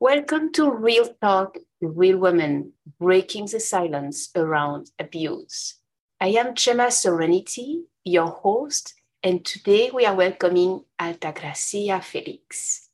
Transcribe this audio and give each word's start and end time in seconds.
Welcome 0.00 0.52
to 0.52 0.70
Real 0.70 1.12
Talk, 1.20 1.58
Real 1.80 2.18
Women, 2.18 2.74
Breaking 3.00 3.46
the 3.46 3.58
Silence 3.58 4.30
Around 4.36 4.92
Abuse. 4.96 5.74
I 6.20 6.28
am 6.28 6.54
Gemma 6.54 6.92
Serenity, 6.92 7.82
your 8.04 8.28
host, 8.28 8.94
and 9.24 9.44
today 9.44 9.90
we 9.92 10.06
are 10.06 10.14
welcoming 10.14 10.84
Altagracia 11.00 12.00
Felix. 12.00 12.90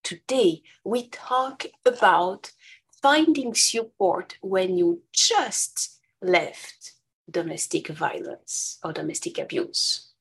Today, 0.08 0.64
we 0.86 1.10
talk 1.10 1.66
about 1.86 2.54
finding 3.02 3.54
support 3.54 4.38
when 4.40 4.78
you 4.78 5.02
just 5.12 6.00
left 6.22 6.94
domestic 7.30 7.90
violence 7.90 8.80
or 8.86 8.94
domestic 8.94 9.38
abuse. 9.38 10.14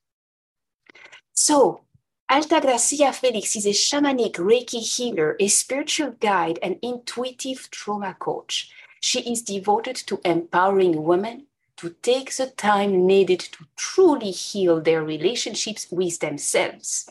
So, 1.32 1.82
Alta 2.28 2.56
Altagracia 2.56 3.14
Felix 3.14 3.54
is 3.54 3.64
a 3.64 3.68
shamanic 3.70 4.32
Reiki 4.32 4.80
healer, 4.80 5.36
a 5.38 5.46
spiritual 5.46 6.16
guide, 6.18 6.58
and 6.64 6.80
intuitive 6.82 7.70
trauma 7.70 8.16
coach. 8.18 8.72
She 9.00 9.20
is 9.20 9.42
devoted 9.42 9.94
to 10.08 10.20
empowering 10.24 11.04
women 11.04 11.46
to 11.76 11.90
take 12.02 12.34
the 12.34 12.48
time 12.48 13.06
needed 13.06 13.38
to 13.38 13.64
truly 13.76 14.32
heal 14.32 14.80
their 14.80 15.04
relationships 15.04 15.86
with 15.92 16.18
themselves 16.18 17.08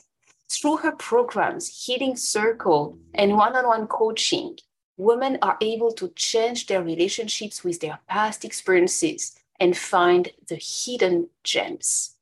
through 0.50 0.78
her 0.78 0.92
programs, 0.92 1.86
Healing 1.86 2.16
Circle, 2.16 2.98
and 3.14 3.36
one 3.36 3.56
on 3.56 3.68
one 3.68 3.88
coaching, 3.88 4.58
women 4.98 5.38
are 5.42 5.58
able 5.62 5.92
to 5.94 6.10
change 6.10 6.68
their 6.68 6.84
relationships 6.84 7.64
with 7.64 7.80
their 7.80 8.00
past 8.08 8.46
experiences 8.46 9.38
and 9.60 9.76
find 9.76 10.32
the 10.48 10.56
hidden 10.56 11.30
gems. 11.44 12.16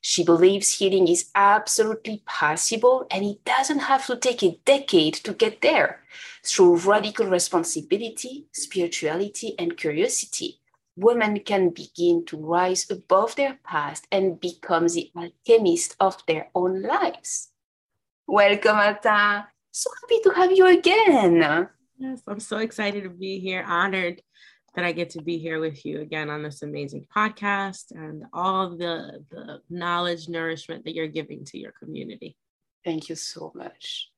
She 0.00 0.24
believes 0.24 0.78
healing 0.78 1.08
is 1.08 1.30
absolutely 1.34 2.22
possible 2.26 3.06
and 3.10 3.24
it 3.24 3.44
doesn't 3.44 3.80
have 3.80 4.06
to 4.06 4.16
take 4.16 4.42
a 4.42 4.58
decade 4.64 5.14
to 5.14 5.32
get 5.32 5.60
there. 5.60 6.00
Through 6.44 6.76
radical 6.78 7.26
responsibility, 7.26 8.46
spirituality, 8.52 9.54
and 9.58 9.76
curiosity, 9.76 10.60
women 10.96 11.40
can 11.40 11.70
begin 11.70 12.24
to 12.26 12.36
rise 12.36 12.90
above 12.90 13.36
their 13.36 13.58
past 13.64 14.06
and 14.12 14.40
become 14.40 14.88
the 14.88 15.10
alchemist 15.16 15.96
of 16.00 16.24
their 16.26 16.48
own 16.54 16.82
lives. 16.82 17.51
Welcome, 18.32 18.78
Alta. 18.78 19.46
So 19.72 19.90
happy 20.00 20.20
to 20.22 20.30
have 20.30 20.52
you 20.52 20.66
again. 20.66 21.68
Yes, 21.98 22.22
I'm 22.26 22.40
so 22.40 22.56
excited 22.56 23.02
to 23.02 23.10
be 23.10 23.38
here. 23.38 23.62
Honored 23.62 24.22
that 24.74 24.86
I 24.86 24.92
get 24.92 25.10
to 25.10 25.22
be 25.22 25.36
here 25.36 25.60
with 25.60 25.84
you 25.84 26.00
again 26.00 26.30
on 26.30 26.42
this 26.42 26.62
amazing 26.62 27.04
podcast 27.14 27.90
and 27.90 28.24
all 28.32 28.70
the, 28.70 29.22
the 29.30 29.60
knowledge, 29.68 30.30
nourishment 30.30 30.86
that 30.86 30.94
you're 30.94 31.08
giving 31.08 31.44
to 31.44 31.58
your 31.58 31.72
community. 31.72 32.34
Thank 32.86 33.10
you 33.10 33.16
so 33.16 33.52
much. 33.54 34.08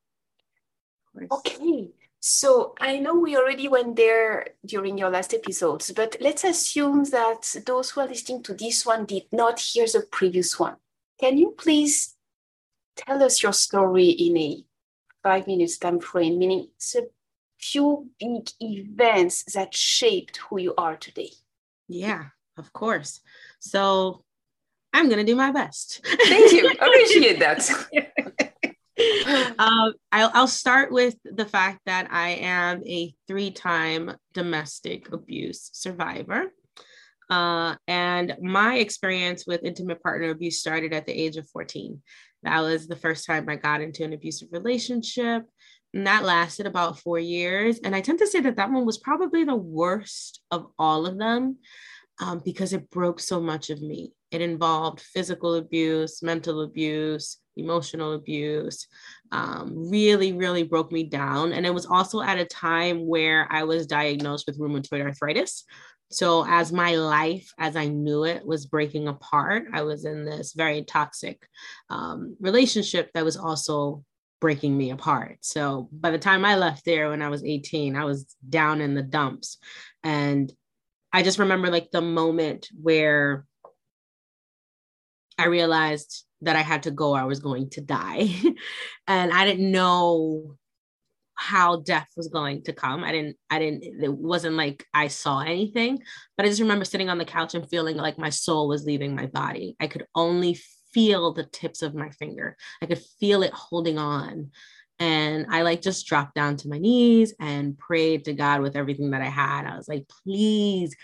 Okay, 1.32 1.88
so 2.20 2.76
I 2.80 3.00
know 3.00 3.16
we 3.16 3.36
already 3.36 3.66
went 3.66 3.96
there 3.96 4.46
during 4.64 4.96
your 4.96 5.10
last 5.10 5.34
episodes, 5.34 5.90
but 5.90 6.16
let's 6.20 6.44
assume 6.44 7.02
that 7.06 7.52
those 7.66 7.90
who 7.90 8.02
are 8.02 8.06
listening 8.06 8.44
to 8.44 8.54
this 8.54 8.86
one 8.86 9.06
did 9.06 9.24
not 9.32 9.58
hear 9.58 9.86
the 9.86 10.06
previous 10.08 10.56
one. 10.56 10.76
Can 11.18 11.36
you 11.36 11.56
please 11.58 12.13
tell 12.96 13.22
us 13.22 13.42
your 13.42 13.52
story 13.52 14.08
in 14.08 14.36
a 14.36 14.64
five 15.22 15.46
minutes 15.46 15.78
time 15.78 16.00
frame, 16.00 16.38
meaning 16.38 16.68
it's 16.76 16.94
a 16.94 17.02
few 17.58 18.10
big 18.18 18.48
events 18.60 19.44
that 19.54 19.74
shaped 19.74 20.36
who 20.36 20.58
you 20.60 20.74
are 20.76 20.96
today. 20.96 21.30
Yeah, 21.88 22.26
of 22.56 22.72
course. 22.72 23.20
So 23.60 24.24
I'm 24.92 25.08
going 25.08 25.18
to 25.18 25.24
do 25.24 25.36
my 25.36 25.50
best. 25.50 26.00
Thank 26.04 26.52
you. 26.52 26.70
Appreciate 26.80 27.40
that. 27.40 27.68
um, 29.58 29.94
I'll, 30.12 30.30
I'll 30.34 30.46
start 30.46 30.92
with 30.92 31.16
the 31.24 31.46
fact 31.46 31.80
that 31.86 32.08
I 32.10 32.30
am 32.30 32.83
a 32.86 33.14
three 33.27 33.50
time 33.50 34.16
domestic 34.33 35.12
abuse 35.12 35.70
survivor. 35.72 36.52
Uh, 37.30 37.74
and 37.88 38.36
my 38.40 38.77
experience 38.77 39.46
with 39.46 39.64
intimate 39.64 40.02
partner 40.02 40.30
abuse 40.30 40.60
started 40.60 40.92
at 40.92 41.06
the 41.06 41.12
age 41.12 41.36
of 41.36 41.48
14. 41.48 42.02
That 42.44 42.60
was 42.60 42.86
the 42.86 42.96
first 42.96 43.27
time 43.27 43.48
I 43.48 43.56
got 43.56 43.80
into 43.80 44.05
an 44.05 44.12
abusive 44.12 44.48
relationship. 44.52 45.44
And 45.92 46.06
that 46.06 46.24
lasted 46.24 46.66
about 46.66 46.98
four 46.98 47.18
years. 47.18 47.78
And 47.84 47.94
I 47.94 48.00
tend 48.00 48.18
to 48.18 48.27
say 48.27 48.40
that 48.40 48.56
that 48.56 48.70
one 48.70 48.84
was 48.84 48.98
probably 48.98 49.44
the 49.44 49.55
worst 49.55 50.40
of 50.50 50.66
all 50.78 51.06
of 51.06 51.18
them 51.18 51.58
um, 52.20 52.42
because 52.44 52.72
it 52.72 52.90
broke 52.90 53.20
so 53.20 53.40
much 53.40 53.70
of 53.70 53.80
me. 53.80 54.12
It 54.30 54.40
involved 54.40 55.00
physical 55.00 55.54
abuse, 55.54 56.22
mental 56.22 56.62
abuse, 56.62 57.38
emotional 57.56 58.14
abuse, 58.14 58.88
um, 59.30 59.90
really, 59.90 60.33
really 60.33 60.64
broke 60.64 60.90
me 60.90 61.04
down. 61.04 61.52
And 61.52 61.64
it 61.64 61.72
was 61.72 61.86
also 61.86 62.20
at 62.20 62.38
a 62.38 62.44
time 62.44 63.06
where 63.06 63.46
I 63.50 63.62
was 63.62 63.86
diagnosed 63.86 64.46
with 64.46 64.58
rheumatoid 64.58 65.02
arthritis. 65.02 65.64
So, 66.10 66.44
as 66.46 66.72
my 66.72 66.96
life, 66.96 67.52
as 67.58 67.76
I 67.76 67.86
knew 67.86 68.24
it, 68.24 68.46
was 68.46 68.66
breaking 68.66 69.08
apart, 69.08 69.64
I 69.72 69.82
was 69.82 70.04
in 70.04 70.24
this 70.24 70.52
very 70.52 70.82
toxic 70.84 71.46
um, 71.90 72.36
relationship 72.40 73.10
that 73.14 73.24
was 73.24 73.36
also 73.36 74.04
breaking 74.40 74.76
me 74.76 74.90
apart. 74.90 75.38
So, 75.40 75.88
by 75.90 76.10
the 76.10 76.18
time 76.18 76.44
I 76.44 76.56
left 76.56 76.84
there 76.84 77.10
when 77.10 77.22
I 77.22 77.28
was 77.28 77.42
18, 77.42 77.96
I 77.96 78.04
was 78.04 78.36
down 78.48 78.80
in 78.80 78.94
the 78.94 79.02
dumps. 79.02 79.58
And 80.02 80.52
I 81.12 81.22
just 81.22 81.38
remember 81.38 81.70
like 81.70 81.90
the 81.90 82.02
moment 82.02 82.68
where 82.80 83.44
I 85.38 85.46
realized 85.46 86.24
that 86.42 86.56
I 86.56 86.60
had 86.60 86.84
to 86.84 86.90
go, 86.90 87.14
I 87.14 87.24
was 87.24 87.40
going 87.40 87.70
to 87.70 87.80
die. 87.80 88.28
and 89.08 89.32
I 89.32 89.44
didn't 89.44 89.72
know 89.72 90.56
how 91.36 91.77
death 91.80 92.08
was 92.17 92.28
going 92.28 92.62
to 92.64 92.72
come. 92.72 93.05
I 93.05 93.12
didn't, 93.12 93.36
I 93.50 93.58
didn't, 93.58 93.84
it 94.02 94.12
wasn't 94.12 94.56
like 94.56 94.86
I 94.95 95.08
saw 95.08 95.40
anything, 95.40 96.00
but 96.36 96.46
I 96.46 96.48
just 96.48 96.61
remember 96.61 96.84
sitting 96.84 97.11
on 97.11 97.18
the 97.18 97.24
couch 97.24 97.55
and 97.55 97.68
feeling 97.68 97.96
like 97.96 98.18
my 98.18 98.30
soul 98.30 98.68
was 98.68 98.84
leaving 98.84 99.14
my 99.14 99.27
body. 99.27 99.77
I 99.80 99.86
could 99.86 100.06
only 100.14 100.58
feel 100.92 101.33
the 101.33 101.45
tips 101.45 101.83
of 101.83 101.95
my 101.95 102.11
finger. 102.11 102.56
I 102.80 102.86
could 102.86 103.02
feel 103.20 103.42
it 103.42 103.52
holding 103.52 103.98
on. 103.98 104.50
And 105.00 105.46
I 105.50 105.62
like 105.62 105.83
just 105.83 106.06
dropped 106.06 106.36
down 106.36 106.56
to 106.58 106.68
my 106.68 106.78
knees 106.78 107.34
and 107.40 107.77
prayed 107.77 108.24
to 108.24 108.33
God 108.33 108.61
with 108.61 108.77
everything 108.77 109.11
that 109.11 109.22
I 109.22 109.28
had. 109.28 109.66
I 109.66 109.77
was 109.77 109.89
like, 109.89 110.06
please 110.24 110.95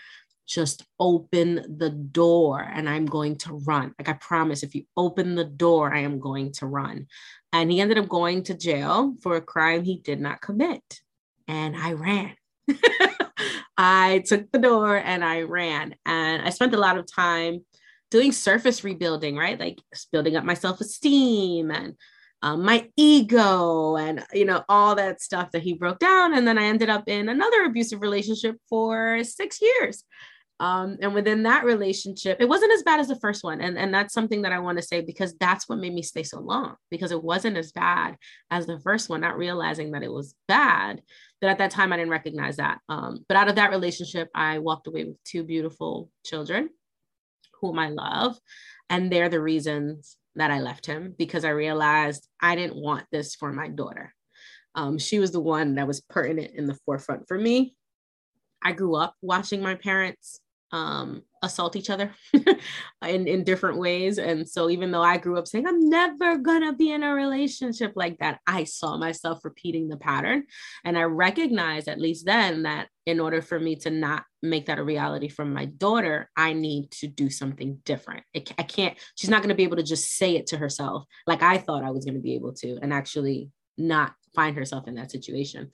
just 0.46 0.84
open 0.98 1.76
the 1.78 1.90
door 1.90 2.60
and 2.60 2.88
I'm 2.88 3.06
going 3.06 3.36
to 3.38 3.54
run. 3.66 3.94
Like 3.98 4.08
I 4.08 4.14
promise, 4.14 4.62
if 4.62 4.74
you 4.74 4.84
open 4.96 5.34
the 5.34 5.44
door, 5.44 5.94
I 5.94 6.00
am 6.00 6.18
going 6.18 6.52
to 6.54 6.66
run 6.66 7.06
and 7.52 7.70
he 7.70 7.80
ended 7.80 7.98
up 7.98 8.08
going 8.08 8.44
to 8.44 8.54
jail 8.54 9.14
for 9.22 9.36
a 9.36 9.40
crime 9.40 9.82
he 9.82 9.98
did 9.98 10.20
not 10.20 10.40
commit. 10.40 11.00
And 11.48 11.76
I 11.76 11.92
ran. 11.92 12.34
I 13.76 14.22
took 14.26 14.52
the 14.52 14.58
door 14.58 14.96
and 14.96 15.24
I 15.24 15.42
ran. 15.42 15.94
And 16.06 16.42
I 16.42 16.50
spent 16.50 16.74
a 16.74 16.78
lot 16.78 16.98
of 16.98 17.10
time 17.10 17.64
doing 18.10 18.32
surface 18.32 18.84
rebuilding, 18.84 19.36
right? 19.36 19.58
Like 19.58 19.80
building 20.12 20.36
up 20.36 20.44
my 20.44 20.54
self 20.54 20.80
esteem 20.80 21.70
and 21.70 21.96
um, 22.42 22.64
my 22.64 22.88
ego 22.96 23.96
and 23.96 24.24
you 24.32 24.44
know 24.44 24.64
all 24.68 24.94
that 24.94 25.20
stuff 25.20 25.50
that 25.52 25.62
he 25.62 25.74
broke 25.74 25.98
down 25.98 26.34
and 26.34 26.46
then 26.46 26.56
i 26.56 26.64
ended 26.64 26.88
up 26.88 27.04
in 27.06 27.28
another 27.28 27.64
abusive 27.64 28.00
relationship 28.00 28.56
for 28.68 29.22
six 29.24 29.60
years 29.60 30.04
um, 30.60 30.98
and 31.00 31.14
within 31.14 31.42
that 31.44 31.64
relationship, 31.64 32.36
it 32.38 32.48
wasn't 32.48 32.72
as 32.72 32.82
bad 32.82 33.00
as 33.00 33.08
the 33.08 33.18
first 33.18 33.42
one. 33.42 33.62
And, 33.62 33.78
and 33.78 33.94
that's 33.94 34.12
something 34.12 34.42
that 34.42 34.52
I 34.52 34.58
want 34.58 34.76
to 34.76 34.84
say 34.84 35.00
because 35.00 35.34
that's 35.40 35.66
what 35.66 35.78
made 35.78 35.94
me 35.94 36.02
stay 36.02 36.22
so 36.22 36.38
long 36.38 36.76
because 36.90 37.12
it 37.12 37.24
wasn't 37.24 37.56
as 37.56 37.72
bad 37.72 38.18
as 38.50 38.66
the 38.66 38.78
first 38.80 39.08
one, 39.08 39.22
not 39.22 39.38
realizing 39.38 39.92
that 39.92 40.02
it 40.02 40.12
was 40.12 40.34
bad. 40.48 41.00
But 41.40 41.48
at 41.48 41.56
that 41.58 41.70
time, 41.70 41.94
I 41.94 41.96
didn't 41.96 42.10
recognize 42.10 42.58
that. 42.58 42.78
Um, 42.90 43.24
but 43.26 43.38
out 43.38 43.48
of 43.48 43.54
that 43.54 43.70
relationship, 43.70 44.28
I 44.34 44.58
walked 44.58 44.86
away 44.86 45.04
with 45.04 45.16
two 45.24 45.44
beautiful 45.44 46.10
children 46.26 46.68
whom 47.62 47.78
I 47.78 47.88
love. 47.88 48.38
And 48.90 49.10
they're 49.10 49.30
the 49.30 49.40
reasons 49.40 50.18
that 50.34 50.50
I 50.50 50.60
left 50.60 50.84
him 50.84 51.14
because 51.16 51.46
I 51.46 51.50
realized 51.50 52.28
I 52.42 52.54
didn't 52.54 52.76
want 52.76 53.06
this 53.10 53.34
for 53.34 53.50
my 53.50 53.68
daughter. 53.68 54.14
Um, 54.74 54.98
she 54.98 55.20
was 55.20 55.30
the 55.30 55.40
one 55.40 55.76
that 55.76 55.86
was 55.86 56.02
pertinent 56.02 56.52
in 56.54 56.66
the 56.66 56.78
forefront 56.84 57.28
for 57.28 57.38
me. 57.38 57.74
I 58.62 58.72
grew 58.72 58.94
up 58.94 59.14
watching 59.22 59.62
my 59.62 59.74
parents 59.74 60.38
um, 60.72 61.22
assault 61.42 61.74
each 61.74 61.90
other 61.90 62.14
in, 62.32 63.26
in 63.26 63.44
different 63.44 63.78
ways. 63.78 64.18
And 64.18 64.48
so 64.48 64.70
even 64.70 64.90
though 64.90 65.02
I 65.02 65.16
grew 65.16 65.38
up 65.38 65.48
saying, 65.48 65.66
I'm 65.66 65.88
never 65.88 66.36
gonna 66.36 66.74
be 66.74 66.92
in 66.92 67.02
a 67.02 67.14
relationship 67.14 67.92
like 67.96 68.18
that, 68.18 68.40
I 68.46 68.64
saw 68.64 68.96
myself 68.96 69.44
repeating 69.44 69.88
the 69.88 69.96
pattern. 69.96 70.44
And 70.84 70.98
I 70.98 71.02
recognized 71.02 71.88
at 71.88 72.00
least 72.00 72.26
then 72.26 72.64
that 72.64 72.88
in 73.06 73.20
order 73.20 73.42
for 73.42 73.58
me 73.58 73.76
to 73.76 73.90
not 73.90 74.24
make 74.42 74.66
that 74.66 74.78
a 74.78 74.84
reality 74.84 75.28
from 75.28 75.52
my 75.52 75.64
daughter, 75.64 76.30
I 76.36 76.52
need 76.52 76.90
to 76.92 77.08
do 77.08 77.30
something 77.30 77.78
different. 77.84 78.24
It, 78.32 78.52
I 78.58 78.62
can't, 78.62 78.96
she's 79.16 79.30
not 79.30 79.42
gonna 79.42 79.54
be 79.54 79.64
able 79.64 79.78
to 79.78 79.82
just 79.82 80.16
say 80.16 80.36
it 80.36 80.48
to 80.48 80.58
herself 80.58 81.04
like 81.26 81.42
I 81.42 81.58
thought 81.58 81.84
I 81.84 81.90
was 81.90 82.04
gonna 82.04 82.20
be 82.20 82.34
able 82.34 82.52
to 82.54 82.78
and 82.82 82.92
actually 82.92 83.50
not 83.76 84.14
find 84.34 84.56
herself 84.56 84.86
in 84.86 84.94
that 84.94 85.10
situation. 85.10 85.70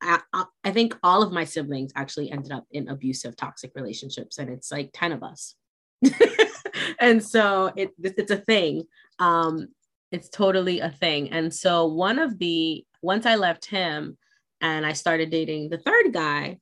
I, 0.00 0.20
I 0.64 0.70
think 0.70 0.96
all 1.02 1.22
of 1.22 1.32
my 1.32 1.44
siblings 1.44 1.92
actually 1.96 2.30
ended 2.30 2.52
up 2.52 2.64
in 2.70 2.88
abusive, 2.88 3.36
toxic 3.36 3.72
relationships, 3.74 4.38
and 4.38 4.50
it's 4.50 4.70
like 4.70 4.90
10 4.92 5.12
of 5.12 5.22
us. 5.22 5.54
and 7.00 7.22
so 7.22 7.72
it, 7.76 7.90
it's 7.98 8.30
a 8.30 8.36
thing. 8.36 8.84
Um, 9.18 9.68
it's 10.12 10.28
totally 10.28 10.80
a 10.80 10.90
thing. 10.90 11.30
And 11.30 11.52
so 11.52 11.86
one 11.86 12.18
of 12.18 12.38
the, 12.38 12.84
once 13.02 13.26
I 13.26 13.36
left 13.36 13.66
him 13.66 14.16
and 14.60 14.86
I 14.86 14.92
started 14.92 15.30
dating 15.30 15.68
the 15.68 15.78
third 15.78 16.12
guy, 16.12 16.58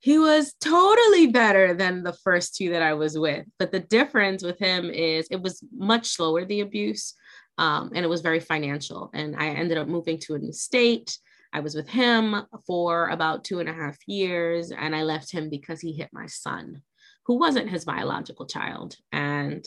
he 0.00 0.18
was 0.18 0.54
totally 0.60 1.28
better 1.28 1.74
than 1.74 2.02
the 2.02 2.12
first 2.12 2.54
two 2.54 2.70
that 2.70 2.82
I 2.82 2.94
was 2.94 3.18
with. 3.18 3.46
But 3.58 3.72
the 3.72 3.80
difference 3.80 4.42
with 4.42 4.58
him 4.58 4.90
is 4.90 5.26
it 5.30 5.42
was 5.42 5.62
much 5.76 6.08
slower, 6.08 6.44
the 6.44 6.60
abuse, 6.60 7.14
um, 7.58 7.90
and 7.94 8.04
it 8.04 8.08
was 8.08 8.20
very 8.20 8.40
financial. 8.40 9.10
And 9.14 9.34
I 9.36 9.48
ended 9.48 9.78
up 9.78 9.88
moving 9.88 10.18
to 10.20 10.34
a 10.34 10.38
new 10.38 10.52
state. 10.52 11.18
I 11.52 11.60
was 11.60 11.74
with 11.74 11.88
him 11.88 12.36
for 12.66 13.08
about 13.08 13.44
two 13.44 13.60
and 13.60 13.68
a 13.68 13.72
half 13.72 13.96
years, 14.06 14.70
and 14.70 14.94
I 14.94 15.02
left 15.02 15.32
him 15.32 15.48
because 15.50 15.80
he 15.80 15.92
hit 15.92 16.10
my 16.12 16.26
son, 16.26 16.82
who 17.26 17.38
wasn't 17.38 17.70
his 17.70 17.84
biological 17.84 18.46
child. 18.46 18.96
And 19.12 19.66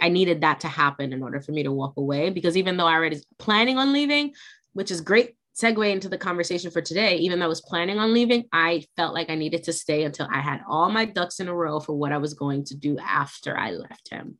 I 0.00 0.08
needed 0.08 0.40
that 0.40 0.60
to 0.60 0.68
happen 0.68 1.12
in 1.12 1.22
order 1.22 1.40
for 1.40 1.52
me 1.52 1.62
to 1.62 1.72
walk 1.72 1.96
away 1.96 2.30
because 2.30 2.56
even 2.56 2.76
though 2.76 2.86
I 2.86 2.94
already 2.94 3.16
was 3.16 3.26
planning 3.38 3.78
on 3.78 3.92
leaving, 3.92 4.32
which 4.72 4.90
is 4.90 5.00
great 5.00 5.36
segue 5.54 5.92
into 5.92 6.08
the 6.08 6.18
conversation 6.18 6.70
for 6.70 6.80
today, 6.80 7.18
even 7.18 7.38
though 7.38 7.44
I 7.44 7.48
was 7.48 7.60
planning 7.60 7.98
on 7.98 8.12
leaving, 8.12 8.44
I 8.52 8.84
felt 8.96 9.14
like 9.14 9.30
I 9.30 9.36
needed 9.36 9.64
to 9.64 9.72
stay 9.72 10.02
until 10.02 10.26
I 10.32 10.40
had 10.40 10.60
all 10.68 10.90
my 10.90 11.04
ducks 11.04 11.40
in 11.40 11.48
a 11.48 11.54
row 11.54 11.78
for 11.78 11.92
what 11.92 12.12
I 12.12 12.18
was 12.18 12.34
going 12.34 12.64
to 12.66 12.76
do 12.76 12.98
after 12.98 13.56
I 13.56 13.72
left 13.72 14.08
him. 14.10 14.38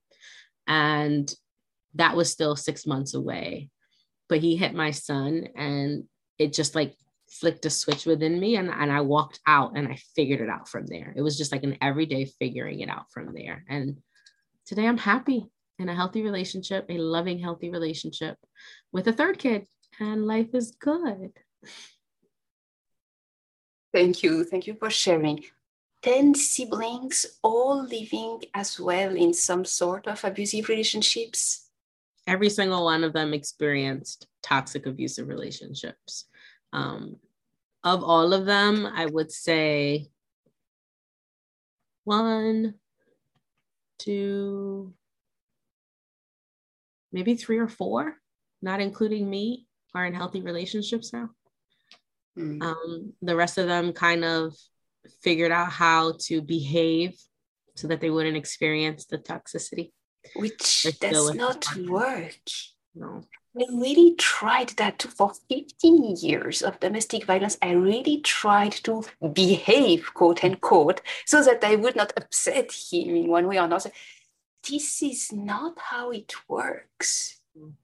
And 0.67 1.33
that 1.95 2.17
was 2.17 2.31
still 2.31 2.57
six 2.57 2.87
months 2.87 3.15
away. 3.15 3.69
But 4.29 4.39
he 4.39 4.57
hit 4.57 4.75
my 4.75 4.91
son 4.91 5.49
and 5.55 6.05
it 6.39 6.53
just 6.53 6.75
like 6.75 6.97
flicked 7.29 7.65
a 7.67 7.71
switch 7.71 8.05
within 8.05 8.39
me 8.39 8.57
and, 8.57 8.71
and 8.71 8.93
I 8.93 9.01
walked 9.01 9.41
out 9.47 9.73
and 9.77 9.89
I 9.89 9.97
figured 10.15 10.41
it 10.41 10.51
out 10.51 10.69
from 10.69 10.87
there. 10.87 11.15
It 11.17 11.23
was 11.23 11.39
just 11.39 11.53
like 11.53 11.63
an 11.63 11.79
everyday 11.81 12.27
figuring 12.27 12.81
it 12.81 12.89
out 12.89 13.11
from 13.11 13.33
there. 13.33 13.65
And 13.69 13.99
today 14.67 14.87
I'm 14.87 14.99
happy 14.99 15.47
in 15.79 15.89
a 15.89 15.95
healthy 15.95 16.23
relationship, 16.23 16.87
a 16.89 16.99
loving, 16.99 17.39
healthy 17.39 17.71
relationship 17.71 18.37
with 18.93 19.09
a 19.09 19.13
third 19.13 19.39
kid 19.39 19.67
and 19.99 20.27
life 20.27 20.55
is 20.55 20.73
good. 20.79 21.33
Thank 23.93 24.23
you. 24.23 24.45
Thank 24.45 24.67
you 24.67 24.75
for 24.75 24.91
sharing. 24.91 25.45
10 26.03 26.35
siblings 26.35 27.39
all 27.43 27.85
living 27.85 28.41
as 28.55 28.81
well 28.81 29.15
in 29.15 29.33
some 29.33 29.65
sort 29.65 30.09
of 30.09 30.25
abusive 30.25 30.69
relationships? 30.69 31.62
Every 32.27 32.51
single 32.51 32.85
one 32.85 33.05
of 33.05 33.13
them 33.13 33.35
experienced 33.35 34.27
toxic 34.43 34.87
abusive 34.87 35.29
relationships. 35.29 36.27
Um, 36.73 37.17
of 37.85 38.05
all 38.05 38.33
of 38.33 38.47
them, 38.47 38.87
I 38.87 39.07
would 39.07 39.33
say 39.33 40.09
one, 42.05 42.75
two, 43.99 44.95
maybe 47.13 47.35
three 47.35 47.59
or 47.59 47.69
four, 47.69 48.17
not 48.61 48.81
including 48.81 49.29
me, 49.29 49.67
are 49.95 50.07
in 50.07 50.15
healthy 50.15 50.41
relationships 50.41 51.13
now. 51.13 51.31
Mm. 52.39 52.63
Um, 52.63 53.13
the 53.21 53.37
rest 53.37 53.59
of 53.59 53.67
them 53.67 53.93
kind 53.93 54.25
of 54.25 54.55
figured 55.23 55.53
out 55.53 55.71
how 55.71 56.15
to 56.21 56.41
behave 56.41 57.15
so 57.75 57.89
that 57.89 58.01
they 58.01 58.11
wouldn't 58.11 58.37
experience 58.37 59.05
the 59.07 59.19
toxicity. 59.19 59.93
Which 60.37 60.87
does 61.01 61.35
not 61.35 61.67
work. 61.87 62.37
No. 62.95 63.23
I 63.55 63.65
really 63.71 64.15
tried 64.15 64.71
that 64.71 64.99
too. 64.99 65.09
For 65.09 65.33
15 65.51 66.17
years 66.17 66.63
of 66.63 66.81
domestic 66.81 67.27
violence, 67.27 67.59
I 67.61 67.73
really 67.73 68.21
tried 68.21 68.73
to 68.85 69.05
behave, 69.33 70.15
quote 70.15 70.43
unquote, 70.43 71.03
so 71.27 71.43
that 71.43 71.63
I 71.63 71.77
would 71.77 71.97
not 71.97 72.15
upset 72.17 72.73
him 72.73 73.15
in 73.15 73.29
one 73.29 73.47
way 73.47 73.59
or 73.59 73.65
another. 73.65 73.91
This 74.69 75.03
is 75.03 75.33
not 75.33 75.79
how 75.79 76.13
it 76.13 76.33
works. 76.49 77.41
Mm 77.59 77.75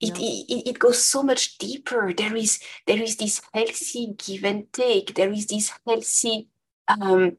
it, 0.00 0.18
it, 0.18 0.68
it 0.70 0.78
goes 0.78 1.04
so 1.04 1.22
much 1.22 1.58
deeper 1.58 2.12
there 2.12 2.36
is 2.36 2.60
there 2.86 3.02
is 3.02 3.16
this 3.16 3.42
healthy 3.52 4.14
give 4.16 4.44
and 4.44 4.72
take 4.72 5.14
there 5.14 5.32
is 5.32 5.46
this 5.46 5.72
healthy 5.86 6.48
um, 6.86 7.36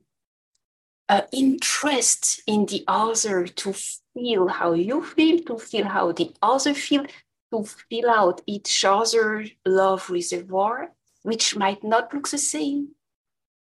uh, 1.10 1.22
interest 1.32 2.42
in 2.46 2.66
the 2.68 2.84
other 2.88 3.48
to 3.48 3.74
feel 4.14 4.48
how 4.48 4.74
you 4.74 5.04
feel 5.04 5.40
to 5.40 5.58
feel 5.58 5.86
how 5.86 6.12
the 6.12 6.32
other 6.42 6.74
feel 6.74 7.06
to 7.52 7.64
fill 7.64 8.10
out 8.10 8.42
each 8.46 8.86
other 8.86 9.46
love 9.66 10.10
reservoir 10.10 10.92
which 11.24 11.56
might 11.56 11.84
not 11.84 12.14
look 12.14 12.30
the 12.30 12.38
same. 12.38 12.90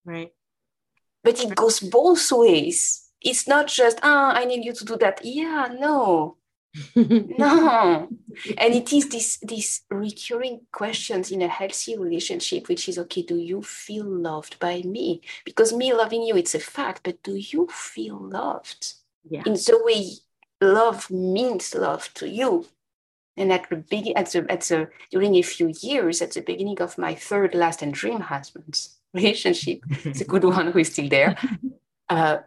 Right. 0.05 0.33
But 1.25 1.41
it 1.41 1.55
goes 1.55 1.81
both 1.81 2.31
ways. 2.33 3.09
It's 3.23 3.49
not 3.49 3.69
just 3.69 3.99
ah 4.03 4.35
i 4.35 4.45
need 4.45 4.65
you 4.65 4.73
to 4.73 4.85
do 4.85 4.97
that. 4.99 5.21
Yeah 5.25 5.69
no 5.79 6.37
no. 6.95 8.09
And 8.59 8.75
it 8.75 8.93
is 8.93 9.09
this 9.09 9.39
this 9.39 9.83
recurring 9.91 10.61
questions 10.71 11.31
in 11.31 11.41
a 11.41 11.49
healthy 11.49 11.97
relationship 11.97 12.69
which 12.69 12.89
is 12.89 12.99
okay 12.99 13.23
do 13.23 13.39
you 13.39 13.63
feel 13.63 14.05
loved 14.05 14.59
by 14.59 14.83
me? 14.83 15.23
Because 15.45 15.73
me 15.73 15.95
loving 15.95 16.23
you 16.23 16.37
it's 16.37 16.55
a 16.55 16.61
fact 16.61 17.01
but 17.03 17.23
do 17.23 17.37
you 17.37 17.67
feel 17.71 18.19
loved? 18.19 18.95
Yeah. 19.29 19.43
in 19.47 19.55
the 19.55 19.81
way 19.85 20.11
love 20.61 21.11
means 21.11 21.75
love 21.75 22.13
to 22.15 22.29
you. 22.29 22.67
And 23.39 23.53
at 23.53 23.69
the 23.69 23.77
beginning 23.77 24.17
at 24.17 24.31
the, 24.33 24.47
at 24.51 24.61
the 24.63 24.89
during 25.11 25.35
a 25.37 25.43
few 25.43 25.73
years 25.81 26.23
at 26.23 26.33
the 26.33 26.43
beginning 26.43 26.81
of 26.81 26.99
my 26.99 27.15
third 27.15 27.55
last 27.55 27.83
and 27.83 27.95
dream 27.95 28.21
husband's 28.21 28.99
relationship 29.15 29.81
it's 30.05 30.21
a 30.21 30.25
good 30.25 30.45
one 30.45 30.73
who 30.73 30.79
is 30.79 30.93
still 30.93 31.09
there. 31.09 31.37
Uh, 32.09 32.39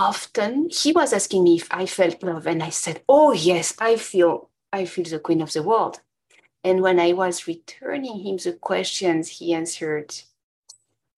often 0.00 0.70
he 0.70 0.92
was 0.92 1.12
asking 1.12 1.44
me 1.44 1.56
if 1.56 1.68
I 1.70 1.84
felt 1.84 2.22
love, 2.22 2.46
and 2.46 2.62
I 2.62 2.70
said, 2.70 3.02
"Oh 3.08 3.32
yes, 3.32 3.74
I 3.78 3.96
feel 3.96 4.48
I 4.72 4.86
feel 4.86 5.04
the 5.04 5.20
queen 5.20 5.42
of 5.42 5.52
the 5.52 5.62
world." 5.62 6.00
And 6.64 6.80
when 6.80 6.98
I 6.98 7.12
was 7.12 7.46
returning 7.46 8.20
him 8.20 8.36
the 8.38 8.54
questions, 8.54 9.28
he 9.38 9.52
answered, 9.52 10.14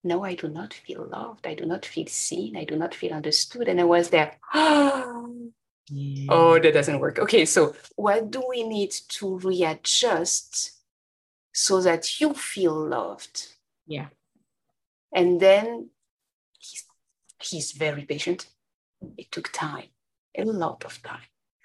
"No, 0.02 0.24
I 0.24 0.34
do 0.34 0.48
not 0.48 0.74
feel 0.74 1.06
loved. 1.06 1.46
I 1.46 1.54
do 1.54 1.64
not 1.64 1.86
feel 1.86 2.08
seen. 2.08 2.56
I 2.56 2.64
do 2.64 2.76
not 2.76 2.94
feel 2.94 3.12
understood." 3.12 3.68
And 3.68 3.80
I 3.80 3.84
was 3.84 4.10
there. 4.10 4.32
yeah. 4.54 6.26
Oh, 6.28 6.58
that 6.58 6.74
doesn't 6.74 7.00
work. 7.00 7.18
Okay, 7.20 7.44
so 7.44 7.74
what 7.94 8.30
do 8.30 8.42
we 8.48 8.64
need 8.64 8.90
to 9.16 9.38
readjust 9.38 10.72
so 11.52 11.80
that 11.82 12.20
you 12.20 12.34
feel 12.34 12.74
loved? 12.74 13.36
Yeah. 13.86 14.08
And 15.14 15.38
then 15.38 15.90
he's, 16.58 16.84
he's 17.38 17.72
very 17.72 18.04
patient 18.06 18.46
it 19.16 19.30
took 19.30 19.50
time, 19.52 19.88
a 20.36 20.44
lot 20.44 20.84
of 20.84 21.02
time. 21.02 21.20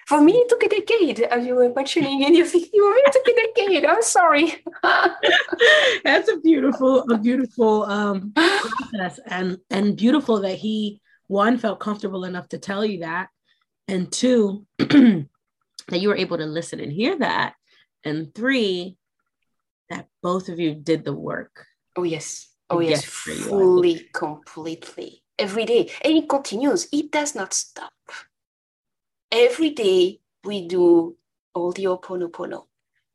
For 0.08 0.22
me, 0.22 0.34
it 0.34 0.48
took 0.48 0.64
a 0.64 0.70
decade, 0.70 1.20
as 1.20 1.46
you 1.46 1.56
were 1.56 1.74
mentioning, 1.74 2.24
and 2.24 2.34
you 2.34 2.46
think, 2.52 2.70
you 2.72 3.04
it 3.06 3.12
took 3.12 3.28
a 3.28 3.36
decade. 3.36 3.86
I'm 3.86 4.02
sorry. 4.02 4.64
That's 6.04 6.30
a 6.30 6.38
beautiful, 6.38 7.02
a 7.12 7.18
beautiful 7.18 7.84
um, 7.84 8.32
process, 8.34 9.20
and 9.26 9.58
and 9.70 9.98
beautiful 9.98 10.42
that 10.42 10.56
he 10.56 11.02
one 11.28 11.58
felt 11.58 11.82
comfortable 11.82 12.24
enough 12.24 12.48
to 12.50 12.58
tell 12.58 12.86
you 12.86 13.00
that, 13.02 13.28
and 13.90 14.10
two 14.10 14.66
that 14.78 15.28
you 15.92 16.08
were 16.08 16.16
able 16.16 16.38
to 16.38 16.46
listen 16.46 16.80
and 16.80 16.92
hear 16.92 17.18
that, 17.20 17.56
and 18.06 18.34
three 18.34 18.96
that 19.90 20.08
both 20.24 20.48
of 20.48 20.58
you 20.58 20.74
did 20.74 21.04
the 21.04 21.14
work. 21.14 21.66
Oh 21.98 22.04
yes, 22.04 22.48
oh 22.70 22.80
yes, 22.80 23.04
fully, 23.04 24.08
completely 24.14 25.22
every 25.38 25.66
day. 25.66 25.92
And 26.04 26.18
it 26.18 26.30
continues, 26.30 26.88
it 26.92 27.12
does 27.12 27.36
not 27.36 27.54
stop. 27.54 27.92
Every 29.32 29.72
day 29.72 30.20
we 30.44 30.68
do 30.68 31.16
all 31.54 31.72
the 31.72 31.84
Ho'oponopono, 31.84 32.66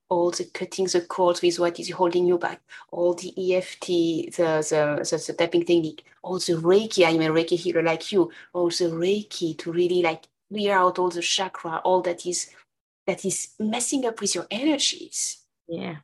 all 0.09 0.31
the 0.31 0.45
cutting 0.45 0.87
the 0.87 1.01
cords 1.01 1.41
with 1.41 1.59
what 1.59 1.81
is 1.81 1.91
holding 1.91 2.27
you 2.27 2.39
back, 2.39 2.61
all 2.91 3.15
the 3.15 3.33
EFT, 3.57 3.87
the, 3.87 4.67
the, 4.69 5.09
the, 5.09 5.25
the 5.27 5.33
tapping 5.33 5.65
technique, 5.65 6.05
all 6.23 6.39
the 6.39 6.55
Reiki, 6.55 7.07
I'm 7.07 7.21
a 7.23 7.29
Reiki 7.29 7.59
healer 7.59 7.83
like 7.83 8.13
you, 8.13 8.31
all 8.53 8.69
the 8.69 8.91
Reiki 8.91 9.57
to 9.59 9.73
really 9.73 10.03
like 10.03 10.25
clear 10.51 10.75
out 10.75 10.99
all 10.99 11.09
the 11.09 11.23
chakra, 11.23 11.81
all 11.85 12.03
that 12.03 12.27
is 12.27 12.51
that 13.07 13.25
is 13.25 13.55
messing 13.59 14.07
up 14.07 14.21
with 14.21 14.35
your 14.35 14.47
energies. 14.51 15.39
Yeah. 15.67 15.97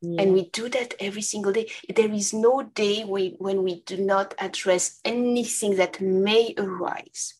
Yeah. 0.00 0.22
And 0.22 0.32
we 0.32 0.48
do 0.50 0.68
that 0.68 0.94
every 1.00 1.22
single 1.22 1.52
day. 1.52 1.68
There 1.94 2.12
is 2.12 2.32
no 2.32 2.62
day 2.62 3.04
we, 3.04 3.34
when 3.38 3.62
we 3.64 3.80
do 3.80 3.96
not 3.96 4.34
address 4.38 5.00
anything 5.04 5.76
that 5.76 6.00
may 6.00 6.54
arise. 6.56 7.34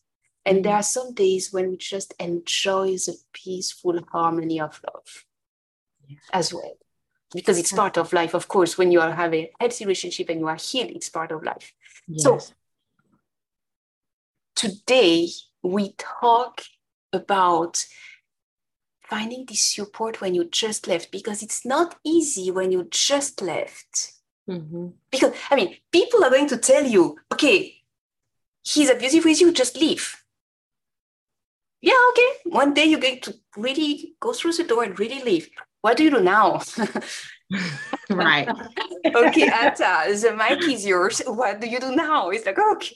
And 0.45 0.57
mm-hmm. 0.57 0.63
there 0.63 0.75
are 0.75 0.83
some 0.83 1.13
days 1.13 1.53
when 1.53 1.71
we 1.71 1.77
just 1.77 2.13
enjoy 2.19 2.93
the 2.93 3.15
peaceful 3.33 3.99
harmony 4.11 4.59
of 4.59 4.81
love 4.93 5.25
yeah. 6.07 6.17
as 6.33 6.53
well. 6.53 6.77
Because 7.33 7.59
it's 7.59 7.71
part 7.71 7.97
of 7.97 8.11
life, 8.11 8.33
of 8.33 8.47
course, 8.47 8.77
when 8.77 8.91
you 8.91 8.99
are 9.01 9.11
having 9.11 9.45
a 9.45 9.51
healthy 9.59 9.85
relationship 9.85 10.29
and 10.29 10.39
you 10.39 10.47
are 10.47 10.55
healed, 10.55 10.89
it's 10.89 11.09
part 11.09 11.31
of 11.31 11.43
life. 11.43 11.71
Yes. 12.07 12.23
So 12.23 12.39
today 14.55 15.29
we 15.61 15.93
talk 15.93 16.63
about 17.13 17.85
finding 19.09 19.45
this 19.45 19.63
support 19.63 20.21
when 20.21 20.35
you 20.35 20.45
just 20.45 20.87
left 20.87 21.11
because 21.11 21.41
it's 21.41 21.65
not 21.65 21.95
easy 22.03 22.51
when 22.51 22.71
you 22.71 22.87
just 22.89 23.41
left. 23.41 24.13
Mm-hmm. 24.49 24.87
Because, 25.11 25.33
I 25.49 25.55
mean, 25.55 25.75
people 25.91 26.23
are 26.23 26.29
going 26.29 26.47
to 26.47 26.57
tell 26.57 26.85
you, 26.85 27.17
okay, 27.31 27.75
he's 28.63 28.89
abusive 28.89 29.25
with 29.25 29.41
you, 29.41 29.51
just 29.51 29.75
leave. 29.77 30.15
Yeah, 31.81 31.99
okay. 32.11 32.29
One 32.45 32.73
day 32.73 32.85
you're 32.85 32.99
going 32.99 33.21
to 33.21 33.35
really 33.57 34.15
go 34.19 34.33
through 34.33 34.53
the 34.53 34.63
door 34.63 34.83
and 34.83 34.99
really 34.99 35.23
leave. 35.23 35.49
What 35.81 35.97
do 35.97 36.03
you 36.03 36.11
do 36.11 36.19
now? 36.19 36.61
right. 38.09 38.49
okay, 39.15 39.49
Alta, 39.49 40.19
the 40.21 40.35
mic 40.35 40.67
is 40.67 40.85
yours. 40.85 41.21
What 41.25 41.61
do 41.61 41.67
you 41.67 41.79
do 41.79 41.95
now? 41.95 42.29
It's 42.29 42.45
like, 42.45 42.59
okay. 42.59 42.95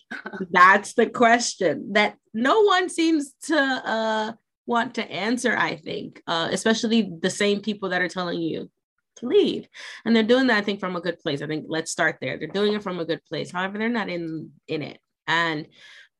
That's 0.51 0.93
the 0.93 1.10
question 1.10 1.93
that 1.93 2.17
no 2.34 2.62
one 2.63 2.89
seems 2.89 3.34
to 3.43 3.55
uh, 3.55 4.34
want 4.65 4.96
to 4.96 5.12
answer, 5.12 5.55
I 5.58 5.75
think, 5.75 6.22
uh, 6.27 6.50
especially 6.51 7.12
the 7.22 7.29
same 7.29 7.62
people 7.62 7.89
that 7.89 8.01
are 8.01 8.08
telling 8.08 8.41
you 8.41 8.70
to 9.17 9.27
leave. 9.27 9.67
And 10.05 10.15
they're 10.15 10.24
doing 10.24 10.48
that, 10.48 10.58
I 10.58 10.62
think, 10.62 10.79
from 10.79 10.96
a 10.96 11.01
good 11.01 11.20
place. 11.20 11.41
I 11.41 11.48
think 11.48 11.65
let's 11.67 11.91
start 11.91 12.17
there. 12.22 12.38
They're 12.38 12.48
doing 12.48 12.74
it 12.74 12.84
from 12.84 13.00
a 13.00 13.05
good 13.05 13.24
place. 13.25 13.51
However, 13.51 13.77
they're 13.77 13.89
not 13.89 14.10
in 14.10 14.51
in 14.67 14.82
it. 14.82 15.00
And 15.27 15.67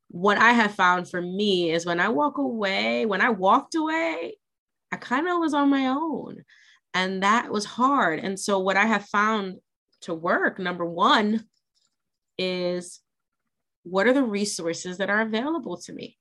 what 0.10 0.38
I 0.38 0.52
have 0.52 0.76
found 0.76 1.10
for 1.10 1.22
me 1.22 1.72
is 1.72 1.86
when 1.86 2.00
I 2.00 2.10
walk 2.10 2.38
away, 2.38 3.06
when 3.06 3.22
I 3.22 3.30
walked 3.30 3.76
away, 3.76 4.38
I 4.92 4.98
kind 4.98 5.28
of 5.28 5.40
was 5.40 5.54
on 5.54 5.70
my 5.70 5.88
own. 5.88 6.44
And 6.94 7.24
that 7.24 7.50
was 7.52 7.66
hard. 7.66 8.20
And 8.20 8.40
so, 8.40 8.60
what 8.60 8.78
I 8.78 8.86
have 8.86 9.06
found 9.06 9.56
to 10.02 10.14
work, 10.14 10.60
number 10.60 10.86
one, 10.86 11.46
is 12.38 13.00
what 13.84 14.08
are 14.08 14.14
the 14.14 14.24
resources 14.24 14.98
that 14.98 15.10
are 15.10 15.22
available 15.22 15.78
to 15.78 15.94
me? 15.94 16.18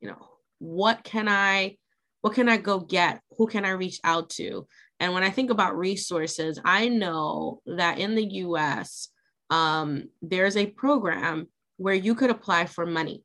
You 0.00 0.10
know, 0.10 0.28
what 0.58 1.04
can 1.04 1.28
I 1.28 1.76
what 2.22 2.34
can 2.34 2.48
I 2.48 2.56
go 2.56 2.80
get? 2.80 3.20
Who 3.38 3.46
can 3.46 3.64
I 3.64 3.70
reach 3.70 4.00
out 4.02 4.30
to? 4.30 4.66
And 4.98 5.12
when 5.12 5.22
I 5.22 5.30
think 5.30 5.50
about 5.50 5.76
resources, 5.76 6.58
I 6.64 6.88
know 6.88 7.60
that 7.66 7.98
in 7.98 8.14
the 8.14 8.24
US, 8.24 9.10
um, 9.50 10.08
there's 10.22 10.56
a 10.56 10.66
program 10.66 11.48
where 11.76 11.94
you 11.94 12.14
could 12.14 12.30
apply 12.30 12.66
for 12.66 12.86
money 12.86 13.22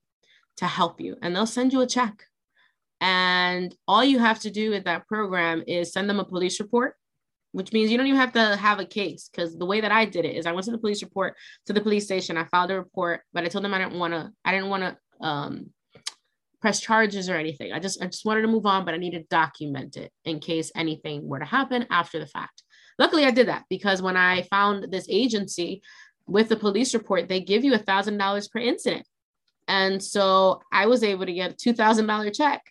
to 0.58 0.68
help 0.68 1.02
you, 1.02 1.16
and 1.22 1.36
they'll 1.36 1.48
send 1.48 1.74
you 1.74 1.82
a 1.82 1.88
check. 1.88 2.24
And 3.00 3.74
all 3.88 4.04
you 4.04 4.20
have 4.20 4.40
to 4.42 4.52
do 4.52 4.70
with 4.70 4.84
that 4.84 5.08
program 5.08 5.64
is 5.66 5.92
send 5.92 6.08
them 6.08 6.20
a 6.20 6.26
police 6.26 6.60
report, 6.60 6.96
which 7.54 7.74
means 7.74 7.90
you 7.90 7.98
don't 7.98 8.06
even 8.06 8.20
have 8.20 8.34
to 8.34 8.56
have 8.58 8.80
a 8.80 8.86
case. 8.86 9.30
Because 9.32 9.58
the 9.58 9.66
way 9.66 9.82
that 9.82 9.92
I 9.92 10.06
did 10.06 10.26
it 10.26 10.36
is 10.36 10.46
I 10.46 10.52
went 10.52 10.66
to 10.66 10.72
the 10.72 10.78
police 10.78 11.02
report 11.02 11.36
to 11.66 11.74
the 11.74 11.82
police 11.82 12.06
station, 12.06 12.38
I 12.38 12.44
filed 12.46 12.70
a 12.70 12.78
report, 12.78 13.22
but 13.34 13.44
I 13.44 13.48
told 13.48 13.66
them 13.66 13.74
I 13.74 13.80
didn't 13.80 13.98
want 13.98 14.14
to, 14.14 14.32
I 14.46 14.52
didn't 14.52 14.70
want 14.70 14.84
to 14.84 15.26
um, 15.26 15.72
press 16.62 16.80
charges 16.80 17.30
or 17.30 17.36
anything. 17.36 17.74
I 17.74 17.80
just 17.80 18.02
I 18.02 18.06
just 18.06 18.26
wanted 18.26 18.44
to 18.44 18.48
move 18.48 18.66
on, 18.66 18.86
but 18.86 18.94
I 18.94 18.98
need 18.98 19.12
to 19.12 19.24
document 19.24 19.98
it 19.98 20.12
in 20.26 20.40
case 20.40 20.72
anything 20.76 21.28
were 21.28 21.40
to 21.40 21.46
happen 21.46 21.88
after 21.90 22.20
the 22.20 22.28
fact. 22.28 22.64
Luckily, 23.00 23.26
I 23.26 23.32
did 23.32 23.48
that 23.48 23.66
because 23.70 24.02
when 24.02 24.16
I 24.16 24.44
found 24.44 24.92
this 24.92 25.08
agency 25.10 25.82
with 26.28 26.50
the 26.50 26.56
police 26.56 26.94
report, 26.94 27.28
they 27.28 27.42
give 27.42 27.64
you 27.64 27.74
a 27.74 27.80
thousand 27.80 28.18
dollars 28.18 28.48
per 28.48 28.60
incident. 28.60 29.08
And 29.68 30.02
so 30.02 30.62
I 30.72 30.86
was 30.86 31.04
able 31.04 31.26
to 31.26 31.34
get 31.34 31.52
a 31.52 31.56
two 31.56 31.74
thousand 31.74 32.06
dollar 32.06 32.30
check 32.30 32.62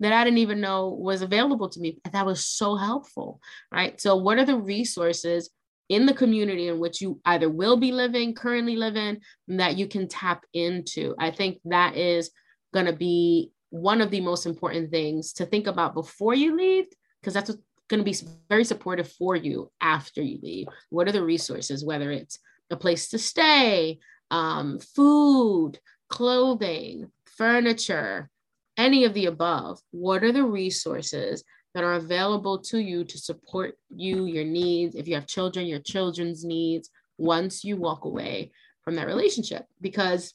that 0.00 0.12
I 0.12 0.24
didn't 0.24 0.38
even 0.38 0.60
know 0.60 0.88
was 0.88 1.22
available 1.22 1.68
to 1.70 1.80
me. 1.80 1.98
And 2.04 2.14
that 2.14 2.26
was 2.26 2.44
so 2.44 2.76
helpful, 2.76 3.40
right? 3.72 4.00
So, 4.00 4.16
what 4.16 4.38
are 4.38 4.44
the 4.44 4.56
resources 4.56 5.50
in 5.88 6.04
the 6.04 6.14
community 6.14 6.68
in 6.68 6.78
which 6.78 7.00
you 7.00 7.20
either 7.24 7.48
will 7.48 7.78
be 7.78 7.92
living, 7.92 8.34
currently 8.34 8.76
living, 8.76 9.20
that 9.48 9.78
you 9.78 9.88
can 9.88 10.06
tap 10.06 10.44
into? 10.52 11.14
I 11.18 11.30
think 11.30 11.60
that 11.64 11.96
is 11.96 12.30
going 12.72 12.86
to 12.86 12.92
be 12.92 13.50
one 13.70 14.00
of 14.00 14.10
the 14.10 14.20
most 14.20 14.46
important 14.46 14.90
things 14.90 15.32
to 15.34 15.46
think 15.46 15.66
about 15.66 15.94
before 15.94 16.34
you 16.34 16.56
leave, 16.56 16.86
because 17.20 17.34
that's 17.34 17.50
going 17.88 18.04
to 18.04 18.04
be 18.04 18.16
very 18.48 18.64
supportive 18.64 19.10
for 19.12 19.36
you 19.36 19.70
after 19.80 20.22
you 20.22 20.38
leave. 20.42 20.66
What 20.90 21.08
are 21.08 21.12
the 21.12 21.24
resources, 21.24 21.84
whether 21.84 22.10
it's 22.10 22.38
a 22.70 22.76
place 22.76 23.08
to 23.10 23.18
stay, 23.18 23.98
um, 24.30 24.78
food, 24.78 25.78
clothing, 26.08 27.10
furniture, 27.36 28.30
any 28.76 29.04
of 29.04 29.14
the 29.14 29.26
above? 29.26 29.80
What 29.90 30.22
are 30.22 30.32
the 30.32 30.44
resources 30.44 31.44
that 31.74 31.84
are 31.84 31.94
available 31.94 32.58
to 32.58 32.78
you 32.78 33.04
to 33.04 33.18
support 33.18 33.76
you, 33.94 34.26
your 34.26 34.44
needs? 34.44 34.94
If 34.94 35.08
you 35.08 35.14
have 35.14 35.26
children, 35.26 35.66
your 35.66 35.80
children's 35.80 36.44
needs 36.44 36.90
once 37.16 37.64
you 37.64 37.76
walk 37.76 38.04
away 38.04 38.52
from 38.82 38.94
that 38.96 39.06
relationship. 39.06 39.66
Because 39.80 40.34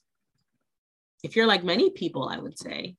if 1.23 1.35
you're 1.35 1.47
like 1.47 1.63
many 1.63 1.89
people, 1.89 2.27
I 2.27 2.37
would 2.37 2.59
say, 2.59 2.95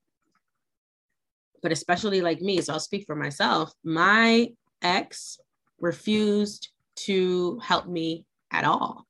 but 1.63 1.73
especially 1.73 2.21
like 2.21 2.41
me, 2.41 2.61
so 2.61 2.73
I'll 2.73 2.81
speak 2.81 3.07
for 3.07 3.15
myself, 3.15 3.73
my 3.85 4.49
ex 4.83 5.39
refused 5.79 6.71
to 6.97 7.59
help 7.61 7.87
me 7.87 8.25
at 8.51 8.65
all. 8.65 9.07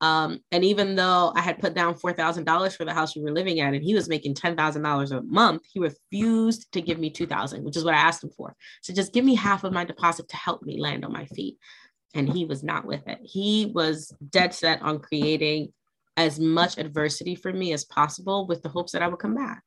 Um, 0.00 0.40
and 0.50 0.64
even 0.64 0.96
though 0.96 1.32
I 1.34 1.40
had 1.40 1.58
put 1.58 1.74
down 1.74 1.94
$4,000 1.94 2.76
for 2.76 2.84
the 2.86 2.94
house 2.94 3.14
we 3.14 3.22
were 3.22 3.32
living 3.32 3.60
at, 3.60 3.74
and 3.74 3.84
he 3.84 3.94
was 3.94 4.08
making 4.08 4.34
$10,000 4.34 5.10
a 5.10 5.22
month, 5.22 5.62
he 5.70 5.78
refused 5.78 6.72
to 6.72 6.80
give 6.80 6.98
me 6.98 7.10
2000 7.10 7.64
which 7.64 7.76
is 7.76 7.84
what 7.84 7.94
I 7.94 7.98
asked 7.98 8.24
him 8.24 8.30
for. 8.30 8.56
So 8.82 8.94
just 8.94 9.12
give 9.12 9.24
me 9.24 9.34
half 9.34 9.64
of 9.64 9.72
my 9.72 9.84
deposit 9.84 10.28
to 10.28 10.36
help 10.36 10.62
me 10.62 10.80
land 10.80 11.04
on 11.04 11.12
my 11.12 11.26
feet. 11.26 11.58
And 12.14 12.28
he 12.28 12.44
was 12.44 12.62
not 12.62 12.86
with 12.86 13.06
it. 13.06 13.18
He 13.22 13.70
was 13.74 14.12
dead 14.30 14.54
set 14.54 14.80
on 14.82 14.98
creating 15.00 15.72
as 16.16 16.38
much 16.38 16.78
adversity 16.78 17.34
for 17.34 17.52
me 17.52 17.72
as 17.72 17.84
possible 17.84 18.46
with 18.46 18.62
the 18.62 18.68
hopes 18.68 18.92
that 18.92 19.02
I 19.02 19.08
would 19.08 19.18
come 19.18 19.34
back. 19.34 19.62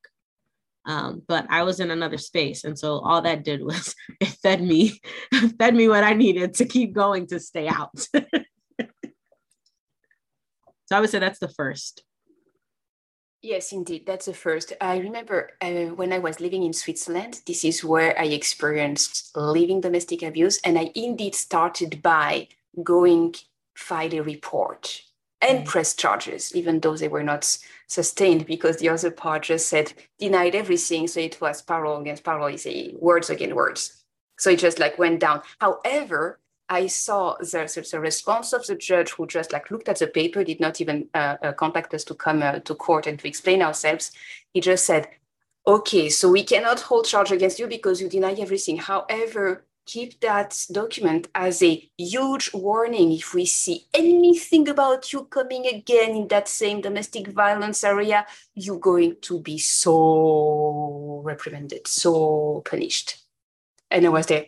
Um, 0.85 1.21
but 1.27 1.47
I 1.50 1.63
was 1.63 1.79
in 1.79 1.91
another 1.91 2.17
space. 2.17 2.65
And 2.65 2.77
so 2.77 3.00
all 3.00 3.21
that 3.21 3.43
did 3.43 3.63
was 3.63 3.95
it 4.19 4.27
fed 4.27 4.62
me, 4.62 5.00
fed 5.59 5.75
me 5.75 5.88
what 5.88 6.03
I 6.03 6.13
needed 6.13 6.55
to 6.55 6.65
keep 6.65 6.93
going 6.93 7.27
to 7.27 7.39
stay 7.39 7.67
out. 7.67 7.97
so 8.00 8.17
I 10.91 11.00
would 11.00 11.09
say 11.09 11.19
that's 11.19 11.39
the 11.39 11.47
first. 11.47 12.03
Yes, 13.41 13.73
indeed. 13.73 14.05
That's 14.05 14.27
the 14.27 14.33
first. 14.33 14.71
I 14.79 15.00
remember 15.00 15.51
uh, 15.59 15.88
when 15.95 16.13
I 16.13 16.19
was 16.19 16.39
living 16.39 16.63
in 16.63 16.71
Switzerland, 16.71 17.41
this 17.45 17.65
is 17.65 17.83
where 17.83 18.17
I 18.17 18.25
experienced 18.25 19.35
living 19.35 19.81
domestic 19.81 20.23
abuse. 20.23 20.62
And 20.63 20.79
I 20.79 20.91
indeed 20.95 21.35
started 21.35 22.01
by 22.01 22.47
going 22.81 23.35
file 23.75 24.13
a 24.13 24.21
report 24.21 25.01
and 25.43 25.65
press 25.65 25.93
charges, 25.93 26.55
even 26.55 26.79
though 26.79 26.95
they 26.95 27.07
were 27.07 27.23
not 27.23 27.57
sustained 27.88 28.45
because 28.45 28.77
the 28.77 28.89
other 28.89 29.12
part 29.12 29.43
just 29.43 29.67
said 29.67 29.93
denied 30.17 30.55
everything. 30.55 31.07
So 31.07 31.19
it 31.19 31.39
was 31.41 31.62
parole 31.62 32.01
against 32.01 32.23
say 32.62 32.95
words 33.00 33.29
against 33.29 33.55
words. 33.55 34.03
So 34.38 34.50
it 34.51 34.59
just 34.59 34.79
like 34.79 34.97
went 34.97 35.19
down. 35.19 35.41
However, 35.59 36.39
I 36.69 36.88
saw 36.88 37.35
the, 37.39 37.88
the 37.91 38.00
response 38.00 38.53
of 38.53 38.65
the 38.65 38.75
judge 38.75 39.12
who 39.12 39.27
just 39.27 39.51
like 39.51 39.69
looked 39.69 39.89
at 39.89 40.00
the 40.00 40.07
paper, 40.07 40.43
did 40.43 40.59
not 40.59 40.79
even 40.81 41.07
uh, 41.13 41.35
uh, 41.43 41.51
contact 41.53 41.93
us 41.93 42.03
to 42.05 42.15
come 42.15 42.41
uh, 42.41 42.59
to 42.59 42.75
court 42.75 43.05
and 43.05 43.19
to 43.19 43.27
explain 43.27 43.62
ourselves. 43.62 44.12
He 44.53 44.62
just 44.62 44.85
said, 44.85 45.07
okay, 45.67 46.09
so 46.09 46.31
we 46.31 46.43
cannot 46.43 46.79
hold 46.79 47.05
charge 47.05 47.31
against 47.31 47.59
you 47.59 47.67
because 47.67 48.01
you 48.01 48.09
deny 48.09 48.33
everything. 48.33 48.77
However, 48.77 49.65
keep 49.85 50.19
that 50.21 50.65
document 50.71 51.27
as 51.35 51.61
a 51.63 51.89
huge 51.97 52.53
warning 52.53 53.11
if 53.11 53.33
we 53.33 53.45
see 53.45 53.85
anything 53.93 54.67
about 54.69 55.11
you 55.11 55.25
coming 55.25 55.65
again 55.67 56.11
in 56.11 56.27
that 56.27 56.47
same 56.47 56.81
domestic 56.81 57.27
violence 57.27 57.83
area 57.83 58.25
you're 58.55 58.79
going 58.79 59.15
to 59.21 59.39
be 59.39 59.57
so 59.57 61.21
reprimanded 61.23 61.87
so 61.87 62.61
punished. 62.65 63.17
And 63.91 64.05
i 64.05 64.09
was 64.09 64.25
there 64.25 64.45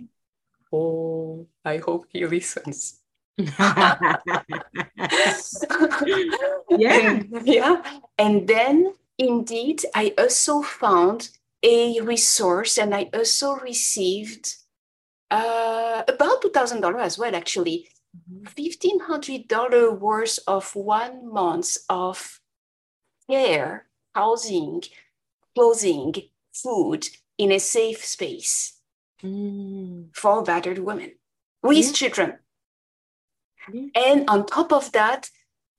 oh 0.72 1.48
i 1.64 1.78
hope 1.78 2.06
he 2.10 2.26
listens. 2.26 3.02
Yeah. 6.70 7.22
Yeah. 7.44 7.82
And 8.18 8.48
then 8.48 8.94
indeed 9.18 9.82
i 9.96 10.14
also 10.18 10.62
found 10.62 11.30
a 11.64 12.02
resource 12.02 12.78
and 12.78 12.94
i 12.94 13.10
also 13.14 13.56
received 13.56 14.56
uh, 15.32 16.04
about 16.08 16.42
$2,000 16.42 17.00
as 17.02 17.18
well, 17.18 17.36
actually. 17.36 17.90
$1,500 18.30 19.48
mm-hmm. 19.48 20.00
worth 20.00 20.40
of 20.48 20.76
one 20.76 21.32
month 21.32 21.78
of 21.90 22.40
care, 23.30 23.88
housing, 24.14 24.82
clothing, 25.54 26.14
food 26.54 27.08
in 27.38 27.52
a 27.52 27.60
safe 27.60 28.06
space 28.06 28.80
mm. 29.22 30.08
for 30.14 30.44
battered 30.44 30.80
women 30.80 31.12
with 31.62 31.86
yeah. 31.86 31.92
children. 31.92 32.40
Yeah. 33.72 33.88
And 33.96 34.30
on 34.30 34.46
top 34.46 34.72
of 34.72 34.92
that, 34.94 35.30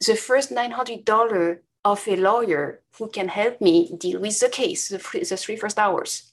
the 0.07 0.17
first 0.17 0.51
$900 0.51 1.59
of 1.85 2.09
a 2.09 2.17
lawyer 2.17 2.83
who 2.99 3.09
can 3.09 3.29
help 3.29 3.61
me 3.61 3.97
deal 3.97 4.21
with 4.21 4.41
the 4.41 4.49
case, 4.49 4.89
the, 4.89 4.99
the 4.99 5.37
three 5.37 5.57
first 5.57 5.79
hours. 5.79 6.33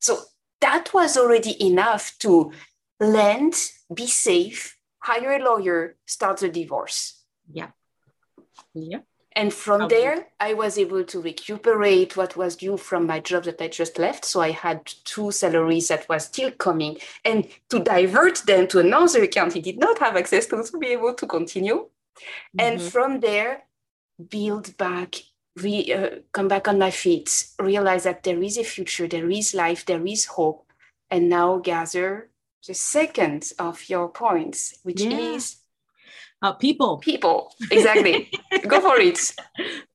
So 0.00 0.18
that 0.60 0.92
was 0.94 1.16
already 1.16 1.62
enough 1.64 2.16
to 2.20 2.52
land, 3.00 3.54
be 3.92 4.06
safe, 4.06 4.78
hire 4.98 5.32
a 5.32 5.44
lawyer, 5.44 5.96
start 6.06 6.38
the 6.38 6.48
divorce. 6.48 7.22
Yeah. 7.52 7.68
Yeah. 8.74 9.00
And 9.36 9.52
from 9.52 9.82
okay. 9.82 9.96
there, 9.96 10.26
I 10.40 10.54
was 10.54 10.78
able 10.78 11.04
to 11.04 11.20
recuperate 11.20 12.16
what 12.16 12.36
was 12.36 12.56
due 12.56 12.78
from 12.78 13.06
my 13.06 13.20
job 13.20 13.44
that 13.44 13.60
I 13.60 13.68
just 13.68 13.98
left. 13.98 14.24
So 14.24 14.40
I 14.40 14.52
had 14.52 14.86
two 15.04 15.30
salaries 15.30 15.88
that 15.88 16.08
was 16.08 16.24
still 16.24 16.50
coming 16.52 16.96
and 17.22 17.46
to 17.68 17.80
divert 17.80 18.38
them 18.46 18.66
to 18.68 18.78
another 18.78 19.22
account 19.22 19.52
he 19.52 19.60
did 19.60 19.78
not 19.78 19.98
have 19.98 20.16
access 20.16 20.46
to 20.46 20.62
to 20.62 20.78
be 20.78 20.86
able 20.86 21.12
to 21.12 21.26
continue. 21.26 21.74
Mm-hmm. 21.74 22.60
And 22.60 22.80
from 22.80 23.20
there, 23.20 23.64
build 24.30 24.74
back, 24.78 25.16
re, 25.56 25.92
uh, 25.92 26.10
come 26.32 26.48
back 26.48 26.68
on 26.68 26.78
my 26.78 26.90
feet, 26.90 27.46
realize 27.58 28.04
that 28.04 28.22
there 28.22 28.42
is 28.42 28.58
a 28.58 28.64
future, 28.64 29.08
there 29.08 29.30
is 29.30 29.54
life, 29.54 29.84
there 29.84 30.06
is 30.06 30.26
hope. 30.26 30.70
And 31.10 31.28
now 31.28 31.58
gather 31.58 32.30
the 32.66 32.74
second 32.74 33.52
of 33.58 33.88
your 33.88 34.08
points, 34.08 34.78
which 34.82 35.00
yeah. 35.00 35.18
is 35.18 35.56
uh, 36.42 36.52
people. 36.52 36.98
People, 36.98 37.52
exactly. 37.70 38.30
Go 38.68 38.80
for 38.80 39.00
it. 39.00 39.18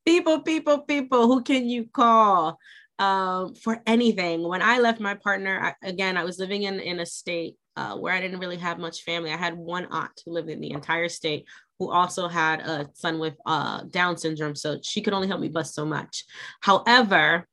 People, 0.06 0.42
people, 0.42 0.80
people. 0.80 1.28
Who 1.28 1.44
can 1.44 1.68
you 1.68 1.86
call 1.86 2.58
um, 2.98 3.56
for 3.56 3.82
anything? 3.86 4.48
When 4.48 4.62
I 4.62 4.80
left 4.80 5.00
my 5.00 5.16
partner, 5.16 5.76
I, 5.84 5.88
again, 5.88 6.18
I 6.18 6.24
was 6.24 6.40
living 6.40 6.64
in, 6.64 6.80
in 6.80 7.00
a 7.00 7.06
state 7.06 7.58
uh, 7.76 7.96
where 7.98 8.14
I 8.14 8.22
didn't 8.22 8.40
really 8.40 8.58
have 8.58 8.80
much 8.80 9.04
family. 9.04 9.32
I 9.32 9.38
had 9.38 9.56
one 9.56 9.88
aunt 9.92 10.22
who 10.26 10.32
lived 10.32 10.50
in 10.50 10.62
the 10.62 10.72
entire 10.72 11.10
state 11.10 11.46
who 11.82 11.90
also 11.90 12.28
had 12.28 12.60
a 12.60 12.88
son 12.94 13.18
with 13.18 13.34
uh, 13.44 13.82
Down 13.90 14.16
syndrome. 14.16 14.54
So 14.54 14.78
she 14.84 15.02
could 15.02 15.16
only 15.16 15.28
help 15.28 15.42
me 15.42 15.50
bust 15.50 15.74
so 15.74 15.84
much. 15.84 16.26
However, 16.60 17.48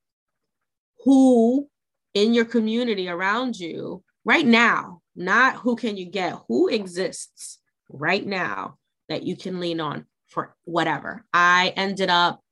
who 1.03 1.67
in 2.13 2.35
your 2.35 2.45
community 2.45 3.09
around 3.09 3.59
you 3.59 4.05
right 4.27 4.45
now, 4.45 5.01
not 5.17 5.57
who 5.57 5.77
can 5.77 5.97
you 5.97 6.05
get, 6.05 6.37
who 6.47 6.69
exists 6.69 7.59
right 7.89 8.27
now 8.27 8.77
that 9.09 9.23
you 9.23 9.35
can 9.35 9.61
lean 9.61 9.81
on 9.81 10.05
for 10.27 10.55
whatever. 10.65 11.25
I 11.33 11.73
ended 11.75 12.11
up 12.11 12.43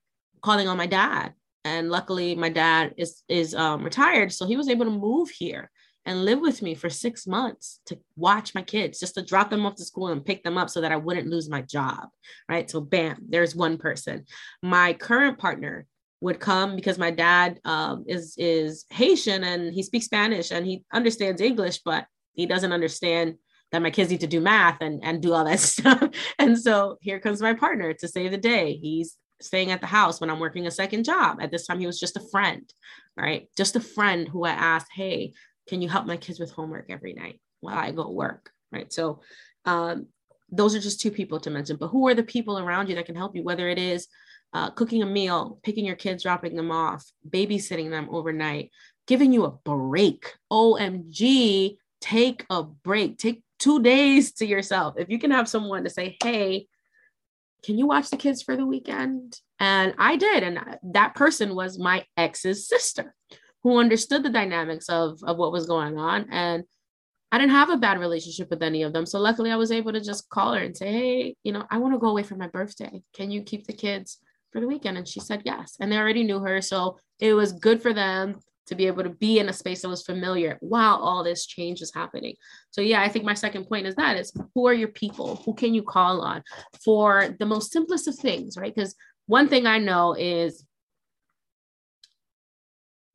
calling 0.40 0.68
on 0.68 0.78
my 0.78 0.87
dad 0.87 1.35
and 1.66 1.90
luckily 1.90 2.35
my 2.35 2.49
dad 2.49 2.95
is 2.97 3.23
is 3.28 3.54
um, 3.54 3.83
retired 3.83 4.33
so 4.33 4.47
he 4.47 4.56
was 4.56 4.68
able 4.68 4.85
to 4.85 4.90
move 4.90 5.28
here 5.28 5.71
and 6.06 6.25
live 6.25 6.40
with 6.40 6.62
me 6.62 6.75
for 6.75 6.88
six 6.88 7.26
months 7.26 7.80
to 7.86 7.98
watch 8.16 8.54
my 8.54 8.62
kids 8.62 8.98
just 8.98 9.14
to 9.14 9.22
drop 9.22 9.50
them 9.50 9.66
off 9.66 9.75
to 9.75 9.84
school 9.84 10.08
and 10.08 10.25
pick 10.25 10.42
them 10.42 10.56
up 10.56 10.70
so 10.70 10.80
that 10.80 10.92
i 10.92 10.96
wouldn't 10.96 11.28
lose 11.28 11.48
my 11.48 11.62
job 11.62 12.08
right 12.48 12.70
so 12.70 12.80
bam 12.80 13.18
there's 13.28 13.54
one 13.54 13.76
person 13.76 14.25
my 14.62 14.92
current 14.92 15.38
partner 15.38 15.86
would 16.22 16.40
come 16.40 16.75
because 16.75 16.96
my 16.96 17.10
dad 17.10 17.60
um, 17.64 18.04
is 18.06 18.34
is 18.38 18.86
haitian 18.90 19.44
and 19.44 19.75
he 19.75 19.82
speaks 19.82 20.06
spanish 20.06 20.50
and 20.50 20.66
he 20.66 20.84
understands 20.92 21.40
english 21.42 21.80
but 21.84 22.06
he 22.32 22.46
doesn't 22.46 22.72
understand 22.72 23.34
that 23.72 23.82
my 23.82 23.90
kids 23.90 24.10
need 24.10 24.20
to 24.20 24.26
do 24.26 24.40
math 24.40 24.80
and, 24.80 25.02
and 25.04 25.20
do 25.20 25.32
all 25.32 25.44
that 25.44 25.60
stuff. 25.60 26.08
And 26.38 26.58
so 26.58 26.98
here 27.00 27.18
comes 27.18 27.42
my 27.42 27.54
partner 27.54 27.92
to 27.94 28.08
save 28.08 28.30
the 28.30 28.38
day. 28.38 28.76
He's 28.76 29.16
staying 29.40 29.70
at 29.70 29.80
the 29.80 29.86
house 29.86 30.20
when 30.20 30.30
I'm 30.30 30.38
working 30.38 30.66
a 30.66 30.70
second 30.70 31.04
job. 31.04 31.38
At 31.40 31.50
this 31.50 31.66
time, 31.66 31.80
he 31.80 31.86
was 31.86 32.00
just 32.00 32.16
a 32.16 32.28
friend, 32.30 32.62
right? 33.16 33.48
Just 33.56 33.76
a 33.76 33.80
friend 33.80 34.28
who 34.28 34.44
I 34.44 34.50
asked, 34.50 34.88
hey, 34.94 35.34
can 35.68 35.82
you 35.82 35.88
help 35.88 36.06
my 36.06 36.16
kids 36.16 36.38
with 36.38 36.52
homework 36.52 36.87
every 36.90 37.12
night 37.12 37.40
while 37.61 37.76
I 37.76 37.92
go 37.92 38.11
work, 38.11 38.50
right? 38.73 38.92
So 38.92 39.20
um, 39.64 40.06
those 40.50 40.75
are 40.75 40.80
just 40.80 41.00
two 41.00 41.11
people 41.11 41.40
to 41.40 41.50
mention. 41.50 41.76
But 41.76 41.88
who 41.88 42.06
are 42.08 42.14
the 42.14 42.23
people 42.23 42.58
around 42.58 42.88
you 42.88 42.94
that 42.96 43.06
can 43.06 43.16
help 43.16 43.35
you, 43.35 43.42
whether 43.42 43.68
it 43.68 43.78
is 43.78 44.06
uh, 44.52 44.70
cooking 44.70 45.02
a 45.02 45.06
meal, 45.06 45.58
picking 45.62 45.85
your 45.85 45.96
kids, 45.96 46.23
dropping 46.23 46.54
them 46.54 46.70
off, 46.70 47.04
babysitting 47.28 47.90
them 47.90 48.08
overnight, 48.11 48.70
giving 49.06 49.32
you 49.32 49.44
a 49.44 49.50
break. 49.50 50.32
OMG, 50.52 51.76
take 52.00 52.46
a 52.49 52.62
break. 52.62 53.18
Take 53.18 53.42
two 53.58 53.82
days 53.82 54.32
to 54.35 54.46
yourself. 54.46 54.94
If 54.99 55.08
you 55.08 55.18
can 55.18 55.32
have 55.32 55.49
someone 55.49 55.85
to 55.85 55.90
say, 55.90 56.16
hey, 56.23 56.68
can 57.64 57.78
you 57.78 57.87
watch 57.87 58.11
the 58.11 58.16
kids 58.16 58.42
for 58.42 58.56
the 58.56 58.66
weekend? 58.66 59.40
And 59.58 59.94
I 59.99 60.16
did. 60.16 60.44
And 60.44 60.61
that 60.92 61.16
person 61.16 61.54
was 61.54 61.78
my 61.78 62.04
ex's 62.16 62.68
sister 62.68 63.15
who 63.66 63.80
understood 63.80 64.23
the 64.23 64.30
dynamics 64.30 64.88
of, 64.88 65.18
of 65.25 65.38
what 65.38 65.50
was 65.50 65.66
going 65.66 65.99
on. 65.99 66.25
And 66.30 66.62
I 67.32 67.38
didn't 67.38 67.50
have 67.50 67.68
a 67.68 67.76
bad 67.76 67.99
relationship 67.99 68.49
with 68.49 68.62
any 68.62 68.85
of 68.85 68.92
them. 68.92 69.06
So 69.06 69.18
luckily 69.18 69.50
I 69.50 69.56
was 69.56 69.73
able 69.73 69.92
to 69.92 70.00
just 70.00 70.28
call 70.28 70.54
her 70.54 70.61
and 70.61 70.76
say, 70.76 70.92
Hey, 70.92 71.35
you 71.42 71.50
know, 71.50 71.64
I 71.68 71.78
want 71.78 71.92
to 71.92 71.99
go 71.99 72.11
away 72.11 72.23
for 72.23 72.37
my 72.37 72.46
birthday. 72.46 73.02
Can 73.12 73.33
you 73.33 73.42
keep 73.42 73.66
the 73.66 73.72
kids 73.72 74.18
for 74.52 74.61
the 74.61 74.68
weekend? 74.68 74.98
And 74.98 75.09
she 75.09 75.18
said 75.18 75.42
yes. 75.44 75.74
And 75.81 75.90
they 75.90 75.98
already 75.98 76.22
knew 76.22 76.38
her. 76.38 76.62
So 76.62 77.00
it 77.18 77.35
was 77.35 77.50
good 77.50 77.83
for 77.83 77.92
them 77.92 78.38
to 78.68 78.76
be 78.76 78.87
able 78.87 79.02
to 79.02 79.11
be 79.11 79.40
in 79.40 79.48
a 79.48 79.52
space 79.52 79.83
that 79.83 79.88
was 79.88 80.05
familiar 80.05 80.59
while 80.61 80.94
all 80.94 81.24
this 81.24 81.44
change 81.44 81.81
is 81.81 81.92
happening. 81.92 82.37
So 82.70 82.83
yeah, 82.83 83.02
I 83.02 83.09
think 83.09 83.24
my 83.24 83.35
second 83.35 83.64
point 83.64 83.88
is 83.88 83.96
that 83.96 84.16
is 84.16 84.33
who 84.55 84.68
are 84.68 84.74
your 84.74 84.92
people? 84.92 85.42
Who 85.44 85.55
can 85.55 85.74
you 85.74 85.83
call 85.83 86.20
on 86.20 86.44
for 86.85 87.35
the 87.40 87.46
most 87.46 87.72
simplest 87.72 88.07
of 88.07 88.14
things, 88.14 88.57
right? 88.57 88.72
Because 88.72 88.94
one 89.26 89.48
thing 89.48 89.66
I 89.66 89.79
know 89.79 90.14
is 90.14 90.64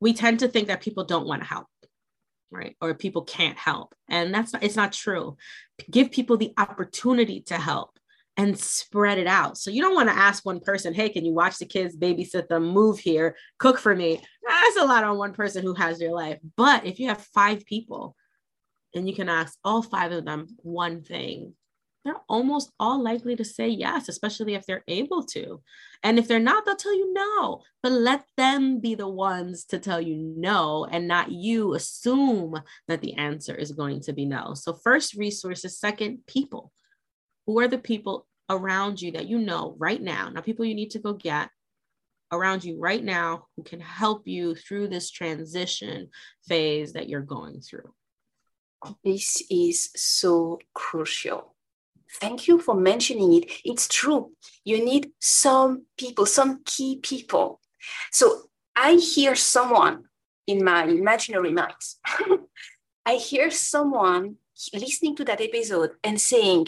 we 0.02 0.12
tend 0.12 0.40
to 0.40 0.48
think 0.48 0.68
that 0.68 0.82
people 0.82 1.04
don't 1.04 1.26
want 1.26 1.42
to 1.42 1.48
help 1.48 1.66
right 2.50 2.76
or 2.80 2.92
people 2.92 3.22
can't 3.22 3.56
help 3.56 3.94
and 4.08 4.34
that's 4.34 4.52
not 4.52 4.62
it's 4.62 4.76
not 4.76 4.92
true 4.92 5.36
give 5.90 6.10
people 6.10 6.36
the 6.36 6.52
opportunity 6.58 7.40
to 7.40 7.56
help 7.56 7.98
and 8.36 8.58
spread 8.58 9.18
it 9.18 9.26
out. 9.26 9.58
So 9.58 9.70
you 9.70 9.82
don't 9.82 9.94
want 9.94 10.08
to 10.08 10.16
ask 10.16 10.44
one 10.44 10.60
person, 10.60 10.94
hey, 10.94 11.08
can 11.10 11.24
you 11.24 11.32
watch 11.32 11.58
the 11.58 11.66
kids, 11.66 11.96
babysit 11.96 12.48
them, 12.48 12.66
move 12.66 12.98
here, 12.98 13.36
cook 13.58 13.78
for 13.78 13.94
me? 13.94 14.20
That's 14.46 14.76
a 14.78 14.84
lot 14.84 15.04
on 15.04 15.18
one 15.18 15.34
person 15.34 15.62
who 15.62 15.74
has 15.74 16.00
your 16.00 16.12
life. 16.12 16.38
But 16.56 16.86
if 16.86 16.98
you 16.98 17.08
have 17.08 17.20
five 17.34 17.64
people 17.66 18.16
and 18.94 19.08
you 19.08 19.14
can 19.14 19.28
ask 19.28 19.58
all 19.64 19.82
five 19.82 20.12
of 20.12 20.24
them 20.24 20.48
one 20.58 21.02
thing, 21.02 21.54
they're 22.04 22.20
almost 22.28 22.72
all 22.80 23.02
likely 23.02 23.36
to 23.36 23.44
say 23.44 23.68
yes, 23.68 24.08
especially 24.08 24.54
if 24.54 24.66
they're 24.66 24.84
able 24.88 25.22
to. 25.26 25.62
And 26.02 26.18
if 26.18 26.26
they're 26.26 26.40
not, 26.40 26.64
they'll 26.64 26.76
tell 26.76 26.96
you 26.96 27.12
no. 27.12 27.62
But 27.82 27.92
let 27.92 28.24
them 28.36 28.80
be 28.80 28.94
the 28.94 29.08
ones 29.08 29.64
to 29.66 29.78
tell 29.78 30.00
you 30.00 30.16
no 30.16 30.84
and 30.90 31.06
not 31.06 31.30
you 31.30 31.74
assume 31.74 32.60
that 32.88 33.00
the 33.02 33.14
answer 33.14 33.54
is 33.54 33.72
going 33.72 34.00
to 34.02 34.12
be 34.12 34.24
no. 34.24 34.54
So, 34.54 34.72
first, 34.72 35.14
resources, 35.14 35.78
second, 35.78 36.26
people 36.26 36.72
who 37.46 37.60
are 37.60 37.68
the 37.68 37.78
people 37.78 38.26
around 38.50 39.00
you 39.00 39.12
that 39.12 39.28
you 39.28 39.38
know 39.38 39.76
right 39.78 40.02
now, 40.02 40.28
now 40.28 40.40
people 40.40 40.64
you 40.64 40.74
need 40.74 40.90
to 40.90 40.98
go 40.98 41.12
get 41.12 41.50
around 42.32 42.64
you 42.64 42.78
right 42.80 43.04
now 43.04 43.46
who 43.56 43.62
can 43.62 43.80
help 43.80 44.26
you 44.26 44.54
through 44.54 44.88
this 44.88 45.10
transition 45.10 46.08
phase 46.48 46.94
that 46.94 47.08
you're 47.08 47.20
going 47.20 47.60
through? 47.60 47.94
This 49.04 49.42
is 49.50 49.90
so 49.94 50.58
crucial. 50.74 51.51
Thank 52.20 52.46
you 52.46 52.58
for 52.58 52.74
mentioning 52.74 53.32
it. 53.34 53.50
It's 53.64 53.88
true. 53.88 54.32
You 54.64 54.84
need 54.84 55.10
some 55.20 55.86
people, 55.96 56.26
some 56.26 56.62
key 56.64 56.98
people. 57.02 57.60
So 58.10 58.50
I 58.76 58.94
hear 58.94 59.34
someone 59.34 60.04
in 60.46 60.64
my 60.64 60.84
imaginary 60.84 61.52
mind. 61.52 61.74
I 63.06 63.14
hear 63.14 63.50
someone 63.50 64.36
listening 64.72 65.16
to 65.16 65.24
that 65.24 65.40
episode 65.40 65.92
and 66.04 66.20
saying, 66.20 66.66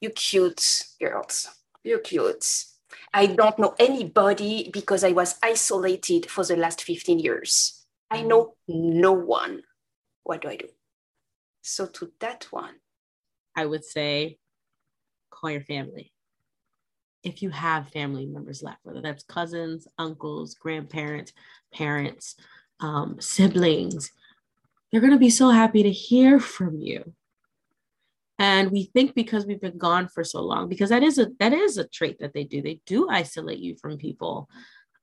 you 0.00 0.10
cute 0.10 0.84
girls, 1.00 1.48
you're 1.82 1.98
cute. 1.98 2.64
I 3.12 3.26
don't 3.26 3.58
know 3.58 3.74
anybody 3.78 4.70
because 4.72 5.04
I 5.04 5.12
was 5.12 5.36
isolated 5.42 6.30
for 6.30 6.44
the 6.44 6.56
last 6.56 6.82
15 6.82 7.18
years. 7.18 7.86
I 8.10 8.22
know 8.22 8.54
no 8.66 9.12
one. 9.12 9.62
What 10.24 10.42
do 10.42 10.48
I 10.48 10.56
do? 10.56 10.68
So, 11.62 11.86
to 11.86 12.12
that 12.20 12.46
one, 12.50 12.74
I 13.58 13.66
would 13.66 13.84
say 13.84 14.38
call 15.30 15.50
your 15.50 15.62
family. 15.62 16.12
If 17.24 17.42
you 17.42 17.50
have 17.50 17.90
family 17.90 18.24
members 18.24 18.62
left, 18.62 18.78
whether 18.84 19.00
that's 19.00 19.24
cousins, 19.24 19.88
uncles, 19.98 20.54
grandparents, 20.54 21.32
parents, 21.74 22.36
um, 22.78 23.16
siblings, 23.18 24.12
they're 24.92 25.00
going 25.00 25.12
to 25.12 25.18
be 25.18 25.30
so 25.30 25.50
happy 25.50 25.82
to 25.82 25.90
hear 25.90 26.38
from 26.38 26.78
you. 26.78 27.12
And 28.38 28.70
we 28.70 28.84
think 28.84 29.16
because 29.16 29.44
we've 29.44 29.60
been 29.60 29.78
gone 29.78 30.06
for 30.06 30.22
so 30.22 30.40
long 30.40 30.68
because 30.68 30.90
that 30.90 31.02
is 31.02 31.18
a 31.18 31.26
that 31.40 31.52
is 31.52 31.76
a 31.78 31.88
trait 31.88 32.20
that 32.20 32.32
they 32.34 32.44
do. 32.44 32.62
They 32.62 32.80
do 32.86 33.08
isolate 33.10 33.58
you 33.58 33.74
from 33.74 33.98
people. 33.98 34.48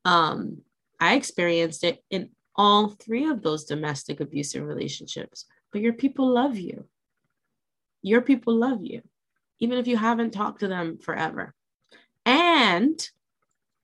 Um 0.06 0.62
i 1.02 1.16
experienced 1.16 1.84
it 1.84 2.02
in 2.10 2.30
all 2.56 2.88
three 2.88 3.26
of 3.26 3.42
those 3.42 3.66
domestic 3.66 4.22
abusive 4.22 4.64
relationships 4.64 5.46
but 5.74 5.82
your 5.82 5.92
people 5.92 6.26
love 6.42 6.58
you 6.58 6.86
your 8.06 8.22
people 8.22 8.56
love 8.56 8.80
you 8.84 9.02
even 9.60 9.78
if 9.78 9.88
you 9.88 9.98
haven't 9.98 10.32
talked 10.32 10.60
to 10.60 10.68
them 10.68 10.98
forever 10.98 11.54
and 12.26 13.10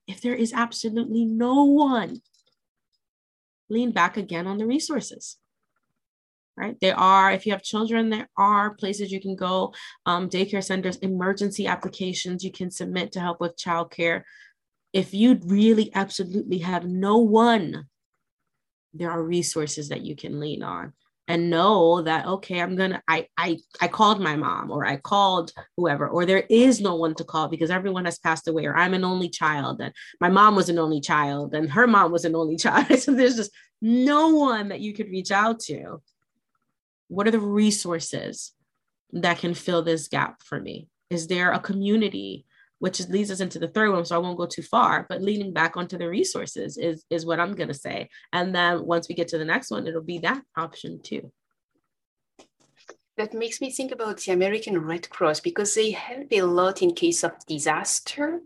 if 0.07 0.21
there 0.21 0.35
is 0.35 0.53
absolutely 0.53 1.25
no 1.25 1.63
one 1.63 2.21
lean 3.69 3.91
back 3.91 4.17
again 4.17 4.47
on 4.47 4.57
the 4.57 4.65
resources 4.65 5.37
right? 6.57 6.77
There 6.79 6.97
are, 6.97 7.31
if 7.31 7.45
you 7.45 7.53
have 7.53 7.63
children, 7.63 8.09
there 8.09 8.29
are 8.37 8.75
places 8.75 9.11
you 9.11 9.21
can 9.21 9.35
go, 9.35 9.73
um, 10.05 10.29
daycare 10.29 10.63
centers, 10.63 10.97
emergency 10.97 11.65
applications 11.65 12.43
you 12.43 12.51
can 12.51 12.69
submit 12.69 13.11
to 13.13 13.19
help 13.19 13.39
with 13.39 13.57
childcare. 13.57 14.23
If 14.93 15.13
you 15.13 15.39
really 15.45 15.89
absolutely 15.95 16.59
have 16.59 16.85
no 16.85 17.17
one, 17.17 17.87
there 18.93 19.09
are 19.09 19.23
resources 19.23 19.89
that 19.89 20.01
you 20.01 20.15
can 20.15 20.39
lean 20.39 20.63
on. 20.63 20.93
And 21.31 21.49
know 21.49 22.01
that 22.01 22.25
okay 22.25 22.61
i'm 22.61 22.75
gonna 22.75 23.01
i 23.07 23.25
i 23.37 23.57
i 23.81 23.87
called 23.87 24.19
my 24.19 24.35
mom 24.35 24.69
or 24.69 24.85
i 24.85 24.97
called 24.97 25.51
whoever 25.77 26.07
or 26.07 26.25
there 26.25 26.45
is 26.49 26.81
no 26.81 26.95
one 26.95 27.15
to 27.15 27.23
call 27.23 27.47
because 27.47 27.69
everyone 27.69 28.05
has 28.05 28.19
passed 28.19 28.47
away 28.47 28.65
or 28.65 28.75
i'm 28.75 28.93
an 28.93 29.03
only 29.03 29.29
child 29.29 29.81
and 29.81 29.93
my 30.19 30.29
mom 30.29 30.55
was 30.55 30.69
an 30.69 30.77
only 30.77 30.99
child 31.01 31.53
and 31.53 31.71
her 31.71 31.87
mom 31.87 32.11
was 32.11 32.25
an 32.25 32.35
only 32.35 32.55
child. 32.57 32.99
So 32.99 33.13
there's 33.13 33.35
just 33.35 33.51
no 33.81 34.29
one 34.29 34.69
that 34.69 34.81
you 34.81 34.93
could 34.93 35.09
reach 35.09 35.31
out 35.31 35.59
to. 35.61 36.01
What 37.07 37.27
are 37.27 37.31
the 37.31 37.39
resources 37.39 38.53
that 39.11 39.39
can 39.39 39.53
fill 39.53 39.81
this 39.81 40.07
gap 40.07 40.43
for 40.43 40.59
me? 40.59 40.87
Is 41.09 41.27
there 41.27 41.51
a 41.51 41.59
community 41.59 42.45
which 42.81 42.99
leads 43.09 43.29
us 43.29 43.41
into 43.41 43.59
the 43.59 43.67
third 43.67 43.91
one 43.91 44.03
so 44.03 44.15
i 44.15 44.23
won't 44.23 44.37
go 44.37 44.47
too 44.47 44.63
far 44.63 45.05
but 45.07 45.21
leaning 45.21 45.53
back 45.53 45.77
onto 45.77 45.97
the 45.99 46.09
resources 46.09 46.77
is 46.77 47.05
is 47.11 47.25
what 47.27 47.39
i'm 47.39 47.53
going 47.53 47.67
to 47.67 47.83
say. 47.87 48.09
And 48.33 48.55
then 48.55 48.85
once 48.85 49.07
we 49.07 49.13
get 49.13 49.27
to 49.29 49.37
the 49.37 49.51
next 49.53 49.69
one 49.69 49.85
it'll 49.87 50.11
be 50.15 50.19
that 50.19 50.41
option 50.57 50.99
too. 51.01 51.31
That 53.17 53.33
makes 53.33 53.61
me 53.61 53.69
think 53.71 53.91
about 53.91 54.17
the 54.17 54.31
american 54.31 54.79
red 54.79 55.09
cross 55.09 55.39
because 55.39 55.75
they 55.75 55.91
help 55.91 56.29
a 56.33 56.41
lot 56.41 56.81
in 56.81 56.95
case 56.95 57.23
of 57.23 57.33
disaster 57.45 58.41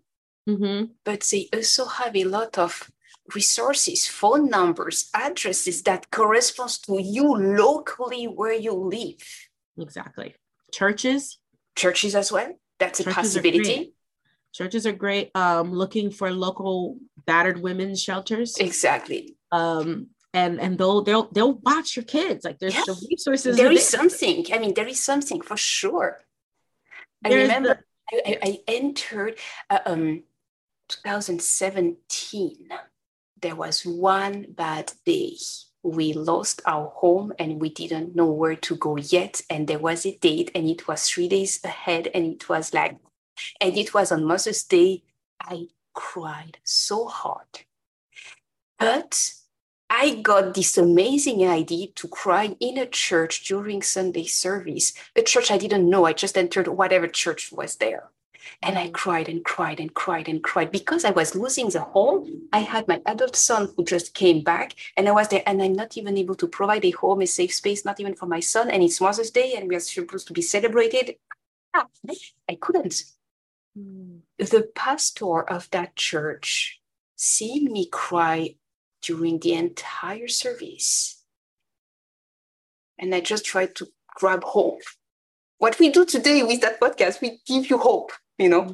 mm-hmm. 0.49 0.91
but 1.05 1.21
they 1.31 1.47
also 1.53 1.85
have 1.85 2.15
a 2.15 2.25
lot 2.25 2.57
of 2.57 2.91
resources 3.33 4.05
phone 4.05 4.49
numbers 4.49 5.09
addresses 5.13 5.81
that 5.83 6.11
corresponds 6.11 6.77
to 6.79 7.01
you 7.01 7.25
locally 7.63 8.25
where 8.25 8.53
you 8.53 8.73
live. 8.73 9.25
Exactly. 9.79 10.35
Churches. 10.71 11.39
Churches 11.75 12.15
as 12.15 12.31
well. 12.31 12.51
That's 12.79 12.99
churches 12.99 13.11
a 13.11 13.15
possibility 13.15 13.94
churches 14.55 14.87
are 14.87 14.93
great 14.93 15.31
um, 15.35 15.73
looking 15.73 16.09
for 16.09 16.31
local 16.31 16.97
battered 17.25 17.61
women's 17.61 18.01
shelters. 18.01 18.57
Exactly. 18.57 19.35
Um, 19.51 20.07
and 20.33 20.59
and 20.59 20.77
they'll 20.77 21.01
they'll 21.01 21.29
they'll 21.31 21.59
watch 21.59 21.95
your 21.95 22.05
kids. 22.05 22.45
Like 22.45 22.59
there's 22.59 22.73
yes. 22.73 22.85
the 22.85 23.07
resources 23.09 23.57
there 23.57 23.71
is 23.71 23.87
something. 23.87 24.45
I 24.53 24.59
mean 24.59 24.73
there 24.73 24.87
is 24.87 25.01
something 25.03 25.41
for 25.41 25.57
sure. 25.57 26.21
I 27.23 27.33
remember 27.33 27.79
the- 28.11 28.29
I, 28.29 28.37
I, 28.43 28.59
entered 28.67 29.39
uh, 29.69 29.79
um 29.85 30.23
2017 30.89 32.69
there 33.41 33.55
was 33.55 33.85
one 33.85 34.45
bad 34.49 34.93
day. 35.05 35.35
We 35.83 36.13
lost 36.13 36.61
our 36.65 36.87
home 36.87 37.33
and 37.37 37.61
we 37.61 37.69
didn't 37.69 38.15
know 38.15 38.31
where 38.31 38.55
to 38.55 38.75
go 38.75 38.97
yet. 38.97 39.41
And 39.49 39.67
there 39.67 39.79
was 39.79 40.05
a 40.05 40.17
date 40.17 40.51
and 40.55 40.67
it 40.67 40.87
was 40.87 41.07
three 41.07 41.27
days 41.27 41.59
ahead 41.63 42.09
and 42.13 42.25
it 42.25 42.49
was 42.49 42.73
like 42.73 42.97
and 43.59 43.77
it 43.77 43.93
was 43.93 44.11
on 44.11 44.25
Mother's 44.25 44.63
Day. 44.63 45.03
I 45.41 45.67
cried 45.93 46.57
so 46.63 47.07
hard. 47.07 47.65
But 48.77 49.33
I 49.89 50.15
got 50.15 50.53
this 50.53 50.77
amazing 50.77 51.47
idea 51.47 51.87
to 51.87 52.07
cry 52.07 52.55
in 52.59 52.77
a 52.77 52.85
church 52.85 53.45
during 53.45 53.81
Sunday 53.81 54.25
service, 54.25 54.93
a 55.15 55.21
church 55.21 55.51
I 55.51 55.57
didn't 55.57 55.89
know. 55.89 56.05
I 56.05 56.13
just 56.13 56.37
entered 56.37 56.67
whatever 56.67 57.07
church 57.07 57.51
was 57.51 57.77
there. 57.77 58.09
And 58.61 58.77
I 58.77 58.87
mm. 58.87 58.93
cried 58.93 59.29
and 59.29 59.43
cried 59.43 59.79
and 59.79 59.93
cried 59.93 60.27
and 60.27 60.43
cried 60.43 60.71
because 60.71 61.05
I 61.05 61.11
was 61.11 61.35
losing 61.35 61.69
the 61.69 61.81
home. 61.81 62.47
I 62.53 62.59
had 62.59 62.87
my 62.87 63.01
adult 63.05 63.35
son 63.35 63.73
who 63.75 63.83
just 63.83 64.13
came 64.13 64.43
back, 64.43 64.75
and 64.97 65.07
I 65.07 65.11
was 65.11 65.27
there, 65.29 65.43
and 65.45 65.61
I'm 65.61 65.73
not 65.73 65.97
even 65.97 66.17
able 66.17 66.35
to 66.35 66.47
provide 66.47 66.85
a 66.85 66.91
home, 66.91 67.21
a 67.21 67.27
safe 67.27 67.53
space, 67.53 67.85
not 67.85 67.99
even 67.99 68.15
for 68.15 68.25
my 68.25 68.39
son. 68.39 68.69
And 68.69 68.83
it's 68.83 69.01
Mother's 69.01 69.31
Day, 69.31 69.53
and 69.55 69.69
we 69.69 69.75
are 69.75 69.79
supposed 69.79 70.27
to 70.27 70.33
be 70.33 70.41
celebrated. 70.41 71.15
I 71.73 72.55
couldn't. 72.59 73.03
Mm. 73.77 74.21
The 74.37 74.69
pastor 74.75 75.41
of 75.41 75.69
that 75.71 75.95
church, 75.95 76.81
seeing 77.15 77.71
me 77.71 77.87
cry 77.91 78.55
during 79.01 79.39
the 79.39 79.53
entire 79.53 80.27
service, 80.27 81.23
and 82.97 83.13
I 83.13 83.19
just 83.19 83.45
tried 83.45 83.75
to 83.75 83.87
grab 84.15 84.43
hope. 84.43 84.81
What 85.57 85.79
we 85.79 85.89
do 85.89 86.05
today 86.05 86.43
with 86.43 86.61
that 86.61 86.79
podcast, 86.79 87.21
we 87.21 87.39
give 87.45 87.69
you 87.69 87.77
hope, 87.77 88.11
you 88.37 88.49
know. 88.49 88.73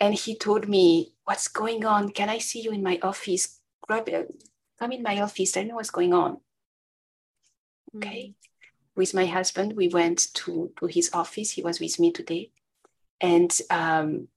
And 0.00 0.14
he 0.14 0.36
told 0.36 0.68
me, 0.68 1.12
What's 1.24 1.48
going 1.48 1.84
on? 1.86 2.10
Can 2.10 2.28
I 2.28 2.38
see 2.38 2.60
you 2.60 2.70
in 2.70 2.82
my 2.82 2.98
office? 3.02 3.60
Grab 3.80 4.08
it. 4.08 4.30
Come 4.78 4.92
in 4.92 5.02
my 5.02 5.22
office. 5.22 5.56
I 5.56 5.62
know 5.62 5.76
what's 5.76 5.90
going 5.90 6.12
on. 6.12 6.38
Okay. 7.96 8.34
Mm. 8.34 8.34
With 8.96 9.14
my 9.14 9.26
husband, 9.26 9.72
we 9.72 9.88
went 9.88 10.32
to, 10.34 10.70
to 10.78 10.86
his 10.86 11.10
office. 11.12 11.52
He 11.52 11.62
was 11.62 11.80
with 11.80 11.98
me 11.98 12.12
today. 12.12 12.50
And 13.24 13.58
um, 13.70 14.28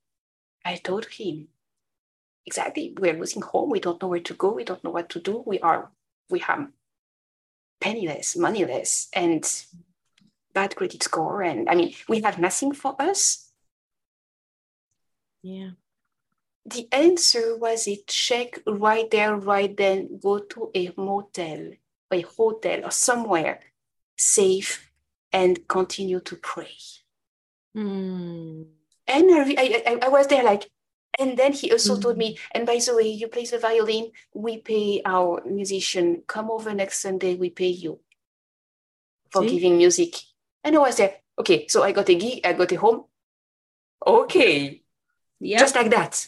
I 0.64 0.78
told 0.78 1.08
him, 1.08 1.50
exactly, 2.46 2.96
we're 2.98 3.20
losing 3.20 3.42
home. 3.42 3.70
We 3.70 3.82
don't 3.82 4.02
know 4.02 4.08
where 4.08 4.22
to 4.22 4.34
go. 4.34 4.54
We 4.54 4.64
don't 4.64 4.82
know 4.82 4.92
what 4.92 5.10
to 5.10 5.20
do. 5.20 5.44
We 5.46 5.60
are, 5.60 5.92
we 6.30 6.40
have 6.40 6.70
penniless, 7.82 8.38
moneyless, 8.38 9.10
and 9.12 9.44
bad 10.54 10.78
credit 10.78 11.04
score. 11.04 11.42
And 11.44 11.68
I 11.70 11.76
mean, 11.76 11.96
we 12.08 12.22
have 12.22 12.40
nothing 12.40 12.72
for 12.72 12.96
us. 12.98 13.52
Yeah. 15.44 15.72
The 16.66 16.88
answer 16.94 17.58
was 17.58 17.90
a 17.90 18.00
check 18.08 18.60
right 18.66 19.12
there, 19.12 19.36
right 19.36 19.76
then, 19.76 20.18
go 20.24 20.40
to 20.40 20.72
a 20.74 20.94
motel, 20.96 21.72
a 22.10 22.22
hotel, 22.22 22.86
or 22.86 22.92
somewhere 22.92 23.60
safe 24.18 24.92
and 25.34 25.68
continue 25.68 26.22
to 26.22 26.38
pray. 26.38 26.78
Mm 27.76 28.77
and 29.08 29.30
I, 29.32 29.84
I, 29.86 30.00
I 30.04 30.08
was 30.10 30.28
there 30.28 30.44
like 30.44 30.70
and 31.20 31.38
then 31.38 31.54
he 31.54 31.72
also 31.72 31.94
mm-hmm. 31.94 32.02
told 32.02 32.18
me 32.18 32.38
and 32.52 32.66
by 32.66 32.80
the 32.84 32.96
way 32.96 33.08
you 33.08 33.28
play 33.28 33.46
the 33.46 33.60
violin 33.60 34.12
we 34.34 34.58
pay 34.58 35.02
our 35.06 35.42
musician 35.46 36.24
come 36.28 36.52
over 36.52 36.74
next 36.74 37.00
sunday 37.00 37.36
we 37.36 37.50
pay 37.50 37.68
you 37.68 38.00
for 39.32 39.44
See? 39.44 39.56
giving 39.56 39.78
music. 39.78 40.16
And 40.64 40.76
i 40.76 40.80
was 40.80 40.98
there 40.98 41.16
okay 41.40 41.68
so 41.68 41.84
i 41.84 41.92
got 41.92 42.10
a 42.10 42.16
gig 42.16 42.46
i 42.46 42.54
got 42.54 42.72
a 42.72 42.76
home. 42.76 43.06
Okay. 44.06 44.84
Yeah. 45.40 45.60
Just 45.60 45.76
like 45.76 45.90
that. 45.90 46.28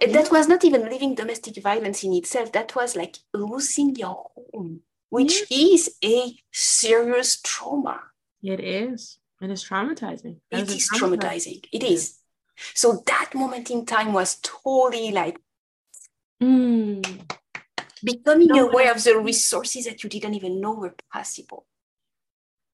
And 0.00 0.14
that 0.14 0.30
was 0.30 0.46
not 0.46 0.64
even 0.64 0.82
living 0.82 1.14
domestic 1.14 1.60
violence 1.62 2.04
in 2.04 2.12
itself 2.12 2.52
that 2.52 2.76
was 2.76 2.94
like 2.94 3.16
losing 3.34 3.96
your 3.96 4.30
home 4.36 4.82
which 5.10 5.50
is 5.50 5.96
a 6.02 6.34
serious 6.52 7.40
trauma. 7.42 8.00
It 8.42 8.60
is 8.60 9.18
it 9.40 9.50
is 9.50 9.64
traumatizing. 9.64 10.36
That 10.50 10.60
it 10.60 10.68
is, 10.68 10.74
is 10.74 10.90
traumatizing. 10.90 11.18
traumatizing. 11.18 11.64
It 11.72 11.82
is. 11.82 12.18
So 12.74 13.02
that 13.06 13.34
moment 13.34 13.70
in 13.70 13.86
time 13.86 14.12
was 14.12 14.38
totally 14.42 15.12
like 15.12 15.38
mm. 16.42 17.36
becoming 18.04 18.48
know 18.48 18.68
aware 18.68 18.92
of 18.92 19.02
the 19.02 19.18
resources 19.18 19.86
that 19.86 20.04
you 20.04 20.10
didn't 20.10 20.34
even 20.34 20.60
know 20.60 20.74
were 20.74 20.94
possible. 21.12 21.66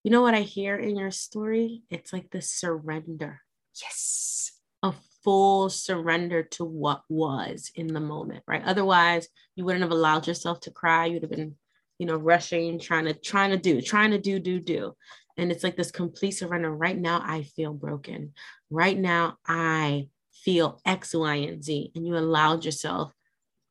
You 0.02 0.10
know 0.10 0.22
what 0.22 0.34
I 0.34 0.42
hear 0.42 0.76
in 0.76 0.96
your 0.96 1.10
story? 1.10 1.82
It's 1.90 2.12
like 2.12 2.30
the 2.30 2.42
surrender. 2.42 3.40
Yes. 3.80 4.52
A 4.82 4.92
full 5.24 5.68
surrender 5.68 6.44
to 6.44 6.64
what 6.64 7.02
was 7.08 7.72
in 7.74 7.88
the 7.88 8.00
moment, 8.00 8.44
right? 8.46 8.62
Otherwise, 8.64 9.26
you 9.56 9.64
wouldn't 9.64 9.82
have 9.82 9.90
allowed 9.90 10.28
yourself 10.28 10.60
to 10.60 10.70
cry. 10.70 11.06
You'd 11.06 11.22
have 11.22 11.30
been, 11.30 11.56
you 11.98 12.06
know, 12.06 12.16
rushing, 12.16 12.78
trying 12.78 13.06
to, 13.06 13.14
trying 13.14 13.50
to 13.50 13.56
do, 13.56 13.80
trying 13.80 14.12
to 14.12 14.18
do, 14.18 14.38
do, 14.38 14.60
do. 14.60 14.94
And 15.36 15.52
it's 15.52 15.62
like 15.62 15.76
this 15.76 15.90
complete 15.90 16.32
surrender. 16.32 16.70
Right 16.70 16.98
now, 16.98 17.22
I 17.24 17.42
feel 17.42 17.72
broken. 17.72 18.32
Right 18.70 18.98
now, 18.98 19.36
I 19.46 20.08
feel 20.32 20.80
X, 20.86 21.14
Y, 21.14 21.34
and 21.34 21.62
Z. 21.62 21.92
And 21.94 22.06
you 22.06 22.16
allowed 22.16 22.64
yourself 22.64 23.12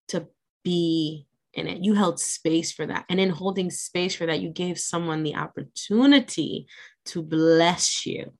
to 0.10 0.28
be 0.63 1.25
in 1.54 1.67
it. 1.67 1.84
You 1.84 1.95
held 1.95 2.19
space 2.19 2.71
for 2.71 2.86
that. 2.86 3.06
And 3.10 3.19
in 3.19 3.30
holding 3.30 3.71
space 3.71 4.15
for 4.15 4.25
that, 4.25 4.41
you 4.41 4.49
gave 4.49 4.78
someone 4.78 5.23
the 5.23 5.36
opportunity 5.36 6.67
to 7.06 7.23
bless 7.23 8.06
you. 8.06 8.32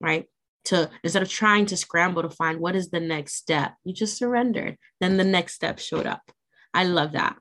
Right? 0.00 0.26
To 0.64 0.90
instead 1.02 1.22
of 1.22 1.30
trying 1.30 1.66
to 1.66 1.76
scramble 1.76 2.22
to 2.22 2.30
find 2.30 2.60
what 2.60 2.76
is 2.76 2.90
the 2.90 3.00
next 3.00 3.34
step, 3.36 3.74
you 3.84 3.94
just 3.94 4.18
surrendered. 4.18 4.76
Then 5.00 5.16
the 5.16 5.24
next 5.24 5.54
step 5.54 5.78
showed 5.78 6.06
up. 6.06 6.30
I 6.74 6.84
love 6.84 7.12
that. 7.12 7.36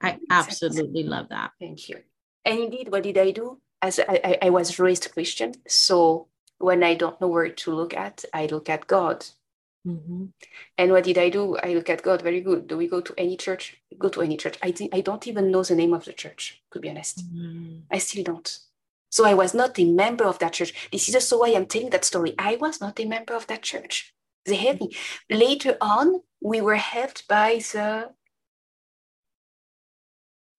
I 0.00 0.18
absolutely 0.30 1.02
love 1.02 1.28
that. 1.28 1.50
Thank 1.60 1.88
you. 1.88 1.98
And 2.44 2.58
indeed, 2.58 2.90
what 2.90 3.02
did 3.02 3.18
I 3.18 3.30
do? 3.30 3.60
As 3.82 3.98
I, 3.98 4.38
I, 4.42 4.50
was 4.50 4.78
raised 4.78 5.10
Christian, 5.12 5.54
so 5.66 6.28
when 6.58 6.82
I 6.82 6.94
don't 6.94 7.18
know 7.18 7.28
where 7.28 7.48
to 7.48 7.74
look 7.74 7.94
at, 7.94 8.24
I 8.34 8.44
look 8.46 8.68
at 8.68 8.86
God. 8.86 9.24
Mm-hmm. 9.86 10.26
And 10.76 10.92
what 10.92 11.04
did 11.04 11.16
I 11.16 11.30
do? 11.30 11.56
I 11.56 11.72
look 11.72 11.88
at 11.88 12.02
God. 12.02 12.20
Very 12.20 12.42
good. 12.42 12.66
Do 12.66 12.76
we 12.76 12.86
go 12.86 13.00
to 13.00 13.14
any 13.16 13.38
church? 13.38 13.80
Go 13.98 14.10
to 14.10 14.20
any 14.20 14.36
church. 14.36 14.58
I 14.62 14.72
think 14.72 14.94
I 14.94 15.00
don't 15.00 15.26
even 15.26 15.50
know 15.50 15.62
the 15.62 15.74
name 15.74 15.94
of 15.94 16.04
the 16.04 16.12
church. 16.12 16.62
To 16.72 16.80
be 16.80 16.90
honest, 16.90 17.24
mm-hmm. 17.34 17.80
I 17.90 17.96
still 17.98 18.22
don't. 18.22 18.58
So 19.10 19.24
I 19.24 19.34
was 19.34 19.54
not 19.54 19.78
a 19.78 19.84
member 19.84 20.24
of 20.24 20.38
that 20.38 20.52
church. 20.52 20.88
This 20.92 21.08
is 21.08 21.14
also 21.14 21.40
why 21.40 21.48
I'm 21.48 21.66
telling 21.66 21.90
that 21.90 22.04
story. 22.04 22.34
I 22.38 22.56
was 22.56 22.80
not 22.80 23.00
a 23.00 23.06
member 23.06 23.34
of 23.34 23.46
that 23.46 23.62
church. 23.62 24.14
They 24.44 24.56
helped 24.56 24.80
me. 24.80 24.96
Later 25.28 25.76
on, 25.80 26.20
we 26.40 26.60
were 26.60 26.76
helped 26.76 27.26
by 27.26 27.56
the 27.72 28.10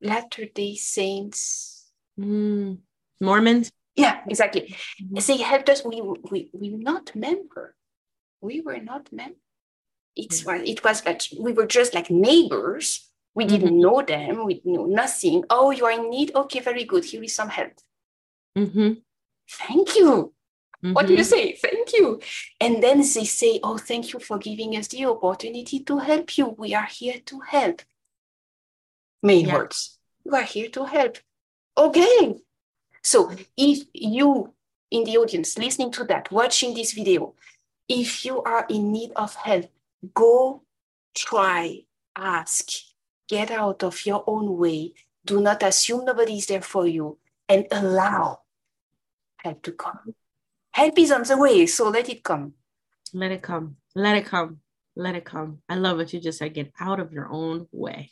Latter 0.02 0.46
Day 0.46 0.76
Saints. 0.76 1.71
Mm. 2.20 2.80
Mormons? 3.20 3.72
Yeah, 3.96 4.22
exactly. 4.28 4.76
Mm-hmm. 5.02 5.20
They 5.20 5.38
helped 5.44 5.70
us. 5.70 5.84
We, 5.86 6.02
we, 6.02 6.50
we 6.54 6.70
were 6.72 6.78
not 6.78 7.16
member. 7.16 7.76
We 8.42 8.62
were 8.62 8.80
not 8.80 9.12
member. 9.12 9.36
It's 10.16 10.44
mm-hmm. 10.44 10.66
it 10.66 10.84
was 10.84 11.06
like 11.06 11.22
we 11.40 11.54
were 11.54 11.68
just 11.68 11.94
like 11.94 12.10
neighbors 12.10 13.12
We 13.34 13.46
didn't 13.46 13.70
mm-hmm. 13.70 13.80
know 13.80 14.02
them. 14.02 14.46
We 14.46 14.62
knew 14.66 14.88
nothing. 14.88 15.46
Oh, 15.50 15.72
you 15.72 15.86
are 15.86 15.92
in 15.92 16.10
need. 16.10 16.36
Okay, 16.36 16.60
very 16.60 16.84
good. 16.84 17.06
Here 17.06 17.24
is 17.24 17.34
some 17.34 17.50
help. 17.50 17.74
Mm-hmm. 18.58 18.94
Thank 19.50 19.96
you. 19.96 20.34
What 20.82 21.06
do 21.06 21.14
you 21.14 21.20
mm-hmm. 21.20 21.30
say? 21.30 21.54
Thank 21.54 21.94
you. 21.94 22.20
And 22.60 22.82
then 22.82 22.98
they 22.98 23.26
say, 23.26 23.60
Oh, 23.64 23.78
thank 23.78 24.14
you 24.14 24.20
for 24.20 24.40
giving 24.40 24.76
us 24.76 24.88
the 24.88 25.06
opportunity 25.06 25.80
to 25.82 26.00
help 26.00 26.38
you. 26.38 26.56
We 26.58 26.74
are 26.74 26.88
here 26.88 27.20
to 27.28 27.40
help. 27.40 27.84
Main 29.22 29.48
yeah. 29.48 29.56
words. 29.56 30.00
We 30.26 30.38
are 30.38 30.44
here 30.44 30.70
to 30.70 30.86
help. 30.86 31.20
Okay. 31.78 32.36
So 33.04 33.32
if 33.58 33.88
you 33.94 34.54
in 34.90 35.04
the 35.06 35.18
audience 35.18 35.58
listening 35.58 35.92
to 35.94 36.04
that, 36.06 36.32
watching 36.32 36.74
this 36.74 36.92
video, 36.92 37.34
if 37.88 38.26
you 38.26 38.42
are 38.44 38.66
in 38.70 38.92
need 38.92 39.12
of 39.16 39.36
help, 39.36 39.72
go 40.14 40.64
try, 41.16 41.82
ask, 42.16 42.68
get 43.28 43.52
out 43.52 43.84
of 43.84 44.06
your 44.06 44.24
own 44.28 44.58
way. 44.58 44.94
Do 45.26 45.40
not 45.40 45.64
assume 45.64 46.06
nobody 46.06 46.38
is 46.38 46.48
there 46.48 46.62
for 46.62 46.86
you 46.88 47.18
and 47.48 47.66
allow 47.72 48.42
help 49.38 49.62
to 49.64 49.72
come. 49.72 50.14
Help 50.72 51.00
is 51.00 51.12
on 51.12 51.24
the 51.24 51.38
way, 51.38 51.66
so 51.66 51.90
let 51.90 52.10
it 52.10 52.24
come. 52.24 52.54
Let 53.14 53.32
it 53.32 53.42
come. 53.42 53.78
Let 53.96 54.18
it 54.18 54.26
come. 54.26 54.60
Let 54.96 55.16
it 55.16 55.26
come. 55.26 55.62
I 55.68 55.76
love 55.76 55.98
what 55.98 56.14
you 56.14 56.20
just 56.20 56.40
said. 56.40 56.54
Get 56.54 56.72
out 56.80 57.00
of 57.00 57.12
your 57.12 57.30
own 57.30 57.68
way. 57.72 58.12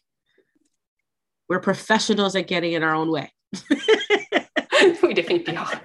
We're 1.47 1.59
professionals 1.59 2.35
at 2.35 2.47
getting 2.47 2.73
in 2.73 2.83
our 2.83 2.95
own 2.95 3.11
way. 3.11 3.31
we 5.03 5.13
definitely 5.13 5.57
are. 5.57 5.81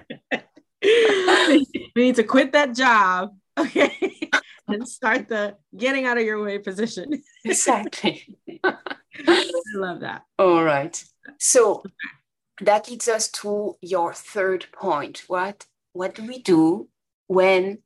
we 1.95 2.01
need 2.03 2.15
to 2.15 2.23
quit 2.23 2.51
that 2.53 2.75
job, 2.75 3.35
okay, 3.57 4.29
and 4.67 4.87
start 4.87 5.27
the 5.27 5.57
getting 5.75 6.05
out 6.05 6.17
of 6.17 6.25
your 6.25 6.43
way 6.43 6.59
position. 6.59 7.23
exactly. 7.43 8.37
I 8.63 9.51
love 9.73 10.01
that. 10.01 10.23
All 10.37 10.63
right. 10.63 11.03
So 11.39 11.83
that 12.61 12.89
leads 12.89 13.07
us 13.07 13.29
to 13.29 13.75
your 13.81 14.13
third 14.13 14.67
point. 14.71 15.23
What 15.27 15.65
what 15.93 16.15
do 16.15 16.25
we 16.25 16.41
do 16.41 16.89
when 17.27 17.79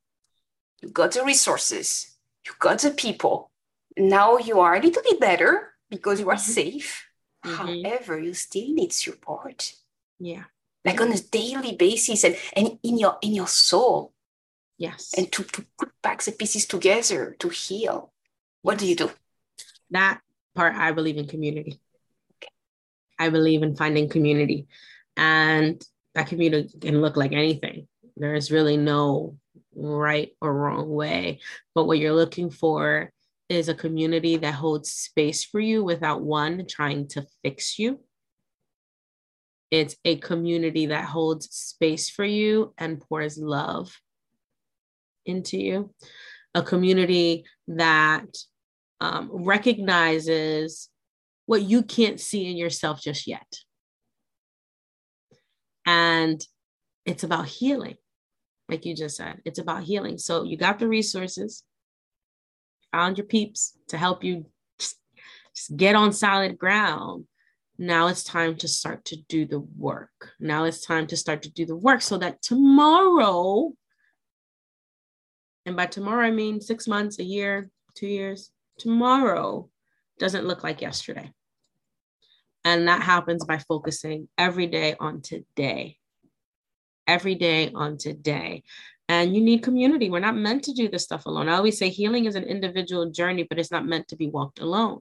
you 0.81 0.89
got 0.89 1.11
the 1.11 1.23
resources, 1.23 2.17
you 2.45 2.53
got 2.59 2.79
the 2.79 2.91
people, 2.91 3.51
now 3.97 4.37
you 4.37 4.59
are 4.59 4.75
a 4.75 4.81
little 4.81 5.03
bit 5.03 5.19
better 5.19 5.73
because 5.89 6.19
you 6.19 6.29
are 6.29 6.35
mm-hmm. 6.35 6.51
safe. 6.51 7.08
Mm-hmm. 7.45 7.83
However, 7.83 8.19
you 8.19 8.33
still 8.33 8.73
need 8.73 8.93
support. 8.93 9.73
Yeah. 10.19 10.43
Like 10.85 10.99
on 11.01 11.11
a 11.11 11.19
daily 11.19 11.75
basis 11.75 12.23
and, 12.23 12.37
and 12.55 12.79
in 12.83 12.97
your 12.97 13.17
in 13.21 13.33
your 13.33 13.47
soul. 13.47 14.13
Yes. 14.77 15.13
And 15.17 15.31
to, 15.33 15.43
to 15.43 15.65
put 15.77 15.91
back 16.01 16.21
the 16.21 16.31
pieces 16.31 16.65
together 16.65 17.35
to 17.39 17.49
heal. 17.49 18.13
What 18.61 18.73
yes. 18.73 18.79
do 18.79 18.87
you 18.87 18.95
do? 18.95 19.11
That 19.91 20.21
part 20.55 20.75
I 20.75 20.91
believe 20.91 21.17
in 21.17 21.27
community. 21.27 21.79
Okay. 22.37 22.51
I 23.17 23.29
believe 23.29 23.63
in 23.63 23.75
finding 23.75 24.09
community. 24.09 24.67
And 25.17 25.83
that 26.15 26.27
community 26.27 26.77
can 26.79 27.01
look 27.01 27.17
like 27.17 27.33
anything. 27.33 27.87
There's 28.15 28.51
really 28.51 28.77
no 28.77 29.37
right 29.75 30.31
or 30.41 30.53
wrong 30.53 30.89
way. 30.89 31.39
But 31.75 31.85
what 31.85 31.99
you're 31.99 32.15
looking 32.15 32.49
for 32.49 33.11
is 33.49 33.67
a 33.67 33.75
community 33.75 34.37
that 34.37 34.53
holds 34.53 34.91
space 34.91 35.43
for 35.43 35.59
you 35.59 35.83
without 35.83 36.21
one 36.21 36.65
trying 36.67 37.07
to 37.09 37.25
fix 37.43 37.79
you. 37.79 37.99
It's 39.71 39.95
a 40.05 40.17
community 40.17 40.87
that 40.87 41.05
holds 41.05 41.49
space 41.51 42.09
for 42.09 42.25
you 42.25 42.73
and 42.77 43.01
pours 43.01 43.37
love 43.37 43.91
into 45.25 45.57
you. 45.57 45.93
A 46.55 46.63
community 46.63 47.45
that 47.67 48.27
um, 49.01 49.29
recognizes 49.31 50.89
what 51.45 51.61
you 51.61 51.83
can't 51.83 52.19
see 52.19 52.49
in 52.49 52.57
yourself 52.57 53.01
just 53.01 53.27
yet. 53.27 53.47
And 55.85 56.41
it's 57.05 57.23
about 57.23 57.47
healing 57.47 57.97
like 58.69 58.85
you 58.85 58.95
just 58.95 59.17
said. 59.17 59.41
It's 59.43 59.59
about 59.59 59.83
healing. 59.83 60.17
So 60.17 60.43
you 60.43 60.55
got 60.55 60.79
the 60.79 60.87
resources, 60.87 61.63
found 62.91 63.17
your 63.17 63.27
peeps 63.27 63.77
to 63.89 63.97
help 63.97 64.23
you 64.23 64.45
just, 64.79 64.97
just 65.55 65.75
get 65.75 65.95
on 65.95 66.13
solid 66.13 66.57
ground. 66.57 67.25
Now 67.77 68.07
it's 68.07 68.23
time 68.23 68.55
to 68.57 68.67
start 68.67 69.05
to 69.05 69.15
do 69.15 69.45
the 69.45 69.59
work. 69.59 70.31
Now 70.39 70.65
it's 70.65 70.85
time 70.85 71.07
to 71.07 71.17
start 71.17 71.43
to 71.43 71.51
do 71.51 71.65
the 71.65 71.75
work 71.75 72.01
so 72.01 72.17
that 72.17 72.41
tomorrow, 72.41 73.71
and 75.65 75.75
by 75.75 75.85
tomorrow, 75.85 76.25
I 76.25 76.31
mean 76.31 76.61
six 76.61 76.87
months, 76.87 77.19
a 77.19 77.23
year, 77.23 77.69
two 77.95 78.07
years, 78.07 78.51
tomorrow 78.77 79.69
doesn't 80.17 80.45
look 80.45 80.63
like 80.63 80.81
yesterday. 80.81 81.31
And 82.65 82.89
that 82.89 83.01
happens 83.01 83.45
by 83.45 83.59
focusing 83.59 84.27
every 84.37 84.67
day 84.67 84.95
on 84.99 85.21
today 85.21 85.99
every 87.09 87.33
day 87.33 87.71
on 87.73 87.97
today. 87.97 88.61
And 89.09 89.35
you 89.35 89.41
need 89.41 89.63
community. 89.63 90.11
We're 90.11 90.19
not 90.19 90.37
meant 90.37 90.63
to 90.65 90.73
do 90.73 90.87
this 90.87 91.03
stuff 91.03 91.25
alone. 91.25 91.49
I 91.49 91.55
always 91.55 91.79
say 91.79 91.89
healing 91.89 92.25
is 92.25 92.35
an 92.35 92.43
individual 92.43 93.09
journey, 93.09 93.43
but 93.43 93.57
it's 93.57 93.71
not 93.71 93.87
meant 93.87 94.07
to 94.09 94.15
be 94.15 94.29
walked 94.29 94.59
alone. 94.59 94.99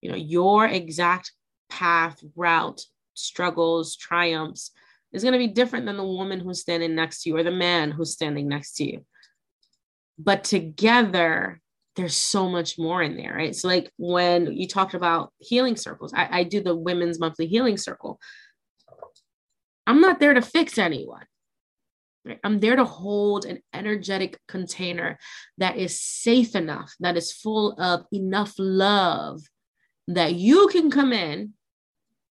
You 0.00 0.10
know, 0.10 0.16
your 0.16 0.66
exact 0.66 1.32
path, 1.68 2.22
route, 2.36 2.82
struggles, 3.14 3.96
triumphs 3.96 4.70
is 5.12 5.22
going 5.22 5.32
to 5.32 5.38
be 5.38 5.48
different 5.48 5.86
than 5.86 5.96
the 5.96 6.04
woman 6.04 6.38
who's 6.38 6.60
standing 6.60 6.94
next 6.94 7.22
to 7.22 7.30
you 7.30 7.36
or 7.36 7.42
the 7.42 7.50
man 7.50 7.90
who's 7.90 8.12
standing 8.12 8.48
next 8.48 8.76
to 8.76 8.84
you. 8.84 9.04
But 10.16 10.44
together, 10.44 11.60
there's 11.96 12.16
so 12.16 12.48
much 12.48 12.78
more 12.78 13.02
in 13.02 13.16
there, 13.16 13.34
right? 13.34 13.56
So, 13.56 13.66
like 13.66 13.90
when 13.96 14.52
you 14.52 14.68
talked 14.68 14.94
about 14.94 15.32
healing 15.38 15.76
circles, 15.76 16.12
I, 16.14 16.28
I 16.30 16.44
do 16.44 16.62
the 16.62 16.76
women's 16.76 17.18
monthly 17.18 17.46
healing 17.48 17.76
circle. 17.76 18.20
I'm 19.84 20.00
not 20.00 20.20
there 20.20 20.34
to 20.34 20.42
fix 20.42 20.78
anyone. 20.78 21.24
I'm 22.42 22.60
there 22.60 22.76
to 22.76 22.84
hold 22.84 23.44
an 23.44 23.58
energetic 23.72 24.38
container 24.48 25.18
that 25.58 25.76
is 25.76 26.00
safe 26.00 26.54
enough, 26.54 26.94
that 27.00 27.16
is 27.16 27.32
full 27.32 27.72
of 27.80 28.06
enough 28.12 28.54
love 28.58 29.42
that 30.08 30.34
you 30.34 30.68
can 30.68 30.90
come 30.90 31.12
in. 31.12 31.52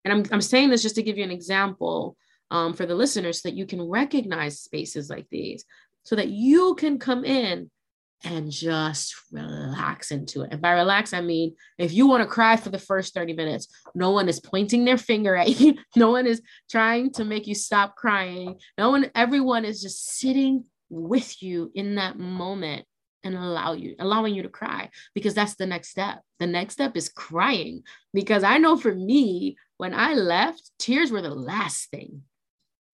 And 0.04 0.12
I'm, 0.12 0.24
I'm 0.32 0.40
saying 0.40 0.70
this 0.70 0.82
just 0.82 0.96
to 0.96 1.02
give 1.02 1.18
you 1.18 1.24
an 1.24 1.30
example 1.30 2.16
um, 2.50 2.74
for 2.74 2.86
the 2.86 2.94
listeners 2.94 3.42
so 3.42 3.48
that 3.48 3.56
you 3.56 3.66
can 3.66 3.82
recognize 3.82 4.60
spaces 4.60 5.10
like 5.10 5.26
these 5.30 5.64
so 6.06 6.14
that 6.14 6.28
you 6.28 6.76
can 6.76 7.00
come 7.00 7.24
in 7.24 7.68
and 8.24 8.50
just 8.50 9.14
relax 9.30 10.10
into 10.10 10.42
it. 10.42 10.48
And 10.52 10.60
by 10.60 10.72
relax, 10.72 11.12
I 11.12 11.20
mean 11.20 11.54
if 11.78 11.92
you 11.92 12.06
want 12.06 12.22
to 12.22 12.28
cry 12.28 12.56
for 12.56 12.70
the 12.70 12.78
first 12.78 13.14
30 13.14 13.34
minutes, 13.34 13.68
no 13.94 14.10
one 14.10 14.28
is 14.28 14.40
pointing 14.40 14.84
their 14.84 14.98
finger 14.98 15.36
at 15.36 15.60
you, 15.60 15.74
no 15.96 16.10
one 16.10 16.26
is 16.26 16.42
trying 16.70 17.12
to 17.12 17.24
make 17.24 17.46
you 17.46 17.54
stop 17.54 17.96
crying. 17.96 18.58
No 18.78 18.90
one, 18.90 19.10
everyone 19.14 19.64
is 19.64 19.82
just 19.82 20.06
sitting 20.18 20.64
with 20.88 21.42
you 21.42 21.70
in 21.74 21.96
that 21.96 22.18
moment 22.18 22.84
and 23.24 23.34
allow 23.36 23.72
you 23.72 23.96
allowing 23.98 24.34
you 24.34 24.42
to 24.44 24.48
cry 24.48 24.88
because 25.14 25.34
that's 25.34 25.56
the 25.56 25.66
next 25.66 25.88
step. 25.88 26.22
The 26.38 26.46
next 26.46 26.74
step 26.74 26.96
is 26.96 27.08
crying 27.08 27.82
because 28.14 28.44
I 28.44 28.58
know 28.58 28.76
for 28.76 28.94
me 28.94 29.56
when 29.78 29.92
I 29.92 30.14
left, 30.14 30.70
tears 30.78 31.10
were 31.10 31.22
the 31.22 31.34
last 31.34 31.90
thing 31.90 32.22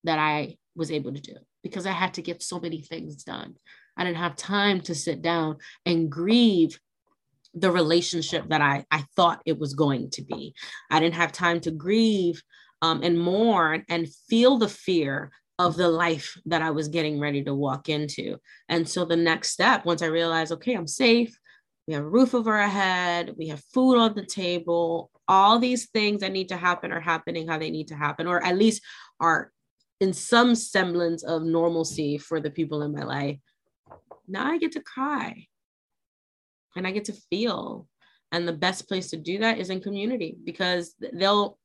that 0.03 0.19
I 0.19 0.57
was 0.75 0.91
able 0.91 1.13
to 1.13 1.21
do 1.21 1.35
because 1.61 1.85
I 1.85 1.91
had 1.91 2.15
to 2.15 2.21
get 2.21 2.43
so 2.43 2.59
many 2.59 2.81
things 2.81 3.23
done. 3.23 3.55
I 3.97 4.03
didn't 4.03 4.17
have 4.17 4.35
time 4.35 4.81
to 4.81 4.95
sit 4.95 5.21
down 5.21 5.57
and 5.85 6.09
grieve 6.09 6.79
the 7.53 7.71
relationship 7.71 8.49
that 8.49 8.61
I, 8.61 8.85
I 8.89 9.05
thought 9.15 9.43
it 9.45 9.59
was 9.59 9.73
going 9.73 10.09
to 10.11 10.23
be. 10.23 10.55
I 10.89 10.99
didn't 10.99 11.15
have 11.15 11.31
time 11.31 11.59
to 11.61 11.71
grieve 11.71 12.41
um, 12.81 13.01
and 13.03 13.19
mourn 13.19 13.85
and 13.89 14.11
feel 14.29 14.57
the 14.57 14.67
fear 14.67 15.31
of 15.59 15.77
the 15.77 15.87
life 15.87 16.37
that 16.47 16.61
I 16.61 16.71
was 16.71 16.87
getting 16.87 17.19
ready 17.19 17.43
to 17.43 17.53
walk 17.53 17.89
into. 17.89 18.37
And 18.69 18.89
so 18.89 19.05
the 19.05 19.15
next 19.15 19.51
step, 19.51 19.85
once 19.85 20.01
I 20.01 20.07
realized, 20.07 20.51
okay, 20.53 20.73
I'm 20.73 20.87
safe, 20.87 21.37
we 21.87 21.93
have 21.93 22.03
a 22.03 22.09
roof 22.09 22.33
over 22.33 22.57
our 22.57 22.67
head, 22.67 23.35
we 23.37 23.49
have 23.49 23.63
food 23.73 23.97
on 23.97 24.15
the 24.15 24.25
table, 24.25 25.11
all 25.27 25.59
these 25.59 25.89
things 25.89 26.21
that 26.21 26.31
need 26.31 26.49
to 26.49 26.57
happen 26.57 26.91
are 26.91 26.99
happening 26.99 27.47
how 27.47 27.59
they 27.59 27.69
need 27.69 27.89
to 27.89 27.95
happen, 27.95 28.25
or 28.25 28.43
at 28.43 28.57
least 28.57 28.81
are 29.19 29.51
in 29.99 30.11
some 30.11 30.55
semblance 30.55 31.23
of 31.23 31.43
normalcy 31.43 32.17
for 32.17 32.39
the 32.39 32.49
people 32.49 32.81
in 32.81 32.91
my 32.91 33.03
life 33.03 33.37
now 34.27 34.51
I 34.51 34.57
get 34.57 34.73
to 34.73 34.81
cry 34.81 35.47
and 36.75 36.87
I 36.87 36.91
get 36.91 37.05
to 37.05 37.13
feel. 37.29 37.87
And 38.31 38.47
the 38.47 38.53
best 38.53 38.87
place 38.87 39.11
to 39.11 39.17
do 39.17 39.39
that 39.39 39.59
is 39.59 39.69
in 39.69 39.79
community 39.79 40.35
because 40.43 40.95
they'll 41.13 41.59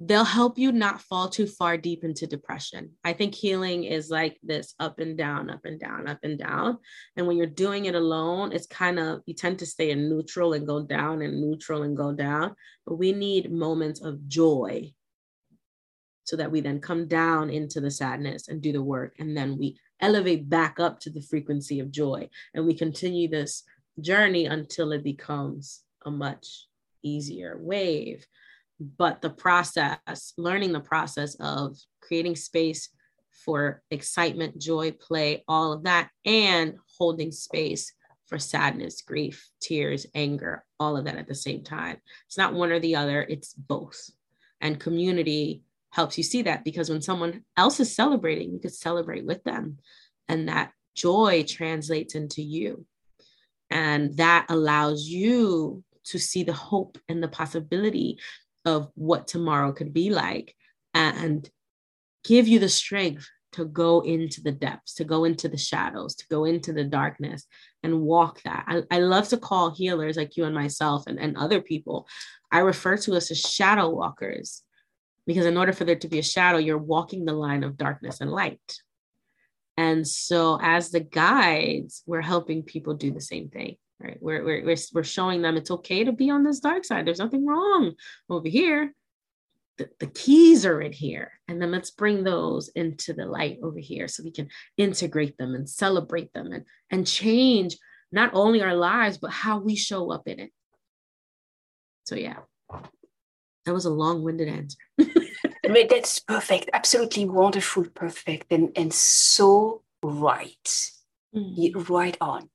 they'll 0.00 0.24
help 0.24 0.58
you 0.58 0.72
not 0.72 1.00
fall 1.00 1.28
too 1.28 1.46
far 1.46 1.76
deep 1.76 2.04
into 2.04 2.26
depression. 2.26 2.90
I 3.04 3.12
think 3.12 3.34
healing 3.34 3.84
is 3.84 4.10
like 4.10 4.38
this 4.42 4.74
up 4.80 4.98
and 4.98 5.16
down, 5.16 5.50
up 5.50 5.64
and 5.64 5.78
down, 5.78 6.08
up 6.08 6.18
and 6.22 6.38
down. 6.38 6.78
And 7.16 7.26
when 7.26 7.36
you're 7.36 7.46
doing 7.46 7.84
it 7.86 7.94
alone, 7.94 8.52
it's 8.52 8.66
kind 8.66 8.98
of, 8.98 9.22
you 9.26 9.34
tend 9.34 9.60
to 9.60 9.66
stay 9.66 9.92
in 9.92 10.08
neutral 10.08 10.52
and 10.52 10.66
go 10.66 10.82
down 10.82 11.22
and 11.22 11.40
neutral 11.40 11.84
and 11.84 11.96
go 11.96 12.12
down. 12.12 12.54
But 12.86 12.96
we 12.96 13.12
need 13.12 13.52
moments 13.52 14.02
of 14.02 14.26
joy 14.28 14.92
so 16.24 16.36
that 16.36 16.50
we 16.50 16.60
then 16.60 16.80
come 16.80 17.06
down 17.06 17.50
into 17.50 17.80
the 17.80 17.90
sadness 17.90 18.48
and 18.48 18.60
do 18.60 18.72
the 18.72 18.82
work. 18.82 19.14
And 19.18 19.36
then 19.36 19.56
we 19.58 19.78
elevate 20.00 20.48
back 20.48 20.80
up 20.80 21.00
to 21.00 21.10
the 21.10 21.22
frequency 21.22 21.80
of 21.80 21.90
joy. 21.90 22.28
And 22.54 22.66
we 22.66 22.74
continue 22.74 23.28
this 23.28 23.62
journey 24.00 24.46
until 24.46 24.92
it 24.92 25.04
becomes 25.04 25.82
a 26.04 26.10
much 26.10 26.66
easier 27.02 27.56
wave. 27.60 28.26
But 28.80 29.22
the 29.22 29.30
process, 29.30 30.32
learning 30.36 30.72
the 30.72 30.80
process 30.80 31.36
of 31.36 31.76
creating 32.00 32.36
space 32.36 32.88
for 33.44 33.82
excitement, 33.90 34.58
joy, 34.58 34.92
play, 34.92 35.44
all 35.48 35.72
of 35.72 35.84
that, 35.84 36.10
and 36.24 36.76
holding 36.98 37.32
space 37.32 37.92
for 38.26 38.38
sadness, 38.38 39.02
grief, 39.02 39.48
tears, 39.60 40.06
anger, 40.14 40.64
all 40.80 40.96
of 40.96 41.04
that 41.04 41.16
at 41.16 41.28
the 41.28 41.34
same 41.34 41.62
time. 41.62 41.98
It's 42.26 42.38
not 42.38 42.54
one 42.54 42.72
or 42.72 42.80
the 42.80 42.96
other, 42.96 43.22
it's 43.22 43.54
both. 43.54 44.10
And 44.60 44.80
community 44.80 45.62
helps 45.94 46.18
you 46.18 46.24
see 46.24 46.42
that 46.42 46.64
because 46.64 46.90
when 46.90 47.00
someone 47.00 47.44
else 47.56 47.78
is 47.78 47.94
celebrating, 47.94 48.52
you 48.52 48.58
could 48.58 48.74
celebrate 48.74 49.24
with 49.24 49.42
them. 49.44 49.78
And 50.28 50.48
that 50.48 50.72
joy 50.96 51.44
translates 51.46 52.16
into 52.16 52.42
you. 52.42 52.84
And 53.70 54.16
that 54.16 54.46
allows 54.48 55.06
you 55.06 55.84
to 56.06 56.18
see 56.18 56.42
the 56.42 56.52
hope 56.52 56.98
and 57.08 57.22
the 57.22 57.28
possibility 57.28 58.18
of 58.64 58.90
what 58.94 59.28
tomorrow 59.28 59.72
could 59.72 59.92
be 59.94 60.10
like 60.10 60.56
and 60.94 61.48
give 62.24 62.48
you 62.48 62.58
the 62.58 62.68
strength 62.68 63.28
to 63.52 63.64
go 63.64 64.00
into 64.00 64.42
the 64.42 64.50
depths, 64.50 64.94
to 64.94 65.04
go 65.04 65.22
into 65.22 65.48
the 65.48 65.56
shadows, 65.56 66.16
to 66.16 66.24
go 66.28 66.44
into 66.44 66.72
the 66.72 66.82
darkness 66.82 67.46
and 67.84 68.00
walk 68.00 68.42
that. 68.42 68.64
I, 68.66 68.82
I 68.90 68.98
love 68.98 69.28
to 69.28 69.36
call 69.36 69.70
healers 69.70 70.16
like 70.16 70.36
you 70.36 70.44
and 70.44 70.54
myself 70.54 71.04
and, 71.06 71.20
and 71.20 71.36
other 71.36 71.60
people, 71.60 72.08
I 72.50 72.60
refer 72.60 72.96
to 72.96 73.14
us 73.14 73.30
as 73.30 73.40
shadow 73.40 73.90
walkers 73.90 74.64
because 75.26 75.46
in 75.46 75.56
order 75.56 75.72
for 75.72 75.84
there 75.84 75.96
to 75.96 76.08
be 76.08 76.18
a 76.18 76.22
shadow, 76.22 76.58
you're 76.58 76.78
walking 76.78 77.24
the 77.24 77.32
line 77.32 77.64
of 77.64 77.76
darkness 77.76 78.20
and 78.20 78.30
light. 78.30 78.60
And 79.76 80.06
so, 80.06 80.58
as 80.62 80.90
the 80.90 81.00
guides, 81.00 82.02
we're 82.06 82.22
helping 82.22 82.62
people 82.62 82.94
do 82.94 83.10
the 83.10 83.20
same 83.20 83.48
thing, 83.48 83.76
right? 83.98 84.18
We're, 84.20 84.44
we're, 84.44 84.76
we're 84.92 85.02
showing 85.02 85.42
them 85.42 85.56
it's 85.56 85.70
okay 85.70 86.04
to 86.04 86.12
be 86.12 86.30
on 86.30 86.44
this 86.44 86.60
dark 86.60 86.84
side. 86.84 87.06
There's 87.06 87.18
nothing 87.18 87.46
wrong 87.46 87.94
over 88.30 88.48
here 88.48 88.94
the, 89.78 89.88
the 89.98 90.06
keys 90.06 90.64
are 90.64 90.80
in 90.80 90.92
here 90.92 91.32
and 91.48 91.60
then 91.60 91.70
let's 91.70 91.90
bring 91.90 92.22
those 92.22 92.68
into 92.68 93.12
the 93.12 93.26
light 93.26 93.58
over 93.62 93.78
here 93.78 94.08
so 94.08 94.22
we 94.22 94.30
can 94.30 94.48
integrate 94.76 95.36
them 95.36 95.54
and 95.54 95.68
celebrate 95.68 96.32
them 96.32 96.52
and, 96.52 96.64
and 96.90 97.06
change 97.06 97.76
not 98.12 98.30
only 98.34 98.62
our 98.62 98.74
lives 98.74 99.18
but 99.18 99.30
how 99.30 99.58
we 99.58 99.74
show 99.74 100.10
up 100.12 100.28
in 100.28 100.38
it 100.40 100.50
so 102.04 102.14
yeah 102.14 102.38
that 103.64 103.74
was 103.74 103.84
a 103.84 103.90
long-winded 103.90 104.48
answer 104.48 104.78
I 105.00 105.68
mean, 105.68 105.88
that's 105.88 106.20
perfect 106.20 106.70
absolutely 106.72 107.24
wonderful 107.24 107.84
perfect 107.94 108.52
and 108.52 108.70
and 108.76 108.92
so 108.92 109.82
right 110.02 110.90
mm. 111.34 111.88
right 111.88 112.16
on 112.20 112.50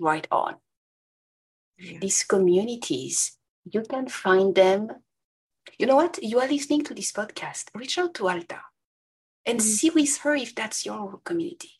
right 0.00 0.26
on 0.30 0.56
yeah. 1.78 1.98
these 2.00 2.24
communities 2.24 3.38
you 3.64 3.82
can 3.82 4.08
find 4.08 4.54
them 4.54 4.90
you 5.78 5.86
know 5.86 5.96
what? 5.96 6.22
You 6.22 6.40
are 6.40 6.48
listening 6.48 6.84
to 6.84 6.94
this 6.94 7.12
podcast. 7.12 7.68
Reach 7.74 7.98
out 7.98 8.14
to 8.14 8.28
Alta 8.28 8.60
and 9.44 9.58
mm-hmm. 9.58 9.68
see 9.68 9.90
with 9.90 10.16
her 10.18 10.34
if 10.34 10.54
that's 10.54 10.86
your 10.86 11.20
community. 11.24 11.72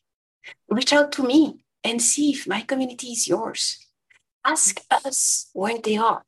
Reach 0.69 0.93
out 0.93 1.11
to 1.13 1.23
me 1.23 1.63
and 1.83 2.01
see 2.01 2.31
if 2.31 2.47
my 2.47 2.61
community 2.61 3.07
is 3.07 3.27
yours. 3.27 3.85
Ask 4.45 4.81
us 4.91 5.49
where 5.53 5.79
they 5.79 5.97
are. 5.97 6.23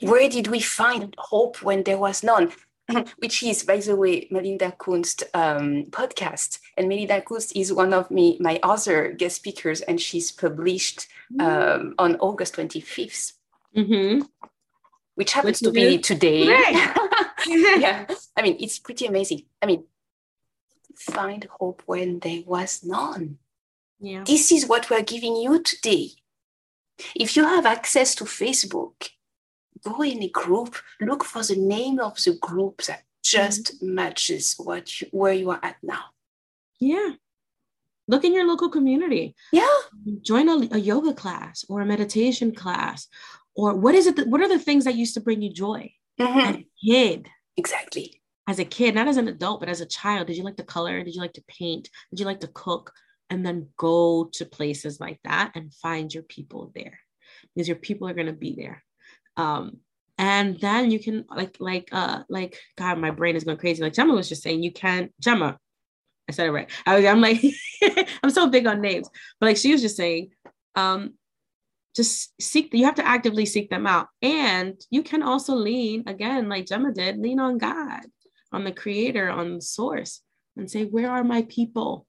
Where 0.00 0.28
did 0.28 0.48
we 0.48 0.60
find 0.60 1.14
hope 1.18 1.62
when 1.62 1.82
there 1.82 1.98
was 1.98 2.22
none? 2.22 2.52
Which 3.18 3.42
is, 3.42 3.64
by 3.64 3.78
the 3.78 3.96
way, 3.96 4.28
Melinda 4.30 4.72
Kunst 4.78 5.24
um, 5.34 5.84
podcast. 5.90 6.60
And 6.76 6.88
Melinda 6.88 7.20
Kunst 7.20 7.56
is 7.56 7.72
one 7.72 7.92
of 7.92 8.10
me, 8.10 8.36
my 8.40 8.60
other 8.62 9.12
guest 9.12 9.36
speakers, 9.36 9.80
and 9.80 10.00
she's 10.00 10.30
published 10.30 11.08
mm. 11.32 11.42
um, 11.42 11.94
on 11.98 12.16
August 12.16 12.56
25th. 12.56 13.32
Mm-hmm 13.76 14.22
which 15.16 15.32
happens 15.32 15.60
to 15.60 15.72
be 15.72 15.98
today. 15.98 16.44
yeah. 17.46 18.06
I 18.36 18.42
mean, 18.42 18.56
it's 18.60 18.78
pretty 18.78 19.06
amazing. 19.06 19.42
I 19.60 19.66
mean, 19.66 19.84
find 20.94 21.46
hope 21.58 21.82
when 21.86 22.20
there 22.20 22.42
was 22.46 22.84
none. 22.84 23.38
Yeah. 23.98 24.24
This 24.24 24.52
is 24.52 24.66
what 24.66 24.88
we're 24.90 25.02
giving 25.02 25.36
you 25.36 25.62
today. 25.62 26.10
If 27.14 27.34
you 27.36 27.44
have 27.44 27.66
access 27.66 28.14
to 28.16 28.24
Facebook, 28.24 29.10
go 29.84 30.02
in 30.02 30.22
a 30.22 30.28
group, 30.28 30.76
look 31.00 31.24
for 31.24 31.42
the 31.42 31.56
name 31.56 31.98
of 31.98 32.16
the 32.22 32.36
group 32.40 32.82
that 32.82 33.04
just 33.22 33.76
mm-hmm. 33.76 33.94
matches 33.94 34.54
what 34.58 35.00
you, 35.00 35.08
where 35.10 35.32
you 35.32 35.50
are 35.50 35.60
at 35.62 35.76
now. 35.82 36.04
Yeah. 36.78 37.12
Look 38.08 38.24
in 38.24 38.34
your 38.34 38.46
local 38.46 38.68
community. 38.68 39.34
Yeah. 39.52 39.66
Join 40.22 40.48
a, 40.48 40.76
a 40.76 40.78
yoga 40.78 41.12
class 41.12 41.64
or 41.68 41.80
a 41.80 41.86
meditation 41.86 42.54
class 42.54 43.08
or 43.56 43.74
what 43.74 43.94
is 43.94 44.06
it 44.06 44.16
that, 44.16 44.28
what 44.28 44.40
are 44.40 44.48
the 44.48 44.58
things 44.58 44.84
that 44.84 44.94
used 44.94 45.14
to 45.14 45.20
bring 45.20 45.42
you 45.42 45.52
joy 45.52 45.90
mm-hmm. 46.20 46.38
as 46.38 46.56
a 46.56 46.66
kid 46.84 47.28
exactly 47.56 48.20
as 48.46 48.58
a 48.58 48.64
kid 48.64 48.94
not 48.94 49.08
as 49.08 49.16
an 49.16 49.28
adult 49.28 49.60
but 49.60 49.68
as 49.68 49.80
a 49.80 49.86
child 49.86 50.26
did 50.26 50.36
you 50.36 50.44
like 50.44 50.56
to 50.56 50.62
color 50.62 51.02
did 51.02 51.14
you 51.14 51.20
like 51.20 51.32
to 51.32 51.44
paint 51.48 51.88
did 52.10 52.20
you 52.20 52.26
like 52.26 52.40
to 52.40 52.48
cook 52.48 52.92
and 53.30 53.44
then 53.44 53.68
go 53.76 54.28
to 54.32 54.44
places 54.44 55.00
like 55.00 55.18
that 55.24 55.50
and 55.54 55.74
find 55.74 56.14
your 56.14 56.22
people 56.22 56.70
there 56.74 57.00
because 57.54 57.66
your 57.66 57.76
people 57.76 58.08
are 58.08 58.14
going 58.14 58.26
to 58.26 58.32
be 58.32 58.54
there 58.54 58.84
um, 59.36 59.78
and 60.18 60.58
then 60.60 60.90
you 60.90 60.98
can 60.98 61.24
like 61.34 61.56
like 61.60 61.88
uh 61.92 62.22
like 62.28 62.58
god 62.76 62.98
my 62.98 63.10
brain 63.10 63.36
is 63.36 63.44
going 63.44 63.58
crazy. 63.58 63.82
Like 63.82 63.92
gemma 63.92 64.14
was 64.14 64.28
just 64.28 64.42
saying 64.42 64.62
you 64.62 64.72
can't 64.72 65.12
gemma 65.20 65.58
i 66.28 66.32
said 66.32 66.46
it 66.46 66.52
right. 66.52 66.70
I 66.86 66.96
was, 66.96 67.04
i'm 67.04 67.20
like 67.20 67.42
i'm 68.22 68.30
so 68.30 68.48
big 68.48 68.66
on 68.66 68.80
names. 68.80 69.08
But 69.40 69.46
like 69.46 69.56
she 69.56 69.72
was 69.72 69.82
just 69.82 69.96
saying 69.96 70.30
um 70.74 71.14
just 71.94 72.32
seek 72.40 72.72
you 72.72 72.84
have 72.84 72.96
to 72.96 73.06
actively 73.06 73.46
seek 73.46 73.70
them 73.70 73.86
out. 73.86 74.08
And 74.22 74.80
you 74.90 75.02
can 75.02 75.22
also 75.22 75.54
lean 75.54 76.04
again 76.06 76.48
like 76.48 76.66
gemma 76.66 76.92
did 76.92 77.18
lean 77.18 77.40
on 77.40 77.58
god 77.58 78.02
on 78.52 78.64
the 78.64 78.72
creator 78.72 79.28
on 79.28 79.56
the 79.56 79.62
source 79.62 80.22
and 80.56 80.70
say 80.70 80.84
where 80.84 81.10
are 81.10 81.24
my 81.24 81.42
people? 81.42 82.06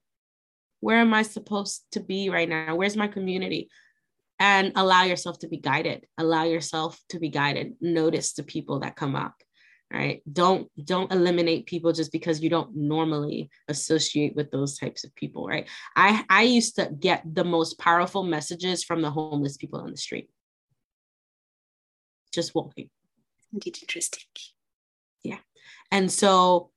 Where 0.80 0.98
am 0.98 1.14
i 1.14 1.24
supposed 1.24 1.84
to 1.92 2.00
be 2.00 2.30
right 2.30 2.48
now? 2.48 2.76
Where's 2.76 2.96
my 2.96 3.08
community 3.08 3.70
and 4.40 4.72
allow 4.76 5.04
yourself 5.04 5.40
to 5.40 5.48
be 5.48 5.58
guided. 5.58 6.06
Allow 6.18 6.44
yourself 6.44 7.00
to 7.10 7.20
be 7.20 7.30
guided. 7.30 7.74
Notice 7.82 8.34
the 8.34 8.44
people 8.44 8.80
that 8.80 8.96
come 8.96 9.16
up 9.16 9.36
right? 9.92 10.22
Don't 10.32 10.70
don't 10.84 11.12
eliminate 11.12 11.66
people 11.66 11.94
just 11.94 12.12
because 12.12 12.42
you 12.42 12.50
don't 12.50 12.76
normally 12.76 13.50
associate 13.68 14.36
with 14.36 14.52
those 14.52 14.78
types 14.78 15.04
of 15.04 15.16
people 15.16 15.48
right? 15.48 15.68
I 15.96 16.26
i 16.30 16.44
used 16.44 16.76
to 16.76 16.90
get 17.00 17.24
the 17.34 17.46
most 17.46 17.80
powerful 17.80 18.24
messages 18.24 18.84
from 18.84 19.02
the 19.02 19.12
homeless 19.12 19.58
people 19.58 19.80
on 19.80 19.92
the 19.92 19.98
street. 19.98 20.30
Just 22.34 22.54
walking. 22.54 22.90
Indeed 23.54 23.78
interesting 23.82 24.24
yeah. 25.24 25.40
And 25.92 26.12
so 26.12 26.72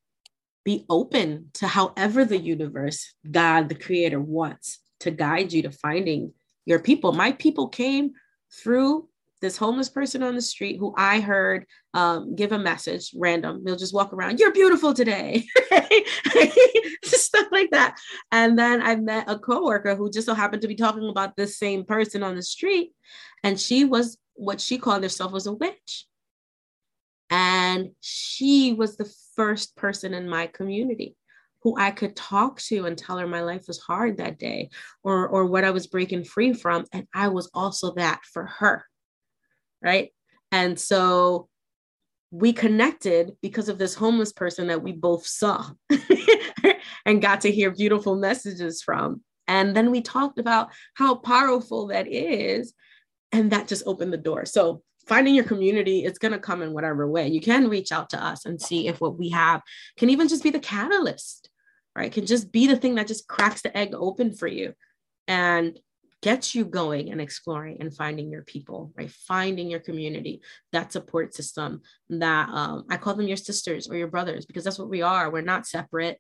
be 0.64 0.84
open 0.88 1.50
to 1.54 1.66
however 1.66 2.24
the 2.24 2.38
universe 2.38 3.14
god 3.28 3.68
the 3.68 3.74
creator 3.74 4.20
wants 4.20 4.78
to 5.00 5.10
guide 5.10 5.52
you 5.52 5.62
to 5.62 5.70
finding 5.70 6.32
your 6.70 6.78
people 6.78 7.12
my 7.12 7.32
people 7.32 7.68
came 7.68 8.12
through 8.50 9.08
this 9.40 9.56
homeless 9.56 9.88
person 9.88 10.22
on 10.22 10.34
the 10.34 10.42
street 10.42 10.78
who 10.78 10.94
I 10.96 11.20
heard 11.20 11.66
um, 11.94 12.36
give 12.36 12.52
a 12.52 12.58
message 12.58 13.10
random. 13.16 13.64
They'll 13.64 13.76
just 13.76 13.94
walk 13.94 14.12
around, 14.12 14.38
you're 14.38 14.52
beautiful 14.52 14.92
today. 14.92 15.46
Stuff 17.04 17.46
like 17.50 17.70
that. 17.70 17.98
And 18.30 18.58
then 18.58 18.82
I 18.82 18.96
met 18.96 19.30
a 19.30 19.38
coworker 19.38 19.94
who 19.94 20.10
just 20.10 20.26
so 20.26 20.34
happened 20.34 20.62
to 20.62 20.68
be 20.68 20.74
talking 20.74 21.08
about 21.08 21.36
this 21.36 21.58
same 21.58 21.84
person 21.84 22.22
on 22.22 22.36
the 22.36 22.42
street. 22.42 22.92
And 23.42 23.58
she 23.58 23.84
was 23.84 24.18
what 24.34 24.60
she 24.60 24.78
called 24.78 25.02
herself 25.02 25.32
was 25.32 25.46
a 25.46 25.52
witch. 25.52 26.06
And 27.30 27.90
she 28.00 28.74
was 28.74 28.96
the 28.96 29.10
first 29.36 29.74
person 29.76 30.12
in 30.12 30.28
my 30.28 30.48
community 30.48 31.16
who 31.62 31.78
I 31.78 31.90
could 31.90 32.16
talk 32.16 32.60
to 32.62 32.86
and 32.86 32.96
tell 32.96 33.18
her 33.18 33.26
my 33.26 33.42
life 33.42 33.64
was 33.68 33.78
hard 33.78 34.16
that 34.16 34.38
day 34.38 34.70
or, 35.02 35.28
or 35.28 35.46
what 35.46 35.64
I 35.64 35.70
was 35.70 35.86
breaking 35.86 36.24
free 36.24 36.52
from. 36.52 36.86
And 36.92 37.06
I 37.14 37.28
was 37.28 37.50
also 37.54 37.94
that 37.94 38.20
for 38.24 38.46
her 38.46 38.84
right? 39.82 40.10
And 40.52 40.78
so 40.78 41.48
we 42.30 42.52
connected 42.52 43.32
because 43.42 43.68
of 43.68 43.78
this 43.78 43.94
homeless 43.94 44.32
person 44.32 44.68
that 44.68 44.82
we 44.82 44.92
both 44.92 45.26
saw 45.26 45.70
and 47.04 47.22
got 47.22 47.40
to 47.42 47.50
hear 47.50 47.70
beautiful 47.70 48.16
messages 48.16 48.82
from. 48.82 49.22
And 49.48 49.74
then 49.74 49.90
we 49.90 50.00
talked 50.00 50.38
about 50.38 50.70
how 50.94 51.16
powerful 51.16 51.88
that 51.88 52.06
is. 52.06 52.72
And 53.32 53.50
that 53.50 53.68
just 53.68 53.84
opened 53.86 54.12
the 54.12 54.18
door. 54.18 54.44
So 54.44 54.82
finding 55.06 55.34
your 55.34 55.44
community 55.44 56.04
it's 56.04 56.18
going 56.18 56.32
to 56.32 56.38
come 56.38 56.62
in 56.62 56.72
whatever 56.72 57.08
way 57.08 57.26
you 57.26 57.40
can 57.40 57.68
reach 57.68 57.90
out 57.90 58.10
to 58.10 58.22
us 58.22 58.44
and 58.44 58.60
see 58.60 58.86
if 58.86 59.00
what 59.00 59.18
we 59.18 59.30
have 59.30 59.62
can 59.96 60.10
even 60.10 60.28
just 60.28 60.42
be 60.42 60.50
the 60.50 60.60
catalyst 60.60 61.49
right 62.00 62.12
can 62.12 62.26
just 62.26 62.50
be 62.50 62.66
the 62.66 62.76
thing 62.76 62.94
that 62.94 63.06
just 63.06 63.28
cracks 63.28 63.62
the 63.62 63.76
egg 63.76 63.94
open 63.94 64.32
for 64.32 64.48
you 64.48 64.72
and 65.28 65.78
gets 66.22 66.54
you 66.54 66.64
going 66.64 67.10
and 67.10 67.20
exploring 67.20 67.78
and 67.80 67.94
finding 67.94 68.30
your 68.30 68.42
people, 68.42 68.92
right? 68.94 69.10
Finding 69.10 69.70
your 69.70 69.80
community, 69.80 70.42
that 70.72 70.92
support 70.92 71.34
system 71.34 71.80
that 72.10 72.48
um, 72.50 72.84
I 72.90 72.96
call 72.98 73.14
them 73.14 73.28
your 73.28 73.38
sisters 73.38 73.88
or 73.88 73.96
your 73.96 74.08
brothers 74.08 74.44
because 74.44 74.64
that's 74.64 74.78
what 74.78 74.90
we 74.90 75.02
are. 75.02 75.30
We're 75.30 75.40
not 75.40 75.66
separate. 75.66 76.18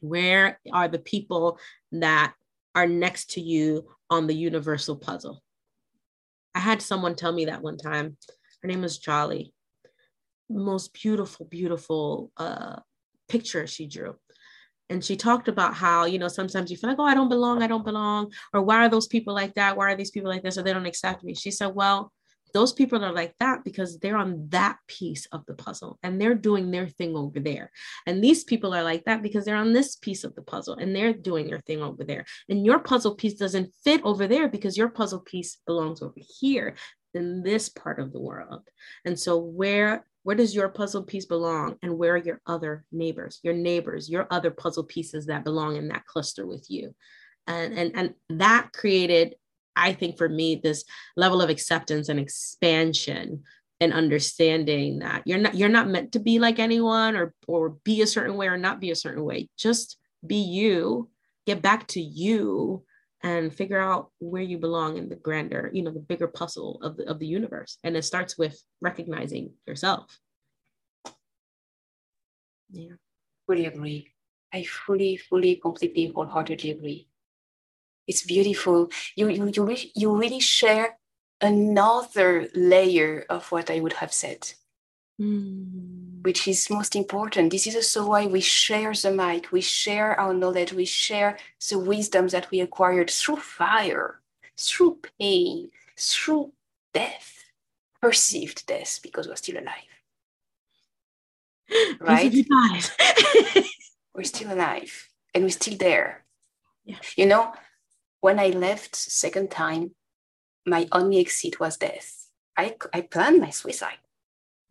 Where 0.00 0.58
are 0.72 0.88
the 0.88 0.98
people 0.98 1.58
that 1.92 2.34
are 2.74 2.88
next 2.88 3.30
to 3.32 3.40
you 3.40 3.86
on 4.10 4.26
the 4.26 4.34
universal 4.34 4.96
puzzle? 4.96 5.42
I 6.54 6.60
had 6.60 6.82
someone 6.82 7.14
tell 7.14 7.32
me 7.32 7.44
that 7.44 7.62
one 7.62 7.78
time. 7.78 8.16
Her 8.62 8.68
name 8.68 8.82
was 8.82 8.98
Jolly. 8.98 9.52
Most 10.48 10.92
beautiful, 10.92 11.46
beautiful 11.46 12.32
uh, 12.36 12.76
picture 13.28 13.66
she 13.66 13.86
drew. 13.86 14.16
And 14.88 15.04
she 15.04 15.16
talked 15.16 15.48
about 15.48 15.74
how, 15.74 16.04
you 16.04 16.18
know, 16.18 16.28
sometimes 16.28 16.70
you 16.70 16.76
feel 16.76 16.90
like, 16.90 16.98
oh, 16.98 17.04
I 17.04 17.14
don't 17.14 17.28
belong, 17.28 17.62
I 17.62 17.66
don't 17.66 17.84
belong. 17.84 18.32
Or 18.52 18.62
why 18.62 18.84
are 18.84 18.88
those 18.88 19.06
people 19.06 19.34
like 19.34 19.54
that? 19.54 19.76
Why 19.76 19.92
are 19.92 19.96
these 19.96 20.10
people 20.10 20.30
like 20.30 20.42
this? 20.42 20.58
Or 20.58 20.62
they 20.62 20.72
don't 20.72 20.86
accept 20.86 21.24
me. 21.24 21.34
She 21.34 21.50
said, 21.50 21.74
well, 21.74 22.12
those 22.56 22.72
people 22.72 23.04
are 23.04 23.12
like 23.12 23.34
that 23.38 23.64
because 23.64 23.98
they're 23.98 24.16
on 24.16 24.48
that 24.48 24.78
piece 24.86 25.26
of 25.26 25.44
the 25.46 25.54
puzzle 25.54 25.98
and 26.02 26.18
they're 26.18 26.34
doing 26.34 26.70
their 26.70 26.88
thing 26.88 27.14
over 27.14 27.38
there. 27.38 27.70
And 28.06 28.22
these 28.22 28.44
people 28.44 28.74
are 28.74 28.82
like 28.82 29.04
that 29.04 29.22
because 29.22 29.44
they're 29.44 29.56
on 29.56 29.72
this 29.72 29.96
piece 29.96 30.24
of 30.24 30.34
the 30.34 30.42
puzzle 30.42 30.74
and 30.74 30.94
they're 30.94 31.12
doing 31.12 31.48
their 31.48 31.60
thing 31.60 31.82
over 31.82 32.04
there. 32.04 32.24
And 32.48 32.64
your 32.64 32.78
puzzle 32.78 33.14
piece 33.14 33.34
doesn't 33.34 33.74
fit 33.84 34.00
over 34.04 34.26
there 34.26 34.48
because 34.48 34.76
your 34.76 34.88
puzzle 34.88 35.20
piece 35.20 35.58
belongs 35.66 36.00
over 36.00 36.20
here 36.40 36.76
in 37.12 37.42
this 37.42 37.68
part 37.68 37.98
of 37.98 38.12
the 38.12 38.20
world. 38.20 38.62
And 39.04 39.18
so 39.18 39.38
where 39.38 40.06
where 40.26 40.34
does 40.34 40.56
your 40.56 40.68
puzzle 40.68 41.04
piece 41.04 41.24
belong 41.24 41.76
and 41.82 41.96
where 41.96 42.14
are 42.14 42.16
your 42.16 42.40
other 42.48 42.84
neighbors, 42.90 43.38
your 43.44 43.54
neighbors, 43.54 44.10
your 44.10 44.26
other 44.28 44.50
puzzle 44.50 44.82
pieces 44.82 45.26
that 45.26 45.44
belong 45.44 45.76
in 45.76 45.86
that 45.86 46.04
cluster 46.04 46.44
with 46.44 46.66
you? 46.68 46.92
And 47.46 47.72
and 47.78 47.92
and 47.94 48.14
that 48.40 48.72
created 48.72 49.36
I 49.76 49.92
think 49.92 50.18
for 50.18 50.28
me, 50.28 50.56
this 50.56 50.84
level 51.16 51.40
of 51.40 51.48
acceptance 51.48 52.08
and 52.08 52.18
expansion 52.18 53.44
and 53.78 53.92
understanding 53.92 54.98
that 54.98 55.22
you're 55.26 55.38
not 55.38 55.54
you're 55.54 55.68
not 55.68 55.86
meant 55.86 56.10
to 56.12 56.18
be 56.18 56.40
like 56.40 56.58
anyone 56.58 57.14
or 57.14 57.32
or 57.46 57.76
be 57.84 58.02
a 58.02 58.06
certain 58.08 58.36
way 58.36 58.48
or 58.48 58.56
not 58.56 58.80
be 58.80 58.90
a 58.90 58.96
certain 58.96 59.22
way. 59.22 59.48
Just 59.56 59.96
be 60.26 60.38
you, 60.38 61.08
get 61.46 61.62
back 61.62 61.86
to 61.88 62.00
you 62.00 62.82
and 63.22 63.52
figure 63.52 63.80
out 63.80 64.10
where 64.18 64.42
you 64.42 64.58
belong 64.58 64.98
in 64.98 65.08
the 65.08 65.16
grander, 65.16 65.70
you 65.72 65.82
know, 65.82 65.90
the 65.90 66.00
bigger 66.00 66.28
puzzle 66.28 66.78
of 66.82 66.96
the, 66.96 67.08
of 67.08 67.18
the 67.18 67.26
universe. 67.26 67.78
And 67.82 67.96
it 67.96 68.04
starts 68.04 68.36
with 68.38 68.60
recognizing 68.80 69.52
yourself. 69.66 70.18
Yeah. 72.70 72.94
Fully 73.46 73.66
agree. 73.66 74.12
I 74.52 74.64
fully, 74.64 75.16
fully, 75.16 75.56
completely, 75.56 76.12
wholeheartedly 76.14 76.70
agree 76.70 77.08
it's 78.06 78.22
beautiful. 78.22 78.90
You 79.16 79.28
you 79.28 79.50
you, 79.52 79.64
re- 79.64 79.92
you 79.94 80.16
really 80.16 80.40
share 80.40 80.98
another 81.40 82.48
layer 82.54 83.26
of 83.28 83.50
what 83.52 83.70
I 83.70 83.80
would 83.80 83.94
have 83.94 84.12
said, 84.12 84.52
mm. 85.20 86.05
Which 86.26 86.48
is 86.48 86.68
most 86.70 86.96
important. 86.96 87.52
This 87.52 87.68
is 87.68 87.76
also 87.76 88.08
why 88.08 88.26
we 88.26 88.40
share 88.40 88.92
the 88.92 89.12
mic, 89.12 89.52
we 89.52 89.60
share 89.60 90.18
our 90.18 90.34
knowledge, 90.34 90.72
we 90.72 90.84
share 90.84 91.38
the 91.70 91.78
wisdom 91.78 92.26
that 92.34 92.50
we 92.50 92.58
acquired 92.58 93.10
through 93.10 93.36
fire, 93.36 94.20
through 94.58 94.98
pain, 95.20 95.70
through 95.96 96.50
death, 96.92 97.44
perceived 98.02 98.66
death 98.66 98.98
because 99.04 99.28
we're 99.28 99.36
still 99.36 99.58
alive. 99.58 99.92
Right? 102.00 102.34
we're 104.12 104.24
still 104.24 104.52
alive 104.52 105.08
and 105.32 105.44
we're 105.44 105.50
still 105.50 105.76
there. 105.78 106.24
Yeah. 106.84 106.98
You 107.14 107.26
know, 107.26 107.52
when 108.20 108.40
I 108.40 108.48
left 108.48 108.96
second 108.96 109.52
time, 109.52 109.94
my 110.66 110.88
only 110.90 111.20
exit 111.20 111.60
was 111.60 111.76
death. 111.76 112.26
I, 112.56 112.74
I 112.92 113.02
planned 113.02 113.40
my 113.40 113.50
suicide. 113.50 114.02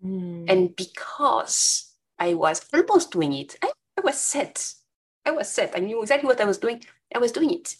Mm. 0.05 0.45
And 0.47 0.75
because 0.75 1.93
I 2.19 2.33
was 2.35 2.65
almost 2.73 3.11
doing 3.11 3.33
it, 3.33 3.55
I, 3.61 3.71
I 3.97 4.01
was 4.01 4.17
set. 4.17 4.73
I 5.25 5.31
was 5.31 5.49
set. 5.49 5.73
I 5.75 5.79
knew 5.79 6.01
exactly 6.01 6.27
what 6.27 6.41
I 6.41 6.45
was 6.45 6.59
doing. 6.59 6.83
I 7.13 7.17
was 7.19 7.31
doing 7.31 7.51
it. 7.51 7.75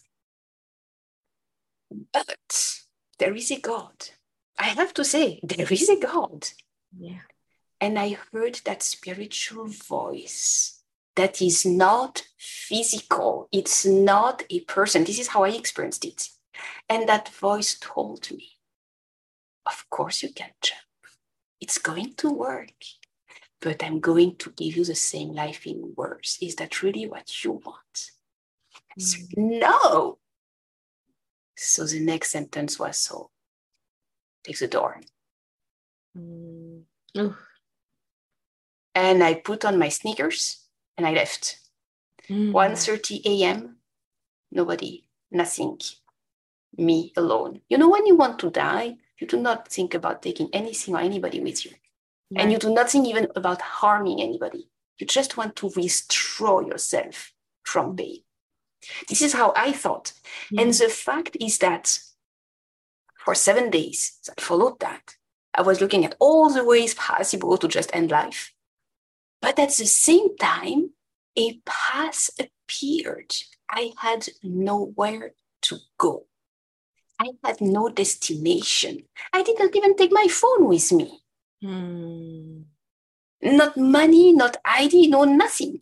But 2.11 2.79
there 3.19 3.35
is 3.35 3.51
a 3.51 3.59
God. 3.59 4.09
I 4.57 4.65
have 4.65 4.93
to 4.95 5.05
say, 5.05 5.39
there 5.43 5.71
is 5.71 5.89
a 5.89 5.99
God. 5.99 6.49
Yeah. 6.97 7.21
And 7.79 7.99
I 7.99 8.17
heard 8.31 8.61
that 8.65 8.81
spiritual 8.81 9.67
voice 9.67 10.81
that 11.15 11.41
is 11.41 11.65
not 11.65 12.23
physical. 12.37 13.47
It's 13.51 13.85
not 13.85 14.43
a 14.49 14.61
person. 14.61 15.03
This 15.03 15.19
is 15.19 15.27
how 15.27 15.43
I 15.43 15.49
experienced 15.49 16.05
it. 16.05 16.29
And 16.89 17.07
that 17.07 17.29
voice 17.29 17.77
told 17.79 18.31
me, 18.31 18.57
Of 19.65 19.89
course, 19.89 20.23
you 20.23 20.33
can 20.33 20.51
jump. 20.61 20.84
It's 21.61 21.77
going 21.77 22.13
to 22.15 22.31
work. 22.31 22.73
But 23.61 23.83
I'm 23.83 23.99
going 23.99 24.35
to 24.37 24.51
give 24.51 24.75
you 24.75 24.85
the 24.85 24.95
same 24.95 25.31
life 25.31 25.65
in 25.65 25.93
words. 25.95 26.37
Is 26.41 26.55
that 26.55 26.83
really 26.83 27.07
what 27.07 27.43
you 27.43 27.53
want? 27.53 28.11
Mm. 28.99 29.61
no. 29.61 30.17
So 31.57 31.85
the 31.85 31.99
next 31.99 32.31
sentence 32.31 32.77
was 32.77 32.97
so 32.97 33.31
take 34.43 34.59
the 34.59 34.67
door. 34.67 35.01
Mm. 36.17 36.83
And 38.93 39.23
I 39.23 39.33
put 39.35 39.65
on 39.65 39.79
my 39.79 39.89
sneakers 39.89 40.65
and 40.97 41.05
I 41.05 41.13
left. 41.13 41.59
Mm. 42.29 42.51
1.30 42.51 43.25
a.m., 43.25 43.77
nobody, 44.51 45.07
nothing, 45.31 45.79
me 46.77 47.11
alone. 47.17 47.61
You 47.69 47.77
know, 47.77 47.89
when 47.89 48.05
you 48.05 48.15
want 48.15 48.39
to 48.39 48.49
die, 48.49 48.95
you 49.19 49.27
do 49.27 49.39
not 49.39 49.67
think 49.67 49.93
about 49.93 50.21
taking 50.21 50.49
anything 50.53 50.95
or 50.95 50.99
anybody 50.99 51.39
with 51.39 51.65
you. 51.65 51.71
Right. 52.31 52.43
And 52.43 52.51
you 52.51 52.57
do 52.57 52.73
not 52.73 52.89
think 52.89 53.07
even 53.07 53.27
about 53.35 53.61
harming 53.61 54.21
anybody. 54.21 54.69
You 54.97 55.07
just 55.07 55.37
want 55.37 55.55
to 55.57 55.71
withdraw 55.75 56.61
yourself 56.61 57.33
from 57.63 57.95
pain. 57.95 58.21
This 59.09 59.21
is 59.21 59.33
how 59.33 59.53
I 59.55 59.71
thought. 59.71 60.13
Mm. 60.51 60.61
And 60.61 60.73
the 60.73 60.89
fact 60.89 61.37
is 61.39 61.57
that 61.59 61.99
for 63.23 63.35
seven 63.35 63.69
days 63.69 64.19
that 64.27 64.41
followed 64.41 64.79
that, 64.79 65.15
I 65.53 65.61
was 65.61 65.81
looking 65.81 66.05
at 66.05 66.15
all 66.19 66.49
the 66.49 66.65
ways 66.65 66.93
possible 66.93 67.57
to 67.57 67.67
just 67.67 67.95
end 67.95 68.11
life. 68.11 68.53
But 69.41 69.57
at 69.59 69.69
the 69.69 69.85
same 69.85 70.35
time, 70.37 70.91
a 71.37 71.59
path 71.65 72.29
appeared. 72.39 73.33
I 73.69 73.93
had 73.97 74.27
nowhere 74.43 75.33
to 75.63 75.77
go. 75.97 76.25
I 77.19 77.31
had 77.43 77.61
no 77.61 77.89
destination. 77.89 79.03
I 79.31 79.41
did 79.43 79.57
not 79.59 79.75
even 79.75 79.95
take 79.95 80.11
my 80.11 80.27
phone 80.29 80.67
with 80.67 80.91
me. 80.91 81.21
Hmm. 81.61 82.61
Not 83.41 83.77
money, 83.77 84.33
not 84.33 84.57
ID, 84.65 85.07
no 85.07 85.23
nothing. 85.23 85.79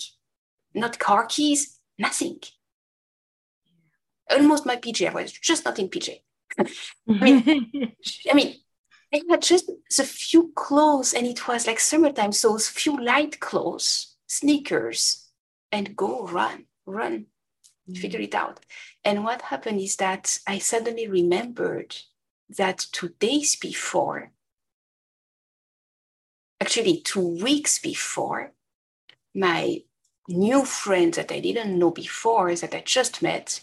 Not 0.73 0.99
car 0.99 1.25
keys, 1.25 1.79
nothing. 1.97 2.39
Almost 4.29 4.65
my 4.65 4.77
PJ. 4.77 5.09
I 5.09 5.13
was 5.13 5.31
just 5.31 5.65
not 5.65 5.79
in 5.79 5.89
PJ. 5.89 6.21
I 6.57 6.63
mean, 7.07 7.93
I 8.31 8.33
mean, 8.33 8.55
I 9.13 9.21
had 9.29 9.41
just 9.41 9.69
a 9.99 10.03
few 10.03 10.51
clothes, 10.55 11.13
and 11.13 11.27
it 11.27 11.47
was 11.47 11.67
like 11.67 11.79
summertime, 11.79 12.31
so 12.31 12.57
few 12.57 12.97
light 13.03 13.39
clothes, 13.39 14.15
sneakers, 14.27 15.29
and 15.71 15.95
go 15.95 16.25
run, 16.27 16.65
run, 16.85 17.27
mm. 17.89 17.97
figure 17.97 18.19
it 18.19 18.35
out. 18.35 18.59
And 19.03 19.23
what 19.23 19.43
happened 19.43 19.81
is 19.81 19.95
that 19.97 20.39
I 20.47 20.59
suddenly 20.59 21.07
remembered 21.07 21.95
that 22.57 22.85
two 22.91 23.09
days 23.19 23.55
before, 23.55 24.31
actually 26.61 27.01
two 27.01 27.41
weeks 27.41 27.79
before, 27.79 28.53
my 29.35 29.81
new 30.27 30.63
friend 30.65 31.13
that 31.13 31.31
I 31.31 31.39
didn't 31.39 31.77
know 31.77 31.91
before, 31.91 32.55
that 32.55 32.73
I 32.73 32.81
just 32.81 33.21
met, 33.21 33.59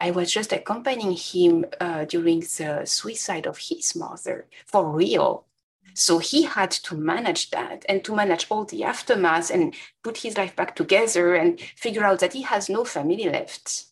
I 0.00 0.10
was 0.10 0.32
just 0.32 0.52
accompanying 0.52 1.12
him 1.12 1.64
uh, 1.80 2.04
during 2.04 2.40
the 2.40 2.82
suicide 2.84 3.46
of 3.46 3.58
his 3.58 3.96
mother 3.96 4.46
for 4.66 4.90
real. 4.90 5.46
So 5.94 6.18
he 6.18 6.42
had 6.42 6.72
to 6.72 6.96
manage 6.96 7.50
that 7.50 7.84
and 7.88 8.04
to 8.04 8.14
manage 8.14 8.46
all 8.50 8.64
the 8.64 8.82
aftermath 8.82 9.50
and 9.50 9.74
put 10.02 10.18
his 10.18 10.36
life 10.36 10.56
back 10.56 10.74
together 10.74 11.34
and 11.34 11.60
figure 11.76 12.04
out 12.04 12.18
that 12.18 12.32
he 12.32 12.42
has 12.42 12.68
no 12.68 12.84
family 12.84 13.28
left 13.28 13.86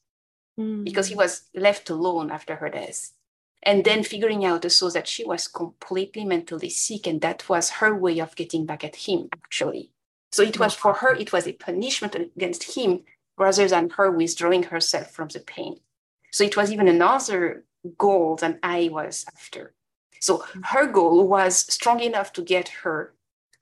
mm. 0.59 0.85
because 0.85 1.07
he 1.07 1.15
was 1.15 1.43
left 1.55 1.89
alone 1.91 2.31
after 2.31 2.57
her 2.57 2.69
death. 2.69 3.13
And 3.63 3.85
then 3.85 4.03
figuring 4.03 4.45
out 4.45 4.65
also 4.65 4.91
that 4.91 5.07
she 5.07 5.25
was 5.25 5.47
completely 5.47 6.25
mentally 6.25 6.71
sick 6.71 7.07
and 7.07 7.21
that 7.21 7.49
was 7.49 7.71
her 7.71 7.95
way 7.95 8.19
of 8.19 8.35
getting 8.35 8.67
back 8.67 8.83
at 8.83 8.97
him, 8.97 9.29
actually. 9.33 9.93
So 10.33 10.43
it 10.43 10.59
was 10.59 10.75
for 10.75 10.95
her, 10.95 11.15
it 11.15 11.33
was 11.33 11.47
a 11.47 11.53
punishment 11.53 12.17
against 12.17 12.77
him 12.77 13.05
rather 13.39 13.69
than 13.69 13.91
her 13.91 14.11
withdrawing 14.11 14.65
herself 14.65 15.13
from 15.13 15.29
the 15.29 15.41
pain. 15.41 15.77
So 16.33 16.43
it 16.43 16.57
was 16.57 16.73
even 16.73 16.89
another 16.89 17.65
goal 17.97 18.37
than 18.37 18.59
I 18.63 18.89
was 18.91 19.25
after. 19.29 19.75
So 20.23 20.39
mm-hmm. 20.39 20.61
her 20.62 20.87
goal 20.87 21.27
was 21.27 21.57
strong 21.57 22.01
enough 22.01 22.33
to 22.35 22.43
get 22.43 22.68
her 22.85 23.12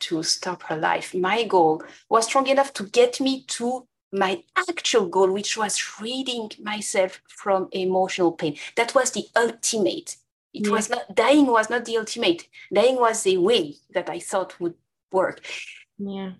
to 0.00 0.22
stop 0.22 0.62
her 0.64 0.76
life. 0.76 1.14
My 1.14 1.44
goal 1.44 1.82
was 2.10 2.26
strong 2.26 2.46
enough 2.48 2.72
to 2.74 2.84
get 2.84 3.20
me 3.20 3.44
to 3.48 3.86
my 4.12 4.42
actual 4.56 5.06
goal, 5.06 5.32
which 5.32 5.56
was 5.56 5.78
freeing 5.78 6.50
myself 6.62 7.22
from 7.28 7.68
emotional 7.72 8.32
pain. 8.32 8.56
That 8.76 8.94
was 8.94 9.12
the 9.12 9.24
ultimate. 9.34 10.16
It 10.52 10.66
yeah. 10.66 10.72
was 10.72 10.90
not 10.90 11.14
dying 11.14 11.46
was 11.46 11.70
not 11.70 11.86
the 11.86 11.96
ultimate. 11.96 12.46
Dying 12.72 12.96
was 12.96 13.22
the 13.22 13.38
way 13.38 13.76
that 13.94 14.10
I 14.10 14.18
thought 14.18 14.60
would 14.60 14.74
work. 15.12 15.40
Yeah. 15.98 16.32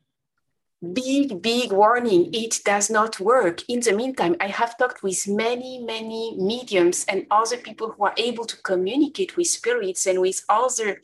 Big, 0.92 1.42
big 1.42 1.72
warning 1.72 2.30
it 2.32 2.60
does 2.64 2.90
not 2.90 3.20
work. 3.20 3.62
In 3.68 3.80
the 3.80 3.92
meantime, 3.92 4.36
I 4.40 4.48
have 4.48 4.78
talked 4.78 5.02
with 5.02 5.28
many, 5.28 5.78
many 5.78 6.36
mediums 6.38 7.04
and 7.06 7.26
other 7.30 7.56
people 7.56 7.92
who 7.92 8.04
are 8.04 8.14
able 8.16 8.44
to 8.46 8.56
communicate 8.62 9.36
with 9.36 9.48
spirits 9.48 10.06
and 10.06 10.20
with 10.20 10.44
other 10.48 11.00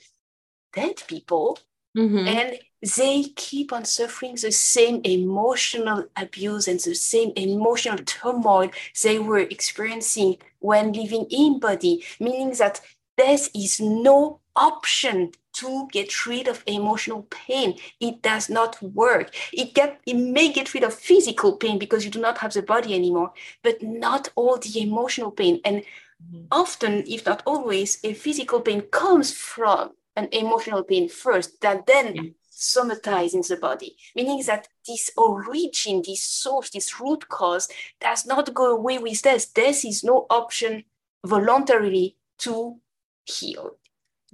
dead 0.73 1.03
people. 1.07 1.59
Mm-hmm. 1.97 2.29
And 2.29 2.59
they 2.97 3.25
keep 3.37 3.73
on 3.73 3.85
suffering 3.85 4.35
the 4.35 4.53
same 4.53 5.01
emotional 5.05 6.05
abuse 6.15 6.69
and 6.69 6.79
the 6.79 6.95
same 6.95 7.33
emotional 7.37 7.99
turmoil 7.99 8.71
they 9.03 9.19
were 9.19 9.39
experiencing 9.39 10.37
when 10.59 10.93
living 10.93 11.27
in 11.31 11.59
body, 11.59 12.05
meaning 12.21 12.53
that 12.59 12.81
death 13.17 13.49
is 13.55 13.81
no 13.81 14.41
option 14.55 15.33
to 15.57 15.89
get 15.91 16.27
rid 16.27 16.49
of 16.49 16.63
emotional 16.67 17.23
pain. 17.31 17.79
It 18.01 18.23
does 18.23 18.49
not 18.51 18.81
work. 18.83 19.35
It 19.53 19.75
get 19.75 20.01
it 20.07 20.15
may 20.15 20.53
get 20.53 20.75
rid 20.75 20.85
of 20.85 20.95
physical 20.95 21.57
pain 21.57 21.79
because 21.79 22.05
you 22.05 22.11
do 22.11 22.21
not 22.21 22.39
have 22.39 22.53
the 22.53 22.63
body 22.63 22.95
anymore, 22.95 23.33
but 23.63 23.83
not 23.83 24.29
all 24.37 24.59
the 24.59 24.81
emotional 24.81 25.31
pain. 25.31 25.61
And 25.65 25.77
mm-hmm. 25.83 26.47
often, 26.51 27.05
if 27.07 27.25
not 27.27 27.43
always, 27.47 27.99
a 28.05 28.13
physical 28.15 28.61
pain 28.61 28.83
comes 28.83 29.33
from 29.33 29.93
an 30.15 30.29
emotional 30.33 30.83
pain 30.83 31.09
first 31.09 31.61
that 31.61 31.87
then 31.87 32.15
yeah. 32.15 32.23
somatize 32.51 33.35
in 33.35 33.43
the 33.49 33.57
body, 33.57 33.97
meaning 34.15 34.43
that 34.47 34.69
this 34.87 35.11
origin, 35.17 36.03
this 36.07 36.23
source, 36.23 36.71
this 36.71 37.01
root 37.01 37.29
cause 37.29 37.69
does 38.01 38.27
not 38.27 38.53
go 38.55 38.73
away 38.73 38.99
with 38.99 39.23
death. 39.23 39.53
Death 39.55 39.85
is 39.85 40.05
no 40.05 40.27
option 40.29 40.85
voluntarily 41.25 42.17
to 42.39 42.77
heal. 43.25 43.77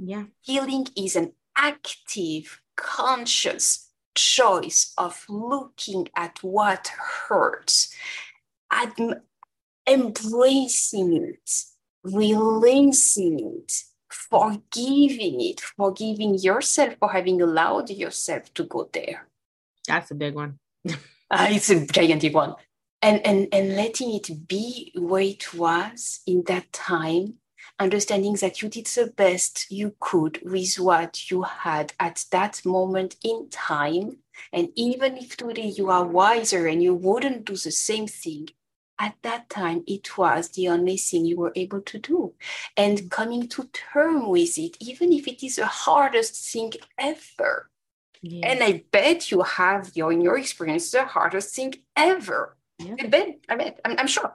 Yeah. 0.05 0.25
Healing 0.41 0.89
is 0.97 1.15
an 1.15 1.33
active, 1.57 2.61
conscious 2.77 3.91
choice 4.17 4.93
of 4.99 5.25
looking 5.29 6.09
at 6.17 6.43
what 6.43 6.91
hurts, 7.29 7.95
ad- 8.73 9.23
embracing 9.87 11.13
it, 11.25 11.51
releasing 12.03 13.39
it, 13.39 13.73
forgiving 14.11 15.41
it, 15.41 15.61
forgiving 15.61 16.37
yourself 16.37 16.97
for 16.99 17.13
having 17.13 17.41
allowed 17.41 17.89
yourself 17.91 18.53
to 18.55 18.65
go 18.65 18.91
there. 18.93 19.29
That's 19.87 20.11
a 20.11 20.17
big 20.17 20.35
one. 20.35 20.59
uh, 20.89 20.97
it's 21.51 21.71
a 21.71 21.87
gigantic 21.87 22.35
one. 22.35 22.57
And, 23.03 23.25
and, 23.25 23.49
and 23.53 23.77
letting 23.77 24.15
it 24.15 24.49
be 24.49 24.93
where 24.97 25.23
it 25.23 25.55
was 25.55 26.21
in 26.27 26.43
that 26.47 26.73
time 26.73 27.39
understanding 27.83 28.35
that 28.35 28.63
you 28.63 28.69
did 28.69 28.87
the 28.87 29.13
best 29.17 29.71
you 29.71 29.95
could 30.01 30.41
with 30.43 30.77
what 30.77 31.31
you 31.31 31.43
had 31.43 31.93
at 31.99 32.25
that 32.31 32.65
moment 32.65 33.17
in 33.23 33.49
time. 33.51 34.19
And 34.53 34.71
even 34.75 35.17
if 35.17 35.37
today 35.37 35.73
you 35.77 35.91
are 35.91 36.05
wiser 36.05 36.67
and 36.67 36.83
you 36.83 36.95
wouldn't 36.95 37.45
do 37.45 37.57
the 37.57 37.71
same 37.71 38.07
thing, 38.07 38.49
at 38.99 39.17
that 39.23 39.51
time 39.51 39.83
it 39.87 40.17
was 40.17 40.51
the 40.51 40.69
only 40.69 40.97
thing 40.97 41.25
you 41.25 41.37
were 41.37 41.53
able 41.57 41.81
to 41.81 41.99
do. 41.99 42.35
And 42.77 43.11
coming 43.11 43.49
to 43.49 43.69
term 43.73 44.29
with 44.29 44.57
it, 44.59 44.77
even 44.81 45.13
if 45.13 45.27
it 45.27 45.45
is 45.45 45.57
the 45.57 45.67
hardest 45.67 46.35
thing 46.53 46.73
ever. 46.97 47.69
Yeah. 48.23 48.47
And 48.49 48.63
I 48.63 48.85
bet 48.93 49.31
you 49.33 49.43
have 49.43 49.91
your 49.97 50.13
in 50.13 50.21
your 50.21 50.39
experience 50.39 50.93
the 50.93 51.05
hardest 51.05 51.55
thing 51.55 51.75
ever. 51.97 52.57
Yeah. 52.79 52.95
I 53.01 53.07
bet, 53.07 53.39
I 53.49 53.57
bet, 53.57 53.81
I'm, 53.85 53.99
I'm 53.99 54.07
sure, 54.07 54.33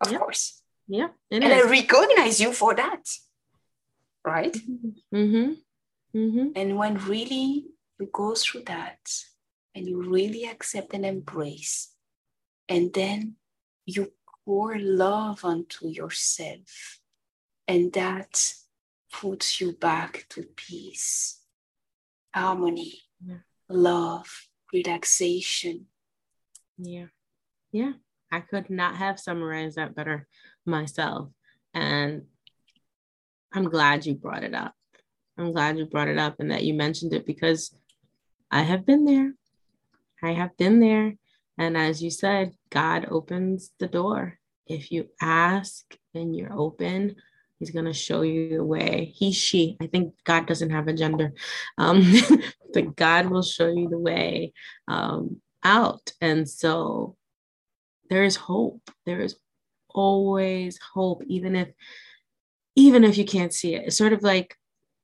of 0.00 0.10
yeah. 0.10 0.18
course. 0.18 0.57
Yeah. 0.88 1.08
And 1.30 1.44
is. 1.44 1.52
I 1.52 1.68
recognize 1.68 2.40
you 2.40 2.52
for 2.52 2.74
that. 2.74 3.08
Right? 4.24 4.56
Mm-hmm. 5.14 5.52
Mm-hmm. 6.16 6.48
And 6.56 6.76
when 6.76 6.96
really 6.96 7.66
you 7.98 8.08
go 8.12 8.34
through 8.34 8.62
that 8.66 8.98
and 9.74 9.86
you 9.86 10.02
really 10.02 10.44
accept 10.44 10.94
and 10.94 11.04
embrace, 11.04 11.92
and 12.68 12.92
then 12.92 13.36
you 13.86 14.12
pour 14.44 14.78
love 14.78 15.44
onto 15.44 15.88
yourself, 15.88 17.00
and 17.66 17.92
that 17.92 18.54
puts 19.12 19.60
you 19.60 19.72
back 19.72 20.26
to 20.30 20.42
peace, 20.56 21.40
harmony, 22.34 23.02
yeah. 23.24 23.38
love, 23.68 24.48
relaxation. 24.72 25.86
Yeah. 26.78 27.06
Yeah. 27.72 27.92
I 28.30 28.40
could 28.40 28.68
not 28.68 28.96
have 28.96 29.20
summarized 29.20 29.76
that 29.76 29.94
better 29.94 30.28
myself. 30.68 31.30
And 31.74 32.22
I'm 33.52 33.64
glad 33.64 34.06
you 34.06 34.14
brought 34.14 34.44
it 34.44 34.54
up. 34.54 34.74
I'm 35.36 35.52
glad 35.52 35.78
you 35.78 35.86
brought 35.86 36.08
it 36.08 36.18
up 36.18 36.36
and 36.38 36.50
that 36.50 36.64
you 36.64 36.74
mentioned 36.74 37.12
it 37.12 37.26
because 37.26 37.74
I 38.50 38.62
have 38.62 38.84
been 38.84 39.04
there. 39.04 39.34
I 40.22 40.32
have 40.32 40.56
been 40.56 40.80
there. 40.80 41.14
And 41.56 41.76
as 41.76 42.02
you 42.02 42.10
said, 42.10 42.52
God 42.70 43.06
opens 43.10 43.70
the 43.78 43.88
door. 43.88 44.38
If 44.66 44.92
you 44.92 45.08
ask 45.20 45.84
and 46.14 46.36
you're 46.36 46.52
open, 46.52 47.16
He's 47.58 47.70
going 47.70 47.86
to 47.86 47.92
show 47.92 48.22
you 48.22 48.56
the 48.56 48.64
way. 48.64 49.12
He, 49.16 49.32
she, 49.32 49.76
I 49.80 49.88
think 49.88 50.14
God 50.24 50.46
doesn't 50.46 50.70
have 50.70 50.86
a 50.86 50.92
gender, 50.92 51.32
um, 51.76 52.04
but 52.72 52.94
God 52.94 53.26
will 53.26 53.42
show 53.42 53.68
you 53.68 53.88
the 53.88 53.98
way 53.98 54.52
um, 54.86 55.40
out. 55.64 56.12
And 56.20 56.48
so 56.48 57.16
there 58.10 58.22
is 58.22 58.36
hope. 58.36 58.80
There 59.06 59.20
is 59.20 59.36
always 59.90 60.78
hope, 60.94 61.22
even 61.26 61.56
if 61.56 61.68
even 62.76 63.02
if 63.02 63.18
you 63.18 63.24
can't 63.24 63.52
see 63.52 63.74
it. 63.74 63.86
It's 63.86 63.96
sort 63.96 64.12
of 64.12 64.22
like 64.22 64.56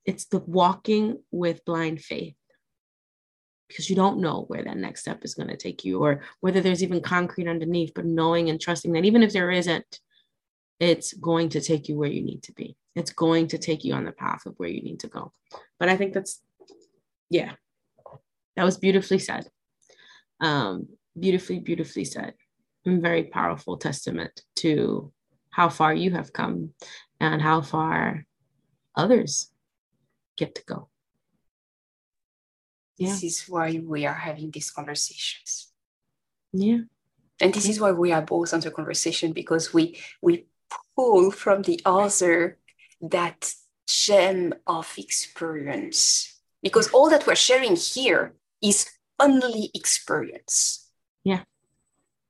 it's 0.05 0.27
the 0.27 0.39
walking 0.39 1.19
with 1.33 1.65
blind 1.65 2.01
faith 2.01 2.37
because 3.69 3.91
you 3.91 3.97
don't 3.97 4.21
know 4.21 4.45
where 4.49 4.63
that 4.63 4.77
next 4.77 5.01
step 5.01 5.25
is 5.25 5.35
going 5.35 5.49
to 5.49 5.57
take 5.57 5.85
you 5.85 5.99
or 5.99 6.23
whether 6.41 6.61
there's 6.61 6.83
even 6.83 7.01
concrete 7.01 7.49
underneath, 7.49 7.93
but 7.95 8.05
knowing 8.05 8.51
and 8.51 8.61
trusting 8.61 8.93
that 8.93 9.05
even 9.05 9.23
if 9.23 9.33
there 9.33 9.51
isn't, 9.51 10.01
it's 10.79 11.15
going 11.15 11.49
to 11.49 11.61
take 11.61 11.89
you 11.89 11.97
where 11.97 12.11
you 12.11 12.23
need 12.23 12.43
to 12.45 12.53
be. 12.53 12.77
It's 12.95 13.13
going 13.13 13.49
to 13.49 13.59
take 13.59 13.85
you 13.85 13.95
on 13.95 14.05
the 14.05 14.13
path 14.13 14.47
of 14.47 14.55
where 14.59 14.69
you 14.69 14.83
need 14.83 15.01
to 15.01 15.09
go. 15.09 15.33
But 15.81 15.89
I 15.89 15.97
think 15.97 16.13
that's, 16.13 16.41
yeah, 17.31 17.53
that 18.57 18.65
was 18.65 18.79
beautifully 18.79 19.19
said. 19.19 19.49
Um, 20.41 20.89
beautifully, 21.19 21.59
beautifully 21.59 22.05
said 22.05 22.35
very 22.85 23.25
powerful 23.25 23.77
testament 23.77 24.43
to 24.57 25.13
how 25.51 25.69
far 25.69 25.95
you 25.95 26.11
have 26.11 26.33
come 26.33 26.71
and 27.21 27.41
how 27.41 27.61
far 27.61 28.27
others 28.95 29.51
get 30.37 30.55
to 30.57 30.65
go. 30.65 30.89
Yeah. 32.97 33.09
This 33.09 33.25
is 33.25 33.45
why 33.49 33.81
we 33.85 34.07
are 34.07 34.15
having 34.15 34.51
these 34.51 34.71
conversations. 34.71 35.73
Yeah. 36.53 36.81
And 37.41 37.53
this 37.53 37.69
is 37.69 37.81
why 37.81 37.91
we 37.93 38.13
are 38.13 38.23
both 38.23 38.55
on 38.55 38.61
the 38.61 38.71
conversation 38.71 39.33
because 39.33 39.75
we 39.75 39.99
we 40.23 40.47
pull 40.95 41.31
from 41.31 41.63
the 41.63 41.81
other 41.85 42.59
that 43.01 43.53
gem 43.87 44.55
of 44.67 44.95
experience. 44.97 46.41
Because 46.63 46.89
all 46.91 47.11
that 47.11 47.27
we're 47.27 47.35
sharing 47.35 47.77
here 47.77 48.35
is 48.63 48.89
only 49.21 49.71
experience. 49.75 50.89
Yeah. 51.25 51.43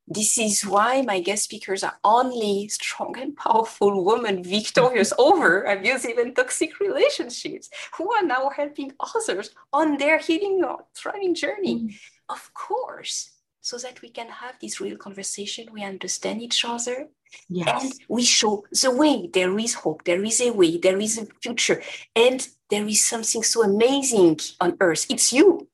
This 0.07 0.37
is 0.37 0.67
why 0.67 1.01
my 1.01 1.21
guest 1.21 1.45
speakers 1.45 1.83
are 1.83 1.99
only 2.05 2.69
strong 2.69 3.19
and 3.19 3.35
powerful 3.35 4.05
women 4.05 4.45
victorious 4.45 5.15
over 5.19 5.65
abusive 5.65 6.19
and 6.19 6.37
toxic 6.37 6.79
relationships 6.79 7.71
who 7.97 8.13
are 8.13 8.23
now 8.23 8.51
helping 8.51 8.93
others 9.01 9.51
on 9.73 9.97
their 9.97 10.19
healing 10.19 10.63
or 10.63 10.85
thriving 10.95 11.35
journey. 11.35 11.77
Mm. 11.77 11.95
Of 12.29 12.53
course, 12.53 13.31
so 13.63 13.79
that 13.79 14.03
we 14.03 14.11
can 14.11 14.29
have 14.29 14.57
this 14.61 14.79
real 14.79 14.99
conversation, 14.99 15.69
we 15.73 15.83
understand 15.83 16.43
each 16.43 16.67
other, 16.67 17.09
yes. 17.49 17.83
and 17.83 17.93
we 18.09 18.25
show 18.25 18.65
the 18.71 18.91
way. 18.91 19.31
There 19.33 19.59
is 19.59 19.73
hope, 19.73 20.05
there 20.05 20.23
is 20.23 20.41
a 20.43 20.51
way, 20.51 20.77
there 20.77 20.99
is 20.99 21.17
a 21.17 21.27
future, 21.41 21.83
and 22.15 22.47
there 22.69 22.87
is 22.87 23.03
something 23.03 23.43
so 23.43 23.63
amazing 23.63 24.39
on 24.61 24.77
earth. 24.81 25.07
It's 25.09 25.33
you. 25.33 25.67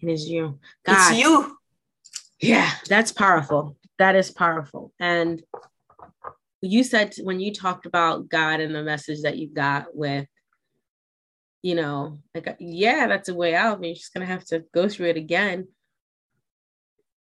It 0.00 0.10
is 0.10 0.28
you. 0.28 0.58
God. 0.84 1.12
It's 1.12 1.20
you 1.22 1.56
yeah, 2.42 2.72
that's 2.88 3.12
powerful. 3.12 3.76
That 3.98 4.16
is 4.16 4.32
powerful. 4.32 4.92
And 4.98 5.40
you 6.60 6.82
said 6.82 7.14
when 7.22 7.38
you 7.38 7.52
talked 7.52 7.86
about 7.86 8.28
God 8.28 8.60
and 8.60 8.74
the 8.74 8.82
message 8.82 9.22
that 9.22 9.38
you 9.38 9.48
got 9.48 9.94
with, 9.94 10.26
you 11.62 11.76
know, 11.76 12.18
like, 12.34 12.56
yeah, 12.58 13.06
that's 13.06 13.28
a 13.28 13.34
way 13.34 13.54
out. 13.54 13.76
I 13.76 13.80
mean, 13.80 13.90
you're 13.90 13.96
just 13.96 14.12
going 14.12 14.26
to 14.26 14.32
have 14.32 14.44
to 14.46 14.64
go 14.74 14.88
through 14.88 15.10
it 15.10 15.16
again. 15.16 15.68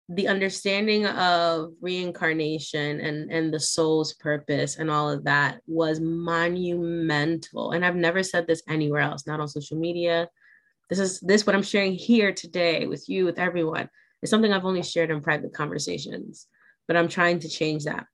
The 0.08 0.28
understanding 0.28 1.04
of 1.06 1.72
reincarnation 1.80 3.00
and, 3.00 3.30
and 3.30 3.52
the 3.52 3.60
soul's 3.60 4.14
purpose 4.14 4.76
and 4.76 4.88
all 4.88 5.10
of 5.10 5.24
that 5.24 5.60
was 5.66 6.00
monumental. 6.00 7.72
And 7.72 7.84
I've 7.84 7.96
never 7.96 8.22
said 8.22 8.46
this 8.46 8.62
anywhere 8.68 9.00
else, 9.00 9.26
not 9.26 9.40
on 9.40 9.48
social 9.48 9.76
media. 9.76 10.28
This 10.88 11.00
is 11.00 11.18
this 11.20 11.44
what 11.44 11.56
I'm 11.56 11.62
sharing 11.62 11.92
here 11.92 12.32
today 12.32 12.86
with 12.86 13.08
you, 13.08 13.24
with 13.24 13.40
everyone 13.40 13.90
it's 14.22 14.30
something 14.30 14.52
I've 14.52 14.64
only 14.64 14.82
shared 14.82 15.10
in 15.10 15.20
private 15.20 15.52
conversations, 15.52 16.46
but 16.86 16.96
I'm 16.96 17.08
trying 17.08 17.40
to 17.40 17.48
change 17.48 17.84
that. 17.84 18.06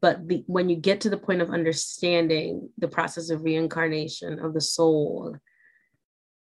But 0.00 0.26
the, 0.26 0.42
when 0.46 0.68
you 0.68 0.76
get 0.76 1.02
to 1.02 1.10
the 1.10 1.16
point 1.16 1.42
of 1.42 1.50
understanding 1.50 2.70
the 2.78 2.88
process 2.88 3.30
of 3.30 3.44
reincarnation 3.44 4.40
of 4.40 4.54
the 4.54 4.60
soul, 4.60 5.36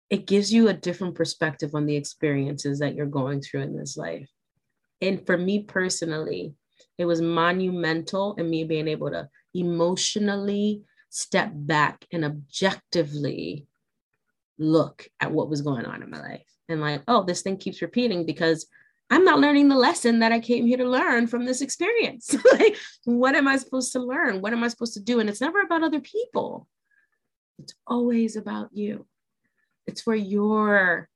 it 0.09 0.25
gives 0.25 0.51
you 0.51 0.67
a 0.67 0.73
different 0.73 1.15
perspective 1.15 1.75
on 1.75 1.85
the 1.85 1.95
experiences 1.95 2.79
that 2.79 2.95
you're 2.95 3.05
going 3.05 3.41
through 3.41 3.61
in 3.61 3.77
this 3.77 3.97
life. 3.97 4.29
And 5.01 5.25
for 5.25 5.37
me 5.37 5.63
personally, 5.63 6.53
it 6.97 7.05
was 7.05 7.21
monumental 7.21 8.35
in 8.35 8.49
me 8.49 8.63
being 8.63 8.87
able 8.87 9.11
to 9.11 9.29
emotionally 9.53 10.83
step 11.09 11.51
back 11.53 12.05
and 12.11 12.25
objectively 12.25 13.67
look 14.57 15.07
at 15.19 15.31
what 15.31 15.49
was 15.49 15.61
going 15.61 15.85
on 15.85 16.01
in 16.01 16.09
my 16.09 16.19
life 16.19 16.45
and 16.69 16.81
like, 16.81 17.03
oh, 17.07 17.23
this 17.23 17.41
thing 17.41 17.57
keeps 17.57 17.81
repeating 17.81 18.25
because 18.25 18.67
I'm 19.09 19.23
not 19.23 19.39
learning 19.39 19.69
the 19.69 19.75
lesson 19.75 20.19
that 20.19 20.31
I 20.31 20.39
came 20.39 20.65
here 20.65 20.77
to 20.77 20.89
learn 20.89 21.27
from 21.27 21.45
this 21.45 21.61
experience. 21.61 22.35
like, 22.53 22.77
what 23.05 23.35
am 23.35 23.47
I 23.47 23.57
supposed 23.57 23.91
to 23.93 23.99
learn? 23.99 24.41
What 24.41 24.53
am 24.53 24.63
I 24.63 24.67
supposed 24.67 24.93
to 24.95 24.99
do? 24.99 25.19
And 25.19 25.29
it's 25.29 25.41
never 25.41 25.61
about 25.61 25.83
other 25.83 25.99
people, 25.99 26.67
it's 27.59 27.73
always 27.85 28.35
about 28.35 28.69
you. 28.73 29.05
It's 29.85 30.01
for 30.01 30.15
your 30.15 31.09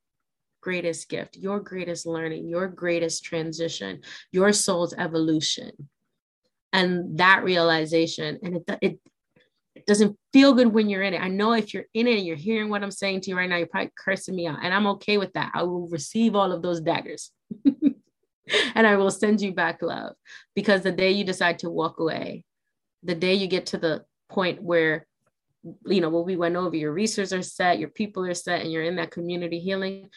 greatest 0.62 1.10
gift, 1.10 1.38
your 1.38 1.60
greatest 1.60 2.06
learning, 2.06 2.48
your 2.48 2.68
greatest 2.68 3.24
transition, 3.24 4.02
your 4.32 4.52
soul's 4.52 4.94
evolution. 4.94 5.72
And 6.74 7.18
that 7.20 7.44
realization, 7.44 8.40
and 8.44 8.58
it, 8.58 8.64
it, 8.68 8.78
it 8.82 9.00
doesn't 9.88 10.18
feel 10.34 10.54
good 10.54 10.74
when 10.74 10.90
you're 10.90 11.02
in 11.02 11.14
it. 11.14 11.22
I 11.22 11.30
know 11.30 11.54
if 11.54 11.74
you're 11.74 11.86
in 11.94 12.08
it 12.08 12.18
and 12.18 12.26
you're 12.26 12.36
hearing 12.36 12.70
what 12.70 12.84
I'm 12.84 12.92
saying 12.92 13.22
to 13.22 13.30
you 13.30 13.38
right 13.38 13.50
now, 13.50 13.56
you're 13.56 13.68
probably 13.68 13.92
cursing 13.98 14.36
me 14.36 14.46
out. 14.46 14.60
And 14.62 14.74
I'm 14.74 14.86
okay 14.88 15.18
with 15.18 15.32
that. 15.34 15.52
I 15.56 15.64
will 15.64 15.88
receive 15.88 16.36
all 16.36 16.52
of 16.52 16.62
those 16.62 16.82
daggers. 16.82 17.32
and 18.76 18.86
I 18.86 18.98
will 18.98 19.10
send 19.10 19.42
you 19.42 19.54
back 19.54 19.82
love 19.82 20.14
because 20.56 20.82
the 20.82 20.92
day 20.92 21.12
you 21.12 21.24
decide 21.24 21.60
to 21.60 21.70
walk 21.70 22.00
away, 22.00 22.44
the 23.02 23.16
day 23.16 23.34
you 23.34 23.48
get 23.48 23.68
to 23.68 23.78
the 23.78 24.04
point 24.30 24.62
where, 24.62 25.08
you 25.86 26.02
know, 26.02 26.10
what 26.10 26.26
we 26.26 26.36
went 26.36 26.58
over, 26.58 26.76
your 26.76 26.92
resources 26.92 27.34
are 27.34 27.42
set, 27.42 27.80
your 27.80 27.90
people 27.90 28.26
are 28.26 28.34
set, 28.34 28.62
and 28.62 28.72
you're 28.72 28.84
in 28.84 28.98
that 28.98 29.12
community 29.12 29.60
healing, 29.60 30.10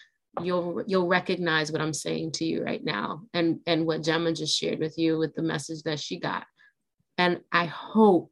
you'll 0.43 0.83
you'll 0.87 1.09
recognize 1.09 1.73
what 1.73 1.81
I'm 1.81 1.93
saying 1.93 2.33
to 2.33 2.45
you 2.45 2.63
right 2.63 2.85
now 2.85 3.23
and 3.35 3.61
and 3.67 3.85
what 3.85 4.03
Gemma 4.03 4.33
just 4.33 4.57
shared 4.57 4.79
with 4.79 4.97
you 4.97 5.19
with 5.19 5.35
the 5.35 5.43
message 5.43 5.83
that 5.85 5.99
she 5.99 6.19
got. 6.21 6.45
And 7.19 7.41
I 7.53 7.67
hope 7.67 8.31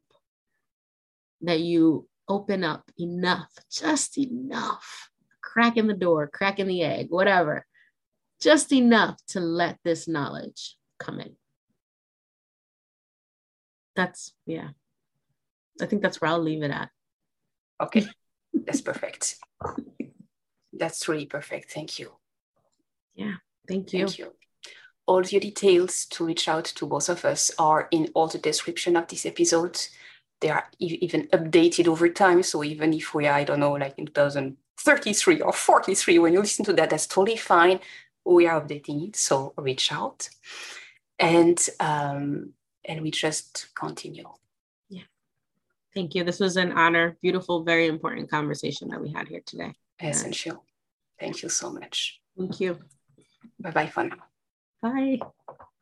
that 1.41 1.59
you 1.59 2.07
open 2.27 2.63
up 2.63 2.89
enough, 2.97 3.49
just 3.71 4.17
enough, 4.17 5.09
cracking 5.41 5.87
the 5.87 5.93
door, 5.93 6.27
cracking 6.27 6.67
the 6.67 6.83
egg, 6.83 7.07
whatever, 7.09 7.65
just 8.39 8.71
enough 8.71 9.17
to 9.27 9.39
let 9.39 9.77
this 9.83 10.07
knowledge 10.07 10.75
come 10.99 11.19
in. 11.19 11.35
That's, 13.95 14.33
yeah. 14.45 14.69
I 15.81 15.85
think 15.85 16.01
that's 16.01 16.21
where 16.21 16.31
I'll 16.31 16.39
leave 16.39 16.63
it 16.63 16.71
at. 16.71 16.89
Okay, 17.81 18.05
that's 18.53 18.81
perfect. 18.81 19.37
That's 20.73 21.07
really 21.07 21.25
perfect. 21.25 21.71
Thank 21.71 21.99
you. 21.99 22.11
Yeah, 23.15 23.35
thank 23.67 23.91
you. 23.93 24.05
Thank 24.05 24.19
you. 24.19 24.33
All 25.05 25.23
the 25.23 25.39
details 25.39 26.05
to 26.11 26.25
reach 26.25 26.47
out 26.47 26.65
to 26.65 26.85
both 26.85 27.09
of 27.09 27.25
us 27.25 27.51
are 27.57 27.87
in 27.91 28.09
all 28.13 28.27
the 28.27 28.37
description 28.37 28.95
of 28.95 29.07
this 29.07 29.25
episode 29.25 29.79
they 30.41 30.49
are 30.49 30.65
even 30.79 31.27
updated 31.27 31.87
over 31.87 32.09
time. 32.09 32.43
So 32.43 32.63
even 32.63 32.93
if 32.93 33.13
we 33.13 33.27
are, 33.27 33.33
I 33.33 33.43
don't 33.43 33.59
know, 33.59 33.73
like 33.73 33.97
in 33.97 34.05
2033 34.05 35.41
or 35.41 35.53
43, 35.53 36.19
when 36.19 36.33
you 36.33 36.39
listen 36.39 36.65
to 36.65 36.73
that, 36.73 36.89
that's 36.89 37.07
totally 37.07 37.37
fine. 37.37 37.79
We 38.25 38.47
are 38.47 38.61
updating 38.61 39.09
it. 39.09 39.15
So 39.15 39.53
reach 39.57 39.91
out 39.91 40.29
and 41.19 41.59
um, 41.79 42.53
and 42.85 43.01
we 43.01 43.11
just 43.11 43.67
continue. 43.75 44.29
Yeah. 44.89 45.03
Thank 45.93 46.15
you. 46.15 46.23
This 46.23 46.39
was 46.39 46.57
an 46.57 46.71
honor. 46.71 47.17
Beautiful, 47.21 47.63
very 47.63 47.87
important 47.87 48.29
conversation 48.29 48.89
that 48.89 49.01
we 49.01 49.11
had 49.11 49.27
here 49.27 49.41
today. 49.45 49.73
Essential. 50.01 50.63
Thank 51.19 51.43
you 51.43 51.49
so 51.49 51.71
much. 51.71 52.21
Thank 52.37 52.59
you. 52.61 52.77
Bye 53.59 53.71
bye 53.71 53.87
for 53.87 54.05
now. 54.05 54.17
Bye. 54.81 55.19